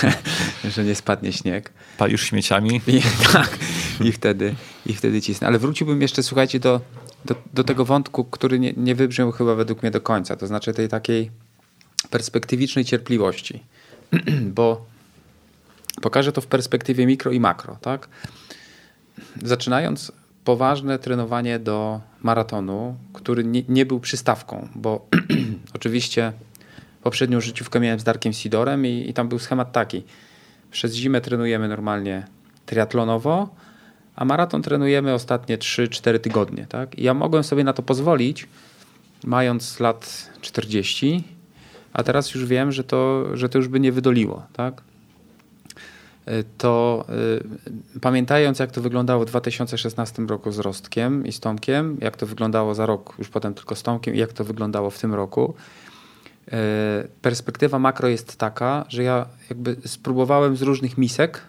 że 0.75 0.83
nie 0.83 0.95
spadnie 0.95 1.33
śnieg. 1.33 1.71
Palisz 1.97 2.23
śmieciami. 2.23 2.81
I, 2.87 3.01
tak, 3.33 3.57
i 4.01 4.11
wtedy, 4.11 4.55
i 4.85 4.93
wtedy 4.93 5.21
cisnę. 5.21 5.47
Ale 5.47 5.59
wróciłbym 5.59 6.01
jeszcze, 6.01 6.23
słuchajcie, 6.23 6.59
do, 6.59 6.81
do, 7.25 7.35
do 7.53 7.63
tego 7.63 7.85
wątku, 7.85 8.23
który 8.23 8.59
nie, 8.59 8.73
nie 8.77 8.95
wybrzmiał 8.95 9.31
chyba 9.31 9.55
według 9.55 9.81
mnie 9.83 9.91
do 9.91 10.01
końca. 10.01 10.35
To 10.35 10.47
znaczy 10.47 10.73
tej 10.73 10.89
takiej 10.89 11.31
perspektywicznej 12.09 12.85
cierpliwości. 12.85 13.63
Bo 14.55 14.85
pokażę 16.01 16.31
to 16.31 16.41
w 16.41 16.47
perspektywie 16.47 17.05
mikro 17.05 17.31
i 17.31 17.39
makro. 17.39 17.77
Tak? 17.81 18.07
Zaczynając 19.43 20.11
poważne 20.43 20.99
trenowanie 20.99 21.59
do 21.59 22.01
maratonu, 22.21 22.95
który 23.13 23.43
nie, 23.43 23.63
nie 23.69 23.85
był 23.85 23.99
przystawką, 23.99 24.67
bo 24.75 25.07
oczywiście 25.75 26.33
poprzednią 27.03 27.41
życiówkę 27.41 27.79
miałem 27.79 27.99
z 27.99 28.03
Darkiem 28.03 28.33
Sidorem 28.33 28.85
i, 28.85 29.09
i 29.09 29.13
tam 29.13 29.29
był 29.29 29.39
schemat 29.39 29.71
taki. 29.71 30.03
Przez 30.71 30.93
zimę 30.93 31.21
trenujemy 31.21 31.67
normalnie 31.67 32.25
triatlonowo, 32.65 33.55
a 34.15 34.25
maraton 34.25 34.61
trenujemy 34.61 35.13
ostatnie 35.13 35.57
3-4 35.57 36.19
tygodnie. 36.19 36.65
Tak? 36.69 36.99
I 36.99 37.03
ja 37.03 37.13
mogłem 37.13 37.43
sobie 37.43 37.63
na 37.63 37.73
to 37.73 37.83
pozwolić, 37.83 38.47
mając 39.23 39.79
lat 39.79 40.29
40, 40.41 41.23
a 41.93 42.03
teraz 42.03 42.33
już 42.33 42.45
wiem, 42.45 42.71
że 42.71 42.83
to, 42.83 43.25
że 43.37 43.49
to 43.49 43.57
już 43.57 43.67
by 43.67 43.79
nie 43.79 43.91
wydoliło. 43.91 44.45
Tak? 44.53 44.81
Y, 46.27 46.43
To 46.57 47.05
y, 47.95 47.99
pamiętając, 47.99 48.59
jak 48.59 48.71
to 48.71 48.81
wyglądało 48.81 49.23
w 49.23 49.25
2016 49.25 50.21
roku 50.27 50.51
z 50.51 50.59
Rostkiem 50.59 51.25
i 51.25 51.31
z 51.31 51.39
Tomkiem, 51.39 51.97
jak 52.01 52.17
to 52.17 52.25
wyglądało 52.25 52.75
za 52.75 52.85
rok, 52.85 53.15
już 53.19 53.29
potem 53.29 53.53
tylko 53.53 53.75
z 53.75 53.83
Tomkiem 53.83 54.15
i 54.15 54.17
jak 54.17 54.33
to 54.33 54.43
wyglądało 54.43 54.89
w 54.89 54.99
tym 54.99 55.13
roku, 55.13 55.53
y, 56.47 56.51
perspektywa 57.21 57.79
makro 57.79 58.07
jest 58.07 58.37
taka, 58.37 58.85
że 58.89 59.03
ja 59.03 59.25
jakby 59.49 59.75
spróbowałem 59.85 60.57
z 60.57 60.61
różnych 60.61 60.97
misek 60.97 61.41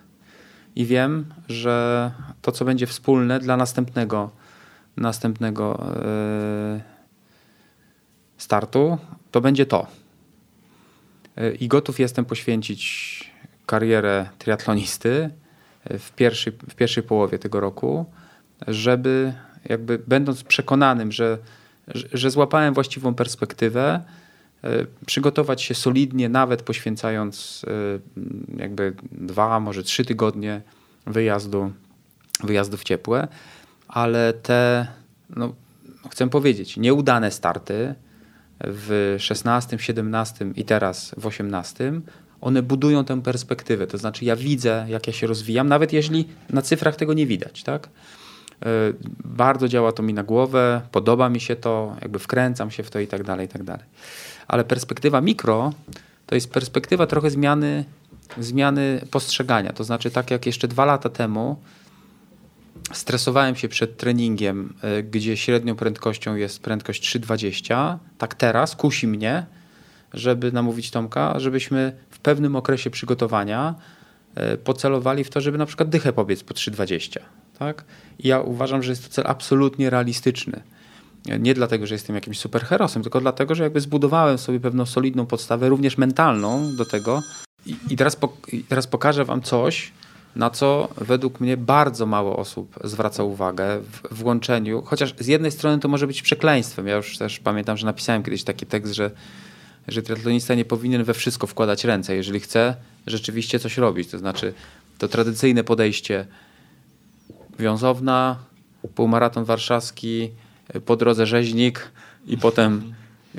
i 0.76 0.86
wiem, 0.86 1.24
że 1.48 2.10
to, 2.42 2.52
co 2.52 2.64
będzie 2.64 2.86
wspólne 2.86 3.40
dla 3.40 3.56
następnego, 3.56 4.30
następnego 4.96 5.86
y, 6.76 6.80
startu, 8.38 8.98
to 9.30 9.40
będzie 9.40 9.66
to. 9.66 9.86
Y, 11.38 11.56
I 11.60 11.68
gotów 11.68 12.00
jestem 12.00 12.24
poświęcić 12.24 13.33
karierę 13.66 14.28
triatlonisty 14.38 15.30
y, 15.90 15.98
w 15.98 16.12
pierwszej, 16.12 16.52
w 16.68 16.74
pierwszej 16.74 17.02
połowie 17.02 17.38
tego 17.38 17.60
roku, 17.60 18.06
żeby 18.66 19.32
jakby 19.64 19.98
będąc 20.06 20.44
przekonanym, 20.44 21.12
że, 21.12 21.38
że, 22.12 22.30
złapałem 22.30 22.74
właściwą 22.74 23.14
perspektywę, 23.14 24.00
y, 24.64 24.86
przygotować 25.06 25.62
się 25.62 25.74
solidnie, 25.74 26.28
nawet 26.28 26.62
poświęcając 26.62 27.64
y, 27.64 28.00
jakby 28.56 28.94
dwa, 29.12 29.60
może 29.60 29.82
trzy 29.82 30.04
tygodnie 30.04 30.60
wyjazdu, 31.06 31.72
wyjazdu 32.42 32.76
w 32.76 32.84
ciepłe, 32.84 33.28
ale 33.88 34.32
te, 34.32 34.86
no, 35.30 35.54
chcę 36.10 36.30
powiedzieć, 36.30 36.76
nieudane 36.76 37.30
starty 37.30 37.94
w 38.60 39.16
16, 39.18 39.78
17 39.78 40.46
i 40.56 40.64
teraz 40.64 41.14
w 41.16 41.26
18, 41.26 41.92
one 42.44 42.62
budują 42.62 43.04
tę 43.04 43.22
perspektywę. 43.22 43.86
To 43.86 43.98
znaczy, 43.98 44.24
ja 44.24 44.36
widzę, 44.36 44.86
jak 44.88 45.06
ja 45.06 45.12
się 45.12 45.26
rozwijam, 45.26 45.68
nawet 45.68 45.92
jeśli 45.92 46.28
na 46.50 46.62
cyfrach 46.62 46.96
tego 46.96 47.14
nie 47.14 47.26
widać. 47.26 47.62
Tak? 47.62 47.86
Y, 47.86 48.68
Bardzo 49.24 49.68
działa 49.68 49.92
to 49.92 50.02
mi 50.02 50.14
na 50.14 50.22
głowę, 50.22 50.80
podoba 50.92 51.28
mi 51.28 51.40
się 51.40 51.56
to, 51.56 51.96
jakby 52.02 52.18
wkręcam 52.18 52.70
się 52.70 52.82
w 52.82 52.90
to 52.90 53.00
i 53.00 53.06
tak 53.06 53.22
dalej, 53.24 53.46
i 53.46 53.48
tak 53.48 53.62
dalej. 53.62 53.84
Ale 54.48 54.64
perspektywa 54.64 55.20
mikro 55.20 55.72
to 56.26 56.34
jest 56.34 56.52
perspektywa 56.52 57.06
trochę 57.06 57.30
zmiany, 57.30 57.84
zmiany 58.38 59.00
postrzegania. 59.10 59.72
To 59.72 59.84
znaczy, 59.84 60.10
tak 60.10 60.30
jak 60.30 60.46
jeszcze 60.46 60.68
dwa 60.68 60.84
lata 60.84 61.08
temu 61.08 61.56
stresowałem 62.92 63.56
się 63.56 63.68
przed 63.68 63.96
treningiem, 63.96 64.74
y, 64.98 65.02
gdzie 65.02 65.36
średnią 65.36 65.76
prędkością 65.76 66.36
jest 66.36 66.62
prędkość 66.62 67.16
3,20, 67.18 67.98
tak 68.18 68.34
teraz 68.34 68.76
kusi 68.76 69.06
mnie, 69.06 69.46
żeby 70.14 70.52
namówić 70.52 70.90
Tomka, 70.90 71.40
żebyśmy 71.40 71.92
pewnym 72.24 72.56
okresie 72.56 72.90
przygotowania 72.90 73.74
y, 74.54 74.56
pocelowali 74.56 75.24
w 75.24 75.30
to, 75.30 75.40
żeby 75.40 75.58
na 75.58 75.66
przykład 75.66 75.88
dychę 75.88 76.12
pobiec 76.12 76.42
po 76.42 76.54
3,20. 76.54 77.18
Tak? 77.58 77.84
I 78.18 78.28
ja 78.28 78.40
uważam, 78.40 78.82
że 78.82 78.92
jest 78.92 79.04
to 79.04 79.10
cel 79.10 79.24
absolutnie 79.26 79.90
realistyczny. 79.90 80.62
Nie 81.38 81.54
dlatego, 81.54 81.86
że 81.86 81.94
jestem 81.94 82.14
jakimś 82.16 82.38
superherosem, 82.38 83.02
tylko 83.02 83.20
dlatego, 83.20 83.54
że 83.54 83.64
jakby 83.64 83.80
zbudowałem 83.80 84.38
sobie 84.38 84.60
pewną 84.60 84.86
solidną 84.86 85.26
podstawę, 85.26 85.68
również 85.68 85.98
mentalną 85.98 86.76
do 86.76 86.84
tego. 86.84 87.22
I, 87.66 87.76
i 87.90 87.96
teraz, 87.96 88.16
po, 88.16 88.36
i 88.52 88.64
teraz 88.64 88.86
pokażę 88.86 89.24
wam 89.24 89.42
coś, 89.42 89.92
na 90.36 90.50
co 90.50 90.88
według 90.96 91.40
mnie 91.40 91.56
bardzo 91.56 92.06
mało 92.06 92.36
osób 92.36 92.78
zwraca 92.84 93.22
uwagę 93.22 93.80
w, 93.80 94.14
w 94.14 94.24
łączeniu, 94.24 94.82
chociaż 94.82 95.14
z 95.18 95.26
jednej 95.26 95.50
strony 95.50 95.78
to 95.78 95.88
może 95.88 96.06
być 96.06 96.22
przekleństwem. 96.22 96.86
Ja 96.86 96.96
już 96.96 97.18
też 97.18 97.38
pamiętam, 97.38 97.76
że 97.76 97.86
napisałem 97.86 98.22
kiedyś 98.22 98.44
taki 98.44 98.66
tekst, 98.66 98.92
że, 98.94 99.10
że 99.88 100.02
triatlonista 100.02 100.54
nie 100.54 100.64
powinien 100.64 101.04
we 101.04 101.14
wszystko 101.14 101.46
wkładać 101.46 101.84
ręce, 101.84 102.16
jeżeli 102.16 102.40
chce 102.40 102.76
rzeczywiście 103.06 103.58
coś 103.58 103.78
robić. 103.78 104.10
To 104.10 104.18
znaczy 104.18 104.54
to 104.98 105.08
tradycyjne 105.08 105.64
podejście 105.64 106.26
wiązowna, 107.58 108.36
półmaraton 108.94 109.44
warszawski, 109.44 110.30
po 110.86 110.96
drodze 110.96 111.26
rzeźnik 111.26 111.90
i 112.26 112.38
potem 112.38 112.94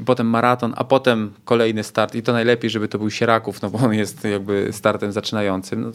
potem 0.05 0.27
maraton, 0.27 0.73
a 0.77 0.83
potem 0.83 1.33
kolejny 1.45 1.83
start 1.83 2.15
i 2.15 2.23
to 2.23 2.33
najlepiej, 2.33 2.69
żeby 2.69 2.87
to 2.87 2.97
był 2.97 3.09
Sieraków, 3.09 3.61
no 3.61 3.69
bo 3.69 3.79
on 3.79 3.93
jest 3.93 4.23
jakby 4.23 4.69
startem 4.71 5.11
zaczynającym. 5.11 5.81
No, 5.81 5.91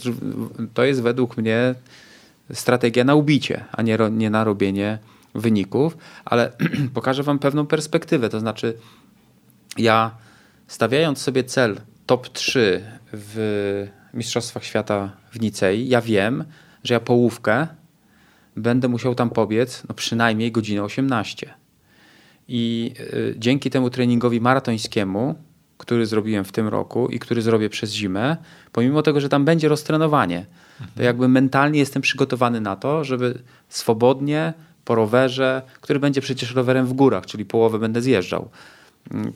to 0.75 0.85
jest 0.85 1.03
według 1.03 1.37
mnie 1.37 1.75
strategia 2.53 3.05
na 3.05 3.15
ubicie, 3.15 3.65
a 3.73 3.83
nie, 3.83 3.99
nie 4.11 4.31
na 4.31 4.45
robienie 4.45 4.99
wyników, 5.35 5.97
ale 6.25 6.53
pokażę 6.95 7.23
wam 7.23 7.39
pewną 7.39 7.67
perspektywę, 7.67 8.29
to 8.29 8.41
znaczy 8.41 8.75
ja 9.79 10.11
stawiając 10.71 11.19
sobie 11.19 11.45
cel 11.45 11.81
top 12.07 12.29
3 12.29 12.85
w 13.13 13.87
Mistrzostwach 14.15 14.65
Świata 14.65 15.13
w 15.33 15.41
Nicei, 15.41 15.89
ja 15.89 16.01
wiem, 16.01 16.45
że 16.85 16.95
ja 16.95 17.01
połówkę 17.01 17.67
będę 18.57 18.89
musiał 18.89 19.15
tam 19.15 19.31
pobiec 19.31 19.83
no 19.89 19.95
przynajmniej 19.95 20.53
godzinę 20.53 20.83
18 20.83 21.55
i 22.49 22.93
y, 23.01 23.35
dzięki 23.39 23.71
temu 23.71 23.91
treningowi 23.91 24.41
maratońskiemu, 24.41 25.35
który 25.79 26.07
zrobiłem 26.07 26.45
w 26.45 26.53
tym 26.53 26.69
roku 26.69 27.09
i 27.09 27.19
który 27.19 27.43
zrobię 27.43 27.71
przez 27.71 27.93
zimę, 27.93 28.37
pomimo 28.73 29.03
tego, 29.03 29.21
że 29.21 29.29
tam 29.29 29.45
będzie 29.45 29.69
roztrenowanie, 29.69 30.47
to 30.97 31.03
jakby 31.03 31.29
mentalnie 31.29 31.79
jestem 31.79 32.03
przygotowany 32.03 32.61
na 32.61 32.77
to, 32.77 33.05
żeby 33.05 33.43
swobodnie 33.69 34.53
po 34.85 34.95
rowerze, 34.95 35.63
który 35.81 36.01
będzie 36.01 36.21
przecież 36.21 36.55
rowerem 36.55 36.87
w 36.87 36.93
górach, 36.93 37.27
czyli 37.27 37.45
połowę 37.45 37.79
będę 37.79 38.03
zjeżdżał, 38.03 38.51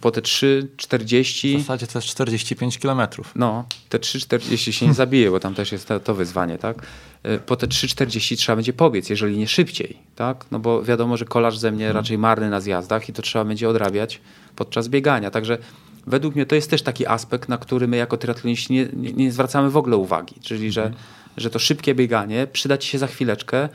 po 0.01 0.11
te 0.11 0.21
3,40. 0.21 1.57
W 1.57 1.61
zasadzie 1.61 1.87
to 1.87 1.99
jest 1.99 2.09
45 2.09 2.79
kilometrów. 2.79 3.33
No, 3.37 3.65
te 3.89 3.99
3,40 3.99 4.73
się 4.73 4.87
nie 4.87 4.95
zabije, 5.05 5.31
bo 5.31 5.41
tam 5.41 5.55
też 5.55 5.73
jest 5.73 5.89
to, 5.89 6.01
to 6.01 6.15
wyzwanie, 6.15 6.59
tak? 6.59 6.87
Y, 7.27 7.39
po 7.47 7.57
te 7.57 7.67
3,40 7.67 8.37
trzeba 8.37 8.57
będzie 8.57 8.73
pobiec, 8.73 9.11
jeżeli 9.11 9.39
nie 9.39 9.49
szybciej, 9.49 9.99
tak? 10.17 10.47
No 10.51 10.59
bo 10.59 10.83
wiadomo, 10.83 11.17
że 11.17 11.25
kolarz 11.25 11.59
ze 11.59 11.73
mnie 11.73 11.85
hmm. 11.85 11.97
raczej 11.97 12.19
marny 12.19 12.51
na 12.51 12.61
zjazdach 12.61 13.09
i 13.09 13.13
to 13.13 13.23
trzeba 13.23 13.45
będzie 13.45 13.69
odrabiać 13.69 14.21
podczas 14.57 14.89
biegania. 14.89 15.31
Także 15.31 15.59
według 16.07 16.35
mnie 16.35 16.47
to 16.47 16.55
jest 16.55 16.71
też 16.71 16.83
taki 16.83 17.07
aspekt, 17.07 17.49
na 17.49 17.59
który 17.59 17.89
my 17.89 17.97
jako 17.97 18.17
triatloniści 18.17 18.73
nie, 18.73 18.89
nie, 18.93 19.13
nie 19.13 19.33
zwracamy 19.33 19.71
w 19.71 19.77
ogóle 19.77 19.97
uwagi. 19.97 20.35
Czyli, 20.41 20.73
że, 20.73 20.83
hmm. 20.83 20.99
że 21.37 21.51
to 21.51 21.59
szybkie 21.59 21.95
bieganie 21.95 22.47
przyda 22.47 22.79
ci 22.79 22.89
się 22.89 22.99
za 22.99 23.07
chwileczkę 23.07 23.69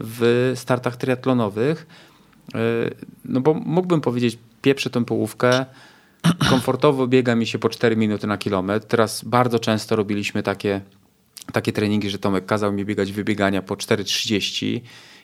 w 0.00 0.52
startach 0.56 0.96
triatlonowych. 0.96 1.86
Y, 2.54 2.94
no 3.24 3.40
bo 3.40 3.54
mógłbym 3.54 4.00
powiedzieć, 4.00 4.38
pieprzę 4.66 4.90
tą 4.90 5.04
połówkę, 5.04 5.66
komfortowo 6.50 7.06
biega 7.06 7.34
mi 7.34 7.46
się 7.46 7.58
po 7.58 7.68
4 7.68 7.96
minuty 7.96 8.26
na 8.26 8.38
kilometr. 8.38 8.86
Teraz 8.86 9.24
bardzo 9.24 9.58
często 9.58 9.96
robiliśmy 9.96 10.42
takie, 10.42 10.80
takie 11.52 11.72
treningi, 11.72 12.10
że 12.10 12.18
Tomek 12.18 12.46
kazał 12.46 12.72
mi 12.72 12.84
biegać 12.84 13.12
wybiegania 13.12 13.62
po 13.62 13.74
4,30 13.74 14.80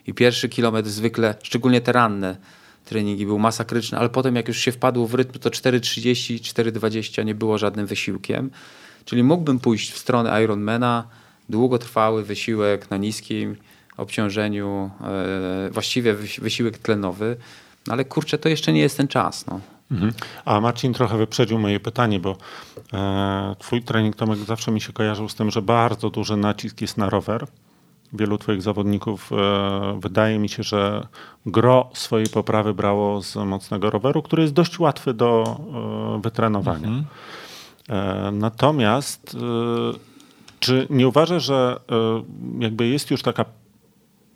i 0.07 0.14
pierwszy 0.14 0.49
kilometr 0.49 0.88
zwykle, 0.88 1.34
szczególnie 1.43 1.80
te 1.80 1.93
ranne 1.93 2.36
treningi, 2.84 3.26
był 3.26 3.38
masakryczny, 3.38 3.99
ale 3.99 4.09
potem 4.09 4.36
jak 4.36 4.49
już 4.49 4.59
się 4.59 4.72
wpadło 4.72 5.07
w 5.07 5.14
rytm, 5.14 5.38
to 5.38 5.51
4,30, 5.51 6.38
4,20 6.38 7.24
nie 7.24 7.34
było 7.34 7.59
żadnym 7.59 7.86
wysiłkiem. 7.86 8.51
Czyli 9.05 9.22
mógłbym 9.22 9.59
pójść 9.59 9.93
w 9.93 9.99
stronę 9.99 10.43
Ironmana, 10.45 11.09
długotrwały 11.49 12.24
wysiłek 12.24 12.90
na 12.90 12.97
niskim 12.97 13.57
obciążeniu, 13.97 14.90
e, 15.01 15.70
właściwie 15.70 16.14
wysiłek 16.14 16.78
tlenowy, 16.78 17.36
no 17.36 17.61
ale 17.88 18.04
kurczę, 18.04 18.38
to 18.38 18.48
jeszcze 18.48 18.72
nie 18.72 18.80
jest 18.80 18.96
ten 18.96 19.08
czas. 19.08 19.46
No. 19.46 19.60
Mhm. 19.90 20.12
A 20.44 20.60
Marcin 20.60 20.92
trochę 20.92 21.18
wyprzedził 21.18 21.58
moje 21.58 21.80
pytanie, 21.80 22.20
bo 22.20 22.36
e, 22.92 23.56
twój 23.58 23.82
trening 23.82 24.16
Tomek 24.16 24.38
zawsze 24.38 24.70
mi 24.70 24.80
się 24.80 24.92
kojarzył 24.92 25.28
z 25.28 25.34
tym, 25.34 25.50
że 25.50 25.62
bardzo 25.62 26.10
duży 26.10 26.36
nacisk 26.36 26.80
jest 26.80 26.96
na 26.96 27.10
rower. 27.10 27.46
Wielu 28.12 28.38
twoich 28.38 28.62
zawodników 28.62 29.30
e, 29.32 30.00
wydaje 30.00 30.38
mi 30.38 30.48
się, 30.48 30.62
że 30.62 31.06
gro 31.46 31.90
swojej 31.94 32.26
poprawy 32.26 32.74
brało 32.74 33.22
z 33.22 33.36
mocnego 33.36 33.90
roweru, 33.90 34.22
który 34.22 34.42
jest 34.42 34.54
dość 34.54 34.78
łatwy 34.78 35.14
do 35.14 35.60
e, 36.18 36.20
wytrenowania. 36.22 36.88
Mhm. 36.88 37.04
E, 37.88 38.30
natomiast 38.32 39.34
e, 39.34 39.98
czy 40.60 40.86
nie 40.90 41.08
uważasz, 41.08 41.44
że 41.44 41.80
e, 41.90 42.22
jakby 42.58 42.88
jest 42.88 43.10
już 43.10 43.22
taka 43.22 43.44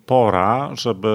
pora, 0.07 0.71
żeby 0.75 1.09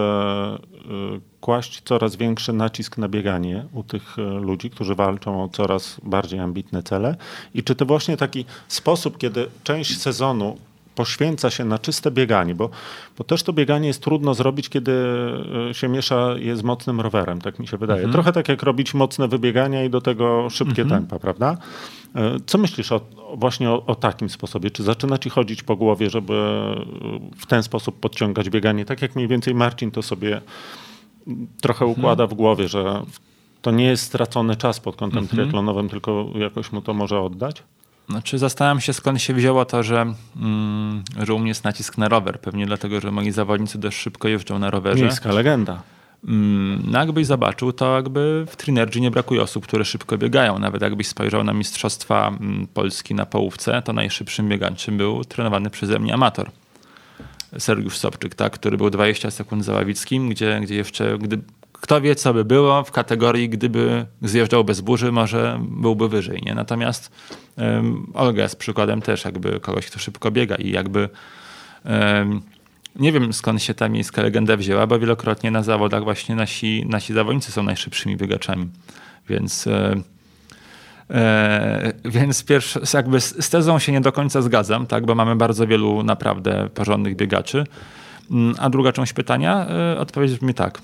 kłaść 1.41 1.81
coraz 1.85 2.15
większy 2.15 2.53
nacisk 2.53 2.97
na 2.97 3.07
bieganie 3.07 3.65
u 3.73 3.83
tych 3.83 4.19
e, 4.19 4.21
ludzi, 4.21 4.69
którzy 4.69 4.95
walczą 4.95 5.43
o 5.43 5.49
coraz 5.49 5.97
bardziej 6.03 6.39
ambitne 6.39 6.83
cele. 6.83 7.15
I 7.53 7.63
czy 7.63 7.75
to 7.75 7.85
właśnie 7.85 8.17
taki 8.17 8.45
sposób, 8.67 9.17
kiedy 9.17 9.47
część 9.63 10.01
sezonu 10.01 10.57
poświęca 10.95 11.49
się 11.49 11.65
na 11.65 11.79
czyste 11.79 12.11
bieganie, 12.11 12.55
bo, 12.55 12.69
bo 13.17 13.23
też 13.23 13.43
to 13.43 13.53
bieganie 13.53 13.87
jest 13.87 14.03
trudno 14.03 14.33
zrobić, 14.33 14.69
kiedy 14.69 14.91
e, 15.69 15.73
się 15.73 15.87
miesza 15.87 16.35
je 16.37 16.55
z 16.55 16.63
mocnym 16.63 17.01
rowerem, 17.01 17.41
tak 17.41 17.59
mi 17.59 17.67
się 17.67 17.77
wydaje. 17.77 17.99
Mhm. 17.99 18.13
Trochę 18.13 18.33
tak 18.33 18.49
jak 18.49 18.63
robić 18.63 18.93
mocne 18.93 19.27
wybiegania 19.27 19.83
i 19.83 19.89
do 19.89 20.01
tego 20.01 20.49
szybkie 20.49 20.81
mhm. 20.81 21.01
tempa, 21.01 21.19
prawda? 21.19 21.57
E, 22.15 22.37
co 22.45 22.57
myślisz 22.57 22.91
o, 22.91 23.01
właśnie 23.35 23.69
o, 23.69 23.85
o, 23.85 23.95
takim 23.95 24.29
sposobie? 24.29 24.71
Czy 24.71 24.83
zaczyna 24.83 25.17
ci 25.17 25.29
chodzić 25.29 25.63
po 25.63 25.75
głowie, 25.75 26.09
żeby 26.09 26.33
w 27.37 27.45
ten 27.45 27.63
sposób 27.63 27.99
podciągać 27.99 28.49
bieganie? 28.49 28.85
Tak 28.85 29.01
jak 29.01 29.15
mniej 29.15 29.27
więcej 29.27 29.55
Marcin 29.55 29.91
to 29.91 30.01
sobie 30.01 30.41
trochę 31.61 31.85
mhm. 31.85 31.99
układa 31.99 32.27
w 32.27 32.33
głowie, 32.33 32.67
że 32.67 33.01
to 33.61 33.71
nie 33.71 33.85
jest 33.85 34.03
stracony 34.03 34.55
czas 34.55 34.79
pod 34.79 34.95
kątem 34.95 35.19
mhm. 35.19 35.37
triatlonowym, 35.37 35.89
tylko 35.89 36.25
jakoś 36.35 36.71
mu 36.71 36.81
to 36.81 36.93
może 36.93 37.21
oddać? 37.21 37.63
Znaczy 38.09 38.37
zastanawiam 38.37 38.81
się 38.81 38.93
skąd 38.93 39.21
się 39.21 39.33
wzięło 39.33 39.65
to, 39.65 39.83
że, 39.83 40.13
mm, 40.41 41.03
że 41.23 41.33
u 41.33 41.39
mnie 41.39 41.47
jest 41.47 41.63
nacisk 41.63 41.97
na 41.97 42.09
rower. 42.09 42.39
Pewnie 42.39 42.65
dlatego, 42.65 43.01
że 43.01 43.11
moi 43.11 43.31
zawodnicy 43.31 43.77
dość 43.77 43.97
szybko 43.97 44.27
jeżdżą 44.27 44.59
na 44.59 44.69
rowerze. 44.69 45.03
Miejska 45.03 45.31
legenda. 45.31 45.81
Mm, 46.27 46.83
no 46.87 46.99
jakbyś 46.99 47.25
zobaczył, 47.27 47.73
to 47.73 47.95
jakby 47.95 48.45
w 48.49 48.55
Trinergy 48.55 49.01
nie 49.01 49.11
brakuje 49.11 49.41
osób, 49.41 49.63
które 49.63 49.85
szybko 49.85 50.17
biegają. 50.17 50.59
Nawet 50.59 50.81
jakbyś 50.81 51.07
spojrzał 51.07 51.43
na 51.43 51.53
Mistrzostwa 51.53 52.27
mm, 52.27 52.67
Polski 52.73 53.15
na 53.15 53.25
połówce, 53.25 53.81
to 53.81 53.93
najszybszym 53.93 54.49
biegaczem 54.49 54.97
był 54.97 55.23
trenowany 55.23 55.69
przeze 55.69 55.99
mnie 55.99 56.13
amator. 56.13 56.51
Sergiusz 57.59 57.97
Sobczyk, 57.97 58.35
tak, 58.35 58.53
który 58.53 58.77
był 58.77 58.89
20 58.89 59.31
sekund 59.31 59.65
za 59.65 59.73
Ławickim, 59.73 60.29
gdzie, 60.29 60.59
gdzie 60.63 60.75
jeszcze, 60.75 61.17
gdy, 61.17 61.39
kto 61.73 62.01
wie, 62.01 62.15
co 62.15 62.33
by 62.33 62.45
było 62.45 62.83
w 62.83 62.91
kategorii, 62.91 63.49
gdyby 63.49 64.05
zjeżdżał 64.21 64.63
bez 64.63 64.81
burzy, 64.81 65.11
może 65.11 65.59
byłby 65.69 66.09
wyżej. 66.09 66.41
Nie? 66.45 66.55
Natomiast 66.55 67.11
um, 67.57 68.11
Olga 68.13 68.43
jest 68.43 68.55
przykładem 68.55 69.01
też 69.01 69.25
jakby 69.25 69.59
kogoś, 69.59 69.85
kto 69.87 69.99
szybko 69.99 70.31
biega 70.31 70.55
i 70.55 70.71
jakby 70.71 71.09
um, 71.85 72.41
nie 72.95 73.11
wiem 73.11 73.33
skąd 73.33 73.63
się 73.63 73.73
ta 73.73 73.89
miejska 73.89 74.21
legenda 74.21 74.57
wzięła, 74.57 74.87
bo 74.87 74.99
wielokrotnie 74.99 75.51
na 75.51 75.63
zawodach 75.63 76.03
właśnie 76.03 76.35
nasi, 76.35 76.85
nasi 76.89 77.13
zawodnicy 77.13 77.51
są 77.51 77.63
najszybszymi 77.63 78.17
biegaczami. 78.17 78.69
Więc 79.29 79.67
um, 79.67 80.03
więc 82.05 82.43
pierwszy, 82.43 82.79
jakby 82.93 83.21
z, 83.21 83.49
tezą 83.49 83.79
się 83.79 83.91
nie 83.91 84.01
do 84.01 84.11
końca 84.11 84.41
zgadzam, 84.41 84.87
tak, 84.87 85.05
bo 85.05 85.15
mamy 85.15 85.35
bardzo 85.35 85.67
wielu 85.67 86.03
naprawdę 86.03 86.69
porządnych 86.73 87.15
biegaczy. 87.15 87.63
Mm, 88.31 88.55
a 88.59 88.69
druga 88.69 88.91
część 88.91 89.13
pytania, 89.13 89.65
e, 89.69 89.99
odpowiedź 89.99 90.31
brzmi 90.31 90.53
tak. 90.53 90.81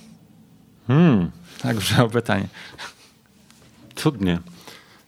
Hmm. 0.88 1.32
Tak 1.62 1.78
brzmiało 1.78 2.10
pytanie. 2.10 2.48
Cudnie. 3.96 4.40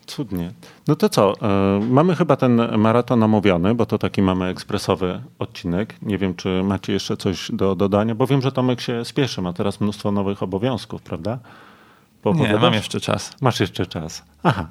Cudnie. 0.05 0.51
No 0.87 0.95
to 0.95 1.09
co? 1.09 1.33
E, 1.41 1.79
mamy 1.89 2.15
chyba 2.15 2.35
ten 2.35 2.77
maraton 2.77 3.23
omówiony, 3.23 3.75
bo 3.75 3.85
to 3.85 3.97
taki 3.97 4.21
mamy 4.21 4.45
ekspresowy 4.45 5.21
odcinek. 5.39 5.95
Nie 6.01 6.17
wiem, 6.17 6.35
czy 6.35 6.63
macie 6.63 6.93
jeszcze 6.93 7.17
coś 7.17 7.51
do 7.51 7.75
dodania, 7.75 8.15
bo 8.15 8.27
wiem, 8.27 8.41
że 8.41 8.51
Tomek 8.51 8.81
się 8.81 9.05
spieszy, 9.05 9.41
ma 9.41 9.53
teraz 9.53 9.81
mnóstwo 9.81 10.11
nowych 10.11 10.43
obowiązków, 10.43 11.01
prawda? 11.01 11.39
Nie, 12.25 12.57
mam 12.57 12.73
jeszcze 12.73 12.99
czas. 12.99 13.31
Masz 13.41 13.59
jeszcze 13.59 13.85
czas. 13.85 14.23
Aha. 14.43 14.67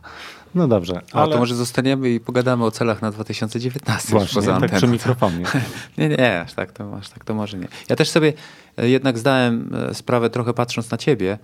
No 0.58 0.68
dobrze. 0.68 1.00
Ale... 1.12 1.24
A 1.24 1.28
to 1.28 1.38
może 1.38 1.54
zostaniemy 1.54 2.10
i 2.10 2.20
pogadamy 2.20 2.64
o 2.64 2.70
celach 2.70 3.02
na 3.02 3.10
2019 3.10 4.08
Właśnie, 4.10 4.34
poza 4.34 4.60
tak 4.60 4.72
przy 4.72 4.86
mikrofonie. 4.86 5.44
nie, 5.98 6.08
nie, 6.08 6.40
aż 6.40 6.54
tak, 6.54 6.72
to, 6.72 6.96
aż 6.96 7.08
tak 7.08 7.24
to 7.24 7.34
może 7.34 7.58
nie. 7.58 7.68
Ja 7.88 7.96
też 7.96 8.10
sobie 8.10 8.32
e, 8.76 8.88
jednak 8.88 9.18
zdałem 9.18 9.70
e, 9.90 9.94
sprawę, 9.94 10.30
trochę 10.30 10.54
patrząc 10.54 10.90
na 10.90 10.98
ciebie, 10.98 11.38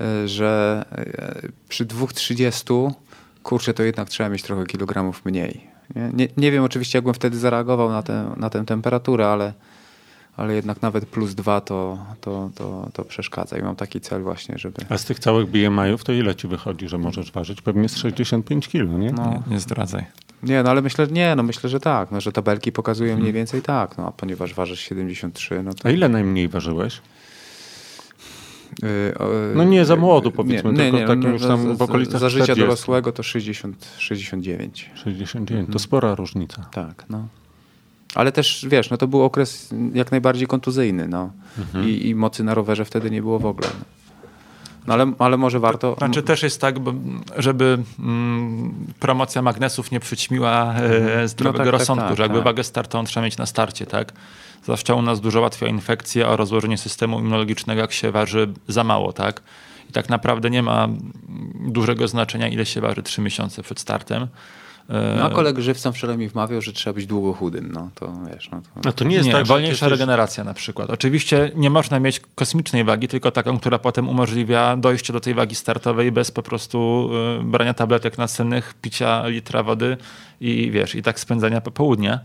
e, 0.00 0.28
że 0.28 0.84
przy 1.68 1.86
2,30 1.86 2.90
kurczę, 3.42 3.74
to 3.74 3.82
jednak 3.82 4.08
trzeba 4.08 4.28
mieć 4.28 4.42
trochę 4.42 4.66
kilogramów 4.66 5.24
mniej. 5.24 5.70
Nie, 5.96 6.10
nie, 6.14 6.28
nie 6.36 6.52
wiem 6.52 6.64
oczywiście, 6.64 6.98
jakbym 6.98 7.14
wtedy 7.14 7.38
zareagował 7.38 7.90
na 7.90 8.02
tę, 8.02 8.34
na 8.36 8.50
tę 8.50 8.64
temperaturę, 8.64 9.28
ale 9.28 9.52
ale 10.38 10.54
jednak 10.54 10.82
nawet 10.82 11.06
plus 11.06 11.34
dwa 11.34 11.60
to, 11.60 11.98
to, 12.20 12.50
to, 12.54 12.88
to 12.92 13.04
przeszkadza 13.04 13.58
i 13.58 13.62
mam 13.62 13.76
taki 13.76 14.00
cel 14.00 14.22
właśnie, 14.22 14.58
żeby... 14.58 14.84
A 14.88 14.98
z 14.98 15.04
tych 15.04 15.18
całych 15.18 15.46
BMI-ów 15.50 16.04
to 16.04 16.12
ile 16.12 16.34
ci 16.34 16.48
wychodzi, 16.48 16.88
że 16.88 16.98
możesz 16.98 17.32
ważyć? 17.32 17.62
Pewnie 17.62 17.88
z 17.88 17.96
65 17.96 18.68
kilo, 18.68 18.98
nie? 18.98 19.12
No, 19.12 19.30
nie, 19.30 19.54
nie 19.54 19.60
zdradzaj. 19.60 20.04
Nie, 20.42 20.62
no 20.62 20.70
ale 20.70 20.82
myślę, 20.82 21.06
nie, 21.06 21.36
no 21.36 21.42
myślę, 21.42 21.70
że 21.70 21.80
tak, 21.80 22.10
no, 22.10 22.20
że 22.20 22.32
tabelki 22.32 22.72
pokazują 22.72 23.18
mniej 23.18 23.32
więcej 23.32 23.62
tak, 23.62 23.98
no 23.98 24.06
a 24.06 24.12
ponieważ 24.12 24.54
ważysz 24.54 24.80
73, 24.80 25.62
no 25.62 25.74
to... 25.74 25.88
A 25.88 25.90
ile 25.90 26.08
najmniej 26.08 26.48
ważyłeś? 26.48 27.00
Yy, 28.82 28.88
no 29.54 29.64
nie 29.64 29.84
za 29.84 29.96
młodu 29.96 30.32
powiedzmy, 30.32 30.72
nie, 30.72 30.78
tylko 30.78 30.98
nie, 30.98 31.06
takim 31.06 31.22
no, 31.22 31.28
już 31.28 31.42
tam 31.42 31.76
w 31.76 31.82
okolicach 31.82 32.20
Za 32.20 32.28
życia 32.28 32.44
40. 32.44 32.66
dorosłego 32.66 33.12
to 33.12 33.22
60, 33.22 33.94
69. 33.98 34.90
69, 34.94 35.68
to 35.72 35.78
spora 35.78 36.14
różnica. 36.14 36.68
Tak, 36.72 37.04
no. 37.10 37.28
Ale 38.14 38.32
też, 38.32 38.66
wiesz, 38.68 38.90
no 38.90 38.96
to 38.96 39.06
był 39.06 39.22
okres 39.22 39.70
jak 39.94 40.10
najbardziej 40.10 40.46
kontuzyjny, 40.46 41.08
no. 41.08 41.30
Mhm. 41.58 41.88
I, 41.88 42.08
I, 42.08 42.14
mocy 42.14 42.44
na 42.44 42.54
rowerze 42.54 42.84
wtedy 42.84 43.10
nie 43.10 43.22
było 43.22 43.38
w 43.38 43.46
ogóle. 43.46 43.68
No 44.86 44.94
ale, 44.94 45.12
ale 45.18 45.36
może 45.36 45.60
warto... 45.60 45.94
Znaczy 45.98 46.22
też 46.22 46.42
jest 46.42 46.60
tak, 46.60 46.74
żeby 47.36 47.78
mm, 47.98 48.74
promocja 49.00 49.42
magnesów 49.42 49.90
nie 49.90 50.00
przyćmiła 50.00 50.74
e, 50.74 50.96
mhm. 50.96 51.28
zdrowego 51.28 51.64
no 51.64 51.70
tak, 51.70 51.80
rozsądku, 51.80 52.02
tak, 52.02 52.08
tak, 52.08 52.16
że 52.16 52.22
jakby 52.22 52.38
tak. 52.38 52.44
wagę 52.44 52.64
startową 52.64 53.04
trzeba 53.04 53.24
mieć 53.24 53.36
na 53.36 53.46
starcie, 53.46 53.86
tak? 53.86 54.12
Zwłaszcza 54.62 54.94
u 54.94 55.02
nas 55.02 55.20
dużo 55.20 55.40
łatwiej 55.40 55.68
o 55.68 55.72
infekcję, 55.72 56.28
o 56.28 56.36
rozłożenie 56.36 56.78
systemu 56.78 57.18
immunologicznego, 57.18 57.80
jak 57.80 57.92
się 57.92 58.10
waży 58.10 58.52
za 58.68 58.84
mało, 58.84 59.12
tak? 59.12 59.42
I 59.90 59.92
tak 59.92 60.08
naprawdę 60.08 60.50
nie 60.50 60.62
ma 60.62 60.88
dużego 61.54 62.08
znaczenia, 62.08 62.48
ile 62.48 62.66
się 62.66 62.80
waży 62.80 63.02
3 63.02 63.20
miesiące 63.20 63.62
przed 63.62 63.80
startem. 63.80 64.26
No 64.88 65.24
a 65.24 65.30
kolega 65.30 65.62
żywcem 65.62 65.92
wczoraj 65.92 66.18
mi 66.18 66.28
wmawiał, 66.28 66.62
że 66.62 66.72
trzeba 66.72 66.94
być 66.94 67.06
długo 67.06 67.32
chudym. 67.32 67.72
No 67.72 67.90
to 67.94 68.12
wiesz. 68.34 68.50
No 68.50 68.60
to, 68.60 68.80
no 68.84 68.92
to 68.92 69.04
nie 69.04 69.16
jest 69.16 69.26
nie, 69.26 69.32
tak, 69.32 69.46
wolniejsza 69.46 69.70
jesteś... 69.70 69.90
regeneracja 69.90 70.44
na 70.44 70.54
przykład. 70.54 70.90
Oczywiście 70.90 71.50
nie 71.54 71.70
można 71.70 72.00
mieć 72.00 72.20
kosmicznej 72.34 72.84
wagi, 72.84 73.08
tylko 73.08 73.30
taką, 73.30 73.58
która 73.58 73.78
potem 73.78 74.08
umożliwia 74.08 74.76
dojście 74.76 75.12
do 75.12 75.20
tej 75.20 75.34
wagi 75.34 75.54
startowej 75.54 76.12
bez 76.12 76.30
po 76.30 76.42
prostu 76.42 77.10
y, 77.40 77.44
brania 77.44 77.74
tabletek 77.74 78.18
nasennych, 78.18 78.74
picia 78.82 79.26
litra 79.26 79.62
wody 79.62 79.96
i 80.40 80.70
wiesz, 80.70 80.94
i 80.94 81.02
tak 81.02 81.20
spędzania 81.20 81.60
popołudnia. 81.60 82.20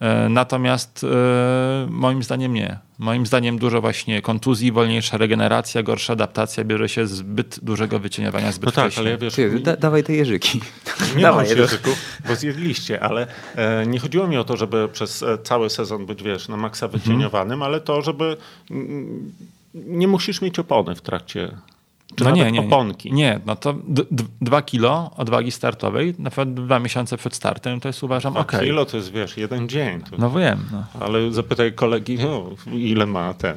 E, 0.00 0.28
natomiast 0.28 1.04
e, 1.04 1.86
moim 1.90 2.22
zdaniem 2.22 2.54
nie. 2.54 2.78
Moim 2.98 3.26
zdaniem 3.26 3.58
dużo 3.58 3.80
właśnie 3.80 4.22
kontuzji, 4.22 4.72
wolniejsza 4.72 5.16
regeneracja, 5.16 5.82
gorsza 5.82 6.12
adaptacja 6.12 6.64
bierze 6.64 6.88
się 6.88 7.06
z 7.06 7.10
zbyt 7.10 7.60
dużego 7.62 7.98
wycieniowania 7.98 8.52
zbyt 8.52 8.66
no 8.66 8.72
tak, 8.72 8.84
wcześnie. 8.84 9.00
ale 9.00 9.10
ja 9.10 9.18
wiesz, 9.18 9.34
Ty, 9.34 9.60
da, 9.60 9.76
dawaj 9.76 10.04
te 10.04 10.12
jeżyki. 10.12 10.60
Nie 11.16 11.22
dawaj 11.28 11.48
mam 11.48 11.58
jeżyków, 11.58 11.98
bo 12.28 12.34
zjedliście, 12.34 13.00
ale 13.00 13.26
e, 13.54 13.86
nie 13.86 13.98
chodziło 13.98 14.26
mi 14.28 14.36
o 14.36 14.44
to, 14.44 14.56
żeby 14.56 14.88
przez 14.88 15.22
e, 15.22 15.38
cały 15.38 15.70
sezon 15.70 16.06
być, 16.06 16.22
wiesz, 16.22 16.48
na 16.48 16.56
maksa 16.56 16.88
wycieniowanym, 16.88 17.52
mhm. 17.52 17.62
ale 17.62 17.80
to, 17.80 18.02
żeby 18.02 18.36
mm, 18.70 19.32
nie 19.74 20.08
musisz 20.08 20.42
mieć 20.42 20.58
opony 20.58 20.94
w 20.94 21.00
trakcie 21.00 21.50
czy 22.14 22.24
no 22.24 22.30
nie, 22.30 22.52
nie, 22.52 22.60
oponki. 22.60 23.12
Nie, 23.12 23.40
no 23.46 23.56
to 23.56 23.74
dwa 24.40 24.62
kilo 24.62 25.10
odwagi 25.16 25.50
startowej, 25.50 26.14
na 26.18 26.30
przykład 26.30 26.54
dwa 26.54 26.78
miesiące 26.78 27.16
przed 27.16 27.34
startem, 27.34 27.80
to 27.80 27.88
jest 27.88 28.02
uważam 28.02 28.36
ok. 28.36 28.52
kilo 28.60 28.84
to 28.84 28.96
jest, 28.96 29.12
wiesz, 29.12 29.36
jeden 29.36 29.68
dzień. 29.68 30.00
To... 30.00 30.16
No 30.18 30.30
wiem. 30.30 30.58
No. 30.72 30.84
Ale 31.00 31.32
zapytaj 31.32 31.72
kolegi, 31.72 32.18
no, 32.18 32.50
ile 32.72 33.06
ma 33.06 33.34
ten 33.34 33.56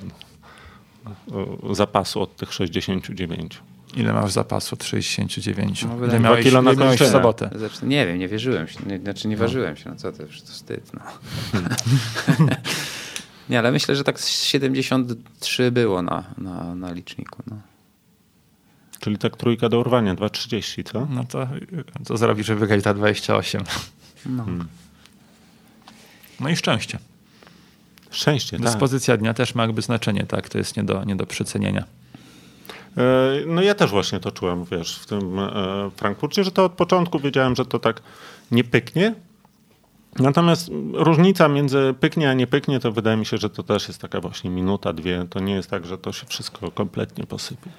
zapasu 1.72 2.22
od 2.22 2.36
tych 2.36 2.54
69. 2.54 3.62
Ile 3.96 4.14
masz 4.14 4.32
zapasu 4.32 4.76
od 4.76 4.84
69? 4.84 5.86
No, 5.86 6.06
ile 6.06 6.20
miałeś, 6.20 6.46
kilo 6.46 6.62
na 6.62 6.74
miałeś 6.74 7.00
w 7.00 7.08
sobotę? 7.08 7.50
Znaczy, 7.56 7.86
nie 7.86 8.08
wiem, 8.08 8.20
nie 8.20 8.28
wierzyłem 8.28 8.68
się. 8.68 8.80
Nie, 8.86 9.00
znaczy 9.00 9.28
nie 9.28 9.36
no. 9.36 9.40
ważyłem 9.40 9.78
się. 9.78 9.90
No 9.90 9.96
co 9.96 10.12
to, 10.12 10.18
to 10.18 10.28
wstyd. 10.28 10.92
No. 10.94 11.02
nie, 13.50 13.60
ale 13.60 13.72
myślę, 13.72 13.96
że 13.96 14.04
tak 14.04 14.20
73 14.20 15.72
było 15.72 16.02
na, 16.02 16.24
na, 16.38 16.76
na 16.76 16.92
liczniku. 16.92 17.44
No. 17.48 17.58
Czyli 19.00 19.18
tak 19.18 19.38
trójka 19.38 19.70
do 19.70 19.80
urwania, 19.80 20.16
2,30, 20.16 20.92
co? 20.92 21.08
No 21.10 21.24
to, 21.24 21.48
to 22.06 22.18
zrobi, 22.18 22.44
że 22.44 22.56
wygrać 22.56 22.84
ta 22.84 22.94
28. 22.94 23.64
No. 24.26 24.46
Hmm. 24.46 24.68
no 26.40 26.50
i 26.50 26.56
szczęście. 26.56 27.00
Szczęście, 28.12 28.58
tak. 28.58 28.66
Dyspozycja 28.66 29.18
dnia 29.18 29.34
też 29.34 29.56
ma 29.56 29.64
jakby 29.64 29.82
znaczenie, 29.82 30.26
tak? 30.26 30.50
To 30.50 30.58
jest 30.58 30.78
nie 30.78 30.84
do, 30.84 31.04
nie 31.04 31.16
do 31.16 31.26
przecenienia. 31.26 31.84
E, 32.98 33.32
no 33.48 33.62
ja 33.62 33.76
też 33.76 33.92
właśnie 33.92 34.20
to 34.20 34.32
czułem, 34.32 34.66
wiesz, 34.66 34.96
w 34.96 35.06
tym 35.06 35.40
e, 35.40 35.52
Frankfurcie, 35.96 36.44
że 36.44 36.52
to 36.52 36.66
od 36.66 36.72
początku 36.72 37.20
wiedziałem, 37.20 37.56
że 37.56 37.66
to 37.66 37.80
tak 37.80 38.02
nie 38.52 38.64
pyknie. 38.64 39.16
Natomiast 40.20 40.72
różnica 40.94 41.48
między 41.48 41.96
pyknie 42.00 42.30
a 42.30 42.34
nie 42.34 42.48
pyknie, 42.48 42.80
to 42.80 42.92
wydaje 42.92 43.18
mi 43.18 43.26
się, 43.26 43.38
że 43.38 43.50
to 43.50 43.64
też 43.64 43.88
jest 43.88 44.02
taka 44.02 44.22
właśnie 44.22 44.50
minuta, 44.50 44.94
dwie. 44.94 45.26
To 45.30 45.40
nie 45.40 45.54
jest 45.54 45.70
tak, 45.70 45.86
że 45.86 45.98
to 45.98 46.12
się 46.12 46.26
wszystko 46.26 46.72
kompletnie 46.72 47.24
posypie 47.24 47.70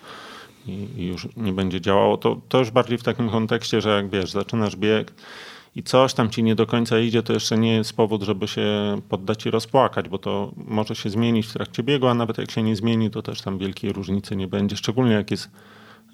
i, 0.67 0.89
i 0.97 1.07
już 1.07 1.29
nie 1.37 1.53
będzie 1.53 1.81
działało. 1.81 2.17
To, 2.17 2.41
to 2.49 2.59
już 2.59 2.71
bardziej 2.71 2.99
w 2.99 3.03
takim 3.03 3.31
kontekście, 3.31 3.81
że 3.81 3.91
jak 3.91 4.11
wiesz, 4.11 4.31
zaczynasz 4.31 4.77
bieg 4.77 5.13
i 5.77 5.83
coś 5.83 6.15
tam 6.15 6.31
ci 6.31 6.43
nie 6.43 6.55
do 6.55 6.67
końca 6.67 6.99
idzie, 6.99 7.23
to 7.23 7.33
jeszcze 7.33 7.59
nie 7.59 7.73
jest 7.73 7.97
powód, 7.97 8.23
żeby 8.23 8.49
się 8.49 9.01
poddać 9.09 9.47
i 9.47 9.51
rozpłakać, 9.51 10.09
bo 10.09 10.19
to 10.19 10.53
może 10.57 10.95
się 10.95 11.11
zmienić 11.11 11.47
w 11.47 11.53
trakcie 11.53 11.83
biegu, 11.83 12.07
a 12.07 12.15
nawet 12.15 12.39
jak 12.39 12.51
się 12.51 12.63
nie 12.63 12.77
zmieni, 12.77 13.11
to 13.11 13.23
też 13.23 13.43
tam 13.43 13.59
wielkiej 13.59 13.93
różnicy 13.93 14.37
nie 14.37 14.49
będzie, 14.49 14.77
szczególnie 14.77 15.13
jak 15.13 15.31
jest 15.31 15.51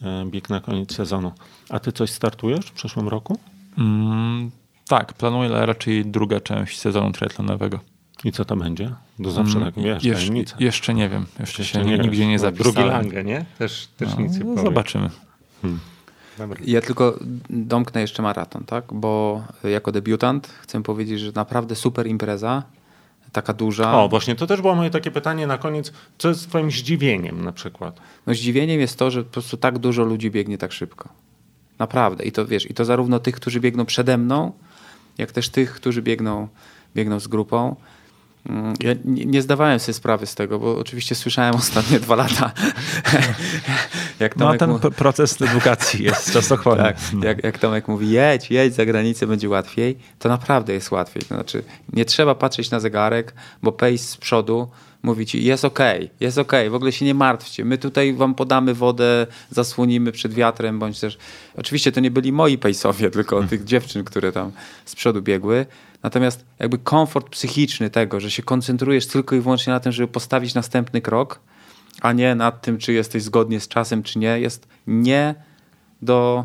e, 0.03 0.25
bieg 0.27 0.51
na 0.51 0.61
koniec 0.61 0.95
sezonu. 0.95 1.33
A 1.69 1.79
ty 1.79 1.93
coś 1.93 2.11
startujesz 2.11 2.67
w 2.67 2.73
przyszłym 2.73 3.09
roku? 3.09 3.39
Mm, 3.79 4.51
tak, 4.89 5.13
planuję 5.13 5.49
raczej 5.49 6.07
druga 6.07 6.41
część 6.41 6.79
sezonu 6.79 7.13
triatlonowego. 7.13 7.96
I 8.25 8.33
co 8.33 8.45
to 8.45 8.57
będzie? 8.57 8.95
Do 9.19 9.31
zawsze 9.31 9.59
mm, 9.59 9.73
tak 9.73 9.85
wiesz, 9.85 10.05
Jesz, 10.05 10.31
Jeszcze 10.59 10.95
nie 10.95 11.09
wiem. 11.09 11.27
Jeszcze, 11.41 11.63
jeszcze 11.63 11.79
się 11.79 11.85
nie 11.85 11.99
nigdzie 11.99 12.27
nie 12.27 12.39
zapisałem. 12.39 12.73
Drugi 12.73 12.89
Lange, 12.89 13.25
nie? 13.25 13.45
Też, 13.59 13.89
też 13.97 14.09
no, 14.15 14.21
nic 14.21 14.39
nie 14.39 14.45
no, 14.45 14.63
Zobaczymy. 14.63 15.11
Hmm. 15.63 15.81
Ja 16.65 16.81
tylko 16.81 17.19
domknę 17.51 18.01
jeszcze 18.01 18.23
maraton, 18.23 18.65
tak? 18.65 18.85
Bo 18.93 19.43
jako 19.65 19.93
debiutant 19.93 20.47
chcę 20.47 20.83
powiedzieć, 20.83 21.21
że 21.21 21.33
naprawdę 21.35 21.75
super 21.75 22.07
impreza, 22.07 22.63
taka 23.33 23.53
duża. 23.53 23.99
O, 23.99 24.09
właśnie 24.09 24.35
to 24.35 24.47
też 24.47 24.61
było 24.61 24.75
moje 24.75 24.91
takie 24.91 25.11
pytanie 25.11 25.47
na 25.47 25.59
koniec. 25.59 25.93
Co 26.19 26.29
jest 26.29 26.49
twoim 26.49 26.71
zdziwieniem 26.71 27.45
na 27.45 27.53
przykład? 27.53 28.01
No 28.27 28.35
zdziwieniem 28.35 28.81
jest 28.81 28.99
to, 28.99 29.11
że 29.11 29.25
po 29.25 29.31
prostu 29.31 29.57
tak 29.57 29.79
dużo 29.79 30.05
ludzi 30.05 30.31
biegnie 30.31 30.59
tak 30.59 30.73
szybko. 30.73 31.09
Naprawdę. 31.79 32.25
I 32.25 32.33
to 32.33 32.47
wiesz, 32.47 32.71
i 32.71 32.75
to 32.75 32.85
zarówno 32.85 33.19
tych, 33.19 33.35
którzy 33.35 33.61
biegną 33.61 33.87
przede 33.87 34.19
mną, 34.19 34.53
jak 35.19 35.33
też 35.33 35.49
tych, 35.49 35.75
którzy 35.75 36.03
biegną, 36.03 36.49
biegną 36.97 37.21
z 37.21 37.29
grupą. 37.29 37.77
Ja 38.81 38.95
nie 39.05 39.43
zdawałem 39.43 39.79
sobie 39.79 39.95
sprawy 39.95 40.27
z 40.27 40.35
tego, 40.35 40.59
bo 40.59 40.79
oczywiście 40.79 41.15
słyszałem 41.15 41.55
ostatnie 41.65 42.01
dwa 42.01 42.17
lata. 42.17 42.53
jak 44.21 44.35
Tomek 44.35 44.61
no 44.61 44.67
ten 44.67 44.71
mówi... 44.71 44.91
proces 44.91 45.43
edukacji 45.43 46.05
jest 46.05 46.33
czasochłonny. 46.35 46.83
tak, 46.83 46.97
jak, 47.23 47.45
jak 47.45 47.59
Tomek 47.59 47.89
mówi, 47.89 48.11
jedź, 48.11 48.51
jedź 48.51 48.75
za 48.75 48.87
granicę, 48.87 49.27
będzie 49.27 49.49
łatwiej, 49.49 49.99
to 50.19 50.29
naprawdę 50.29 50.73
jest 50.73 50.91
łatwiej. 50.91 51.23
To 51.23 51.35
znaczy, 51.35 51.63
nie 51.93 52.05
trzeba 52.05 52.35
patrzeć 52.35 52.71
na 52.71 52.81
zegarek, 52.81 53.35
bo 53.63 53.73
pace 53.73 53.99
z 53.99 54.17
przodu 54.17 54.69
mówi 55.03 55.27
ci, 55.27 55.45
jest 55.45 55.65
ok, 55.65 55.79
jest 56.21 56.39
ok, 56.39 56.53
w 56.71 56.75
ogóle 56.75 56.93
się 56.93 57.05
nie 57.05 57.15
martwcie, 57.15 57.65
my 57.65 57.79
tutaj 57.79 58.15
wam 58.15 58.35
podamy 58.35 58.75
wodę, 58.75 59.27
zasłonimy 59.51 60.13
przed 60.13 60.35
wiatrem, 60.35 60.79
bądź 60.79 61.01
też... 61.01 61.19
Oczywiście 61.57 61.93
to 61.93 62.01
nie 62.01 62.11
byli 62.11 62.33
moi 62.33 62.59
pejsowie, 62.59 63.11
tylko 63.11 63.43
tych 63.43 63.65
dziewczyn, 63.65 64.05
które 64.05 64.33
tam 64.33 64.53
z 64.85 64.95
przodu 64.95 65.23
biegły, 65.23 65.67
Natomiast 66.07 66.45
jakby 66.59 66.79
komfort 66.79 67.29
psychiczny 67.29 67.91
tego, 67.91 68.21
że 68.21 68.31
się 68.31 68.43
koncentrujesz 68.43 69.07
tylko 69.07 69.37
i 69.37 69.41
wyłącznie 69.41 69.73
na 69.73 69.81
tym, 69.81 69.93
żeby 69.93 70.09
postawić 70.09 70.55
następny 70.55 71.01
krok, 71.01 71.41
a 72.01 72.13
nie 72.13 72.35
nad 72.35 72.63
tym, 72.63 72.79
czy 72.79 72.93
jesteś 72.93 73.23
zgodnie 73.23 73.61
z 73.61 73.69
czasem, 73.69 74.03
czy 74.03 74.19
nie, 74.19 74.41
jest 74.41 74.69
nie 74.87 75.35
do, 76.03 76.45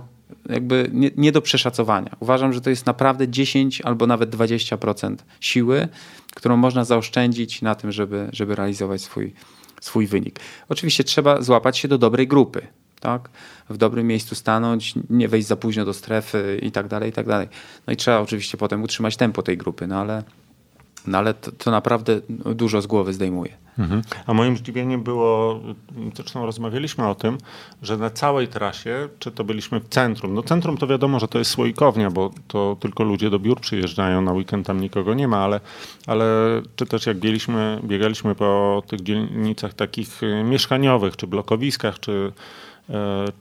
jakby 0.49 0.89
nie, 0.93 1.11
nie 1.17 1.31
do 1.31 1.41
przeszacowania. 1.41 2.15
Uważam, 2.19 2.53
że 2.53 2.61
to 2.61 2.69
jest 2.69 2.85
naprawdę 2.85 3.27
10 3.27 3.81
albo 3.81 4.07
nawet 4.07 4.35
20% 4.35 5.15
siły, 5.39 5.87
którą 6.35 6.57
można 6.57 6.85
zaoszczędzić 6.85 7.61
na 7.61 7.75
tym, 7.75 7.91
żeby, 7.91 8.29
żeby 8.33 8.55
realizować 8.55 9.01
swój, 9.01 9.33
swój 9.81 10.07
wynik. 10.07 10.39
Oczywiście 10.69 11.03
trzeba 11.03 11.41
złapać 11.41 11.77
się 11.77 11.87
do 11.87 11.97
dobrej 11.97 12.27
grupy 12.27 12.67
tak? 13.01 13.29
w 13.71 13.77
dobrym 13.77 14.07
miejscu 14.07 14.35
stanąć, 14.35 14.93
nie 15.09 15.27
wejść 15.27 15.47
za 15.47 15.55
późno 15.55 15.85
do 15.85 15.93
strefy 15.93 16.59
i 16.61 16.71
tak 16.71 16.87
dalej, 16.87 17.09
i 17.09 17.13
tak 17.13 17.27
dalej. 17.27 17.47
No 17.87 17.93
i 17.93 17.97
trzeba 17.97 18.19
oczywiście 18.19 18.57
potem 18.57 18.83
utrzymać 18.83 19.17
tempo 19.17 19.43
tej 19.43 19.57
grupy, 19.57 19.87
no 19.87 19.95
ale, 19.95 20.23
no 21.07 21.17
ale 21.17 21.33
to, 21.33 21.51
to 21.51 21.71
naprawdę 21.71 22.21
dużo 22.55 22.81
z 22.81 22.87
głowy 22.87 23.13
zdejmuje. 23.13 23.61
Mhm. 23.79 24.01
A 24.25 24.33
moim 24.33 24.57
zdziwieniem 24.57 25.03
było, 25.03 25.59
zresztą 26.15 26.45
rozmawialiśmy 26.45 27.07
o 27.07 27.15
tym, 27.15 27.37
że 27.81 27.97
na 27.97 28.09
całej 28.09 28.47
trasie, 28.47 29.09
czy 29.19 29.31
to 29.31 29.43
byliśmy 29.43 29.79
w 29.79 29.87
centrum, 29.87 30.33
no 30.33 30.43
centrum 30.43 30.77
to 30.77 30.87
wiadomo, 30.87 31.19
że 31.19 31.27
to 31.27 31.39
jest 31.39 31.51
słoikownia, 31.51 32.11
bo 32.11 32.31
to 32.47 32.77
tylko 32.79 33.03
ludzie 33.03 33.29
do 33.29 33.39
biur 33.39 33.59
przyjeżdżają, 33.59 34.21
na 34.21 34.33
weekend 34.33 34.67
tam 34.67 34.81
nikogo 34.81 35.13
nie 35.13 35.27
ma, 35.27 35.37
ale, 35.37 35.59
ale 36.07 36.25
czy 36.75 36.85
też 36.85 37.05
jak 37.05 37.17
biegaliśmy, 37.17 37.79
biegaliśmy 37.83 38.35
po 38.35 38.83
tych 38.87 39.03
dzielnicach 39.03 39.73
takich 39.73 40.23
y, 40.23 40.43
mieszkaniowych, 40.43 41.15
czy 41.15 41.27
blokowiskach, 41.27 41.99
czy, 41.99 42.31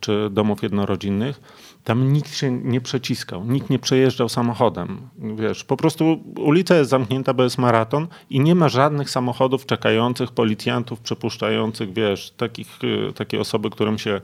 czy 0.00 0.30
domów 0.30 0.62
jednorodzinnych, 0.62 1.40
tam 1.84 2.12
nikt 2.12 2.34
się 2.34 2.50
nie 2.50 2.80
przeciskał, 2.80 3.44
nikt 3.44 3.70
nie 3.70 3.78
przejeżdżał 3.78 4.28
samochodem. 4.28 5.08
Wiesz, 5.18 5.64
po 5.64 5.76
prostu 5.76 6.24
ulica 6.36 6.76
jest 6.76 6.90
zamknięta, 6.90 7.34
bo 7.34 7.42
jest 7.42 7.58
maraton 7.58 8.06
i 8.30 8.40
nie 8.40 8.54
ma 8.54 8.68
żadnych 8.68 9.10
samochodów 9.10 9.66
czekających, 9.66 10.32
policjantów 10.32 11.00
przepuszczających, 11.00 11.92
wiesz, 11.92 12.30
takich, 12.36 12.78
y, 12.84 13.12
takie 13.12 13.40
osoby, 13.40 13.70
którym 13.70 13.98
się 13.98 14.20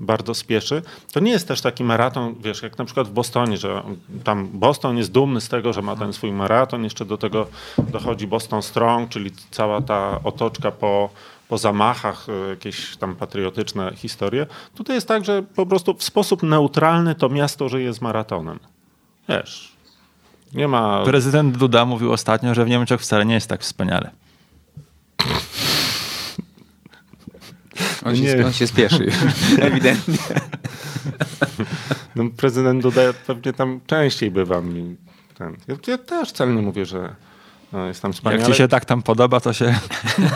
bardzo 0.00 0.34
spieszy. 0.34 0.82
To 1.12 1.20
nie 1.20 1.30
jest 1.30 1.48
też 1.48 1.60
taki 1.60 1.84
maraton, 1.84 2.34
wiesz, 2.40 2.62
jak 2.62 2.78
na 2.78 2.84
przykład 2.84 3.08
w 3.08 3.12
Bostonie, 3.12 3.56
że 3.56 3.82
tam 4.24 4.48
Boston 4.52 4.96
jest 4.96 5.12
dumny 5.12 5.40
z 5.40 5.48
tego, 5.48 5.72
że 5.72 5.82
ma 5.82 5.96
ten 5.96 6.12
swój 6.12 6.32
maraton, 6.32 6.84
jeszcze 6.84 7.04
do 7.04 7.18
tego 7.18 7.46
dochodzi 7.78 8.26
Boston 8.26 8.62
Strong, 8.62 9.08
czyli 9.08 9.30
cała 9.50 9.80
ta 9.82 10.20
otoczka 10.24 10.70
po 10.70 11.10
po 11.50 11.58
zamachach, 11.58 12.26
e, 12.28 12.48
jakieś 12.48 12.96
tam 12.96 13.16
patriotyczne 13.16 13.92
historie. 13.96 14.46
Tutaj 14.74 14.96
jest 14.96 15.08
tak, 15.08 15.24
że 15.24 15.42
po 15.42 15.66
prostu 15.66 15.94
w 15.94 16.02
sposób 16.02 16.42
neutralny 16.42 17.14
to 17.14 17.28
miasto 17.28 17.68
żyje 17.68 17.92
z 17.92 18.00
maratonem. 18.00 18.58
Wiesz, 19.28 19.72
nie 20.54 20.68
ma... 20.68 21.04
Prezydent 21.04 21.56
Duda 21.56 21.84
mówił 21.84 22.12
ostatnio, 22.12 22.54
że 22.54 22.64
w 22.64 22.68
Niemczech 22.68 23.00
wcale 23.00 23.26
nie 23.26 23.34
jest 23.34 23.48
tak 23.48 23.60
wspaniale. 23.60 24.10
On 28.04 28.16
się, 28.16 28.22
nie. 28.22 28.46
on 28.46 28.52
się 28.52 28.66
spieszy, 28.66 29.12
ewidentnie. 29.60 30.18
No, 32.16 32.24
prezydent 32.36 32.82
Duda 32.82 33.00
pewnie 33.26 33.52
tam 33.52 33.80
częściej 33.86 34.30
bywam. 34.30 34.96
Ten. 35.38 35.56
Ja, 35.68 35.74
ja 35.86 35.98
też 35.98 36.28
wcale 36.28 36.52
nie 36.52 36.62
mówię, 36.62 36.86
że 36.86 37.14
no, 37.72 37.86
jest 37.86 38.02
tam 38.02 38.12
wspaniale. 38.12 38.42
Jak 38.42 38.52
ci 38.52 38.58
się 38.58 38.68
tak 38.68 38.84
tam 38.84 39.02
podoba, 39.02 39.40
to 39.40 39.52
się... 39.52 39.74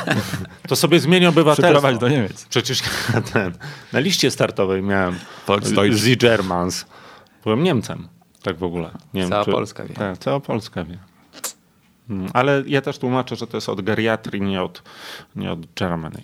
to 0.69 0.77
sobie 0.77 1.01
zmieni 1.01 1.27
obywatelstwo. 1.35 1.93
do 1.93 2.09
Niemiec. 2.09 2.47
Przecież 2.47 2.83
ten, 3.33 3.53
na 3.93 4.01
liście 4.01 4.31
startowej 4.31 4.83
miałem 4.83 5.19
Z 5.91 6.19
Germans. 6.19 6.87
Byłem 7.45 7.63
Niemcem. 7.63 8.09
Tak 8.43 8.57
w 8.59 8.63
ogóle. 8.63 8.91
Nie 9.15 9.21
wiem, 9.21 9.31
cała 9.31 9.45
czy, 9.45 9.51
Polska 9.51 9.85
wie. 9.85 9.95
Tak, 9.95 10.19
cała 10.19 10.41
Polska 10.41 10.85
wie. 10.85 10.99
Hmm, 12.09 12.31
ale 12.33 12.63
ja 12.67 12.81
też 12.81 12.99
tłumaczę, 12.99 13.37
że 13.37 13.47
to 13.47 13.57
jest 13.57 13.69
od 13.69 13.81
geriatrii, 13.81 14.43
nie 14.43 14.63
od, 14.63 14.83
nie 15.37 15.53
od 15.53 15.73
Germany. 15.75 16.23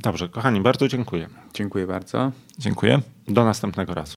Dobrze, 0.00 0.28
kochani, 0.28 0.60
bardzo 0.60 0.88
dziękuję. 0.88 1.28
Dziękuję 1.54 1.86
bardzo. 1.86 2.32
Dziękuję. 2.58 3.00
Do 3.28 3.44
następnego 3.44 3.94
razu. 3.94 4.14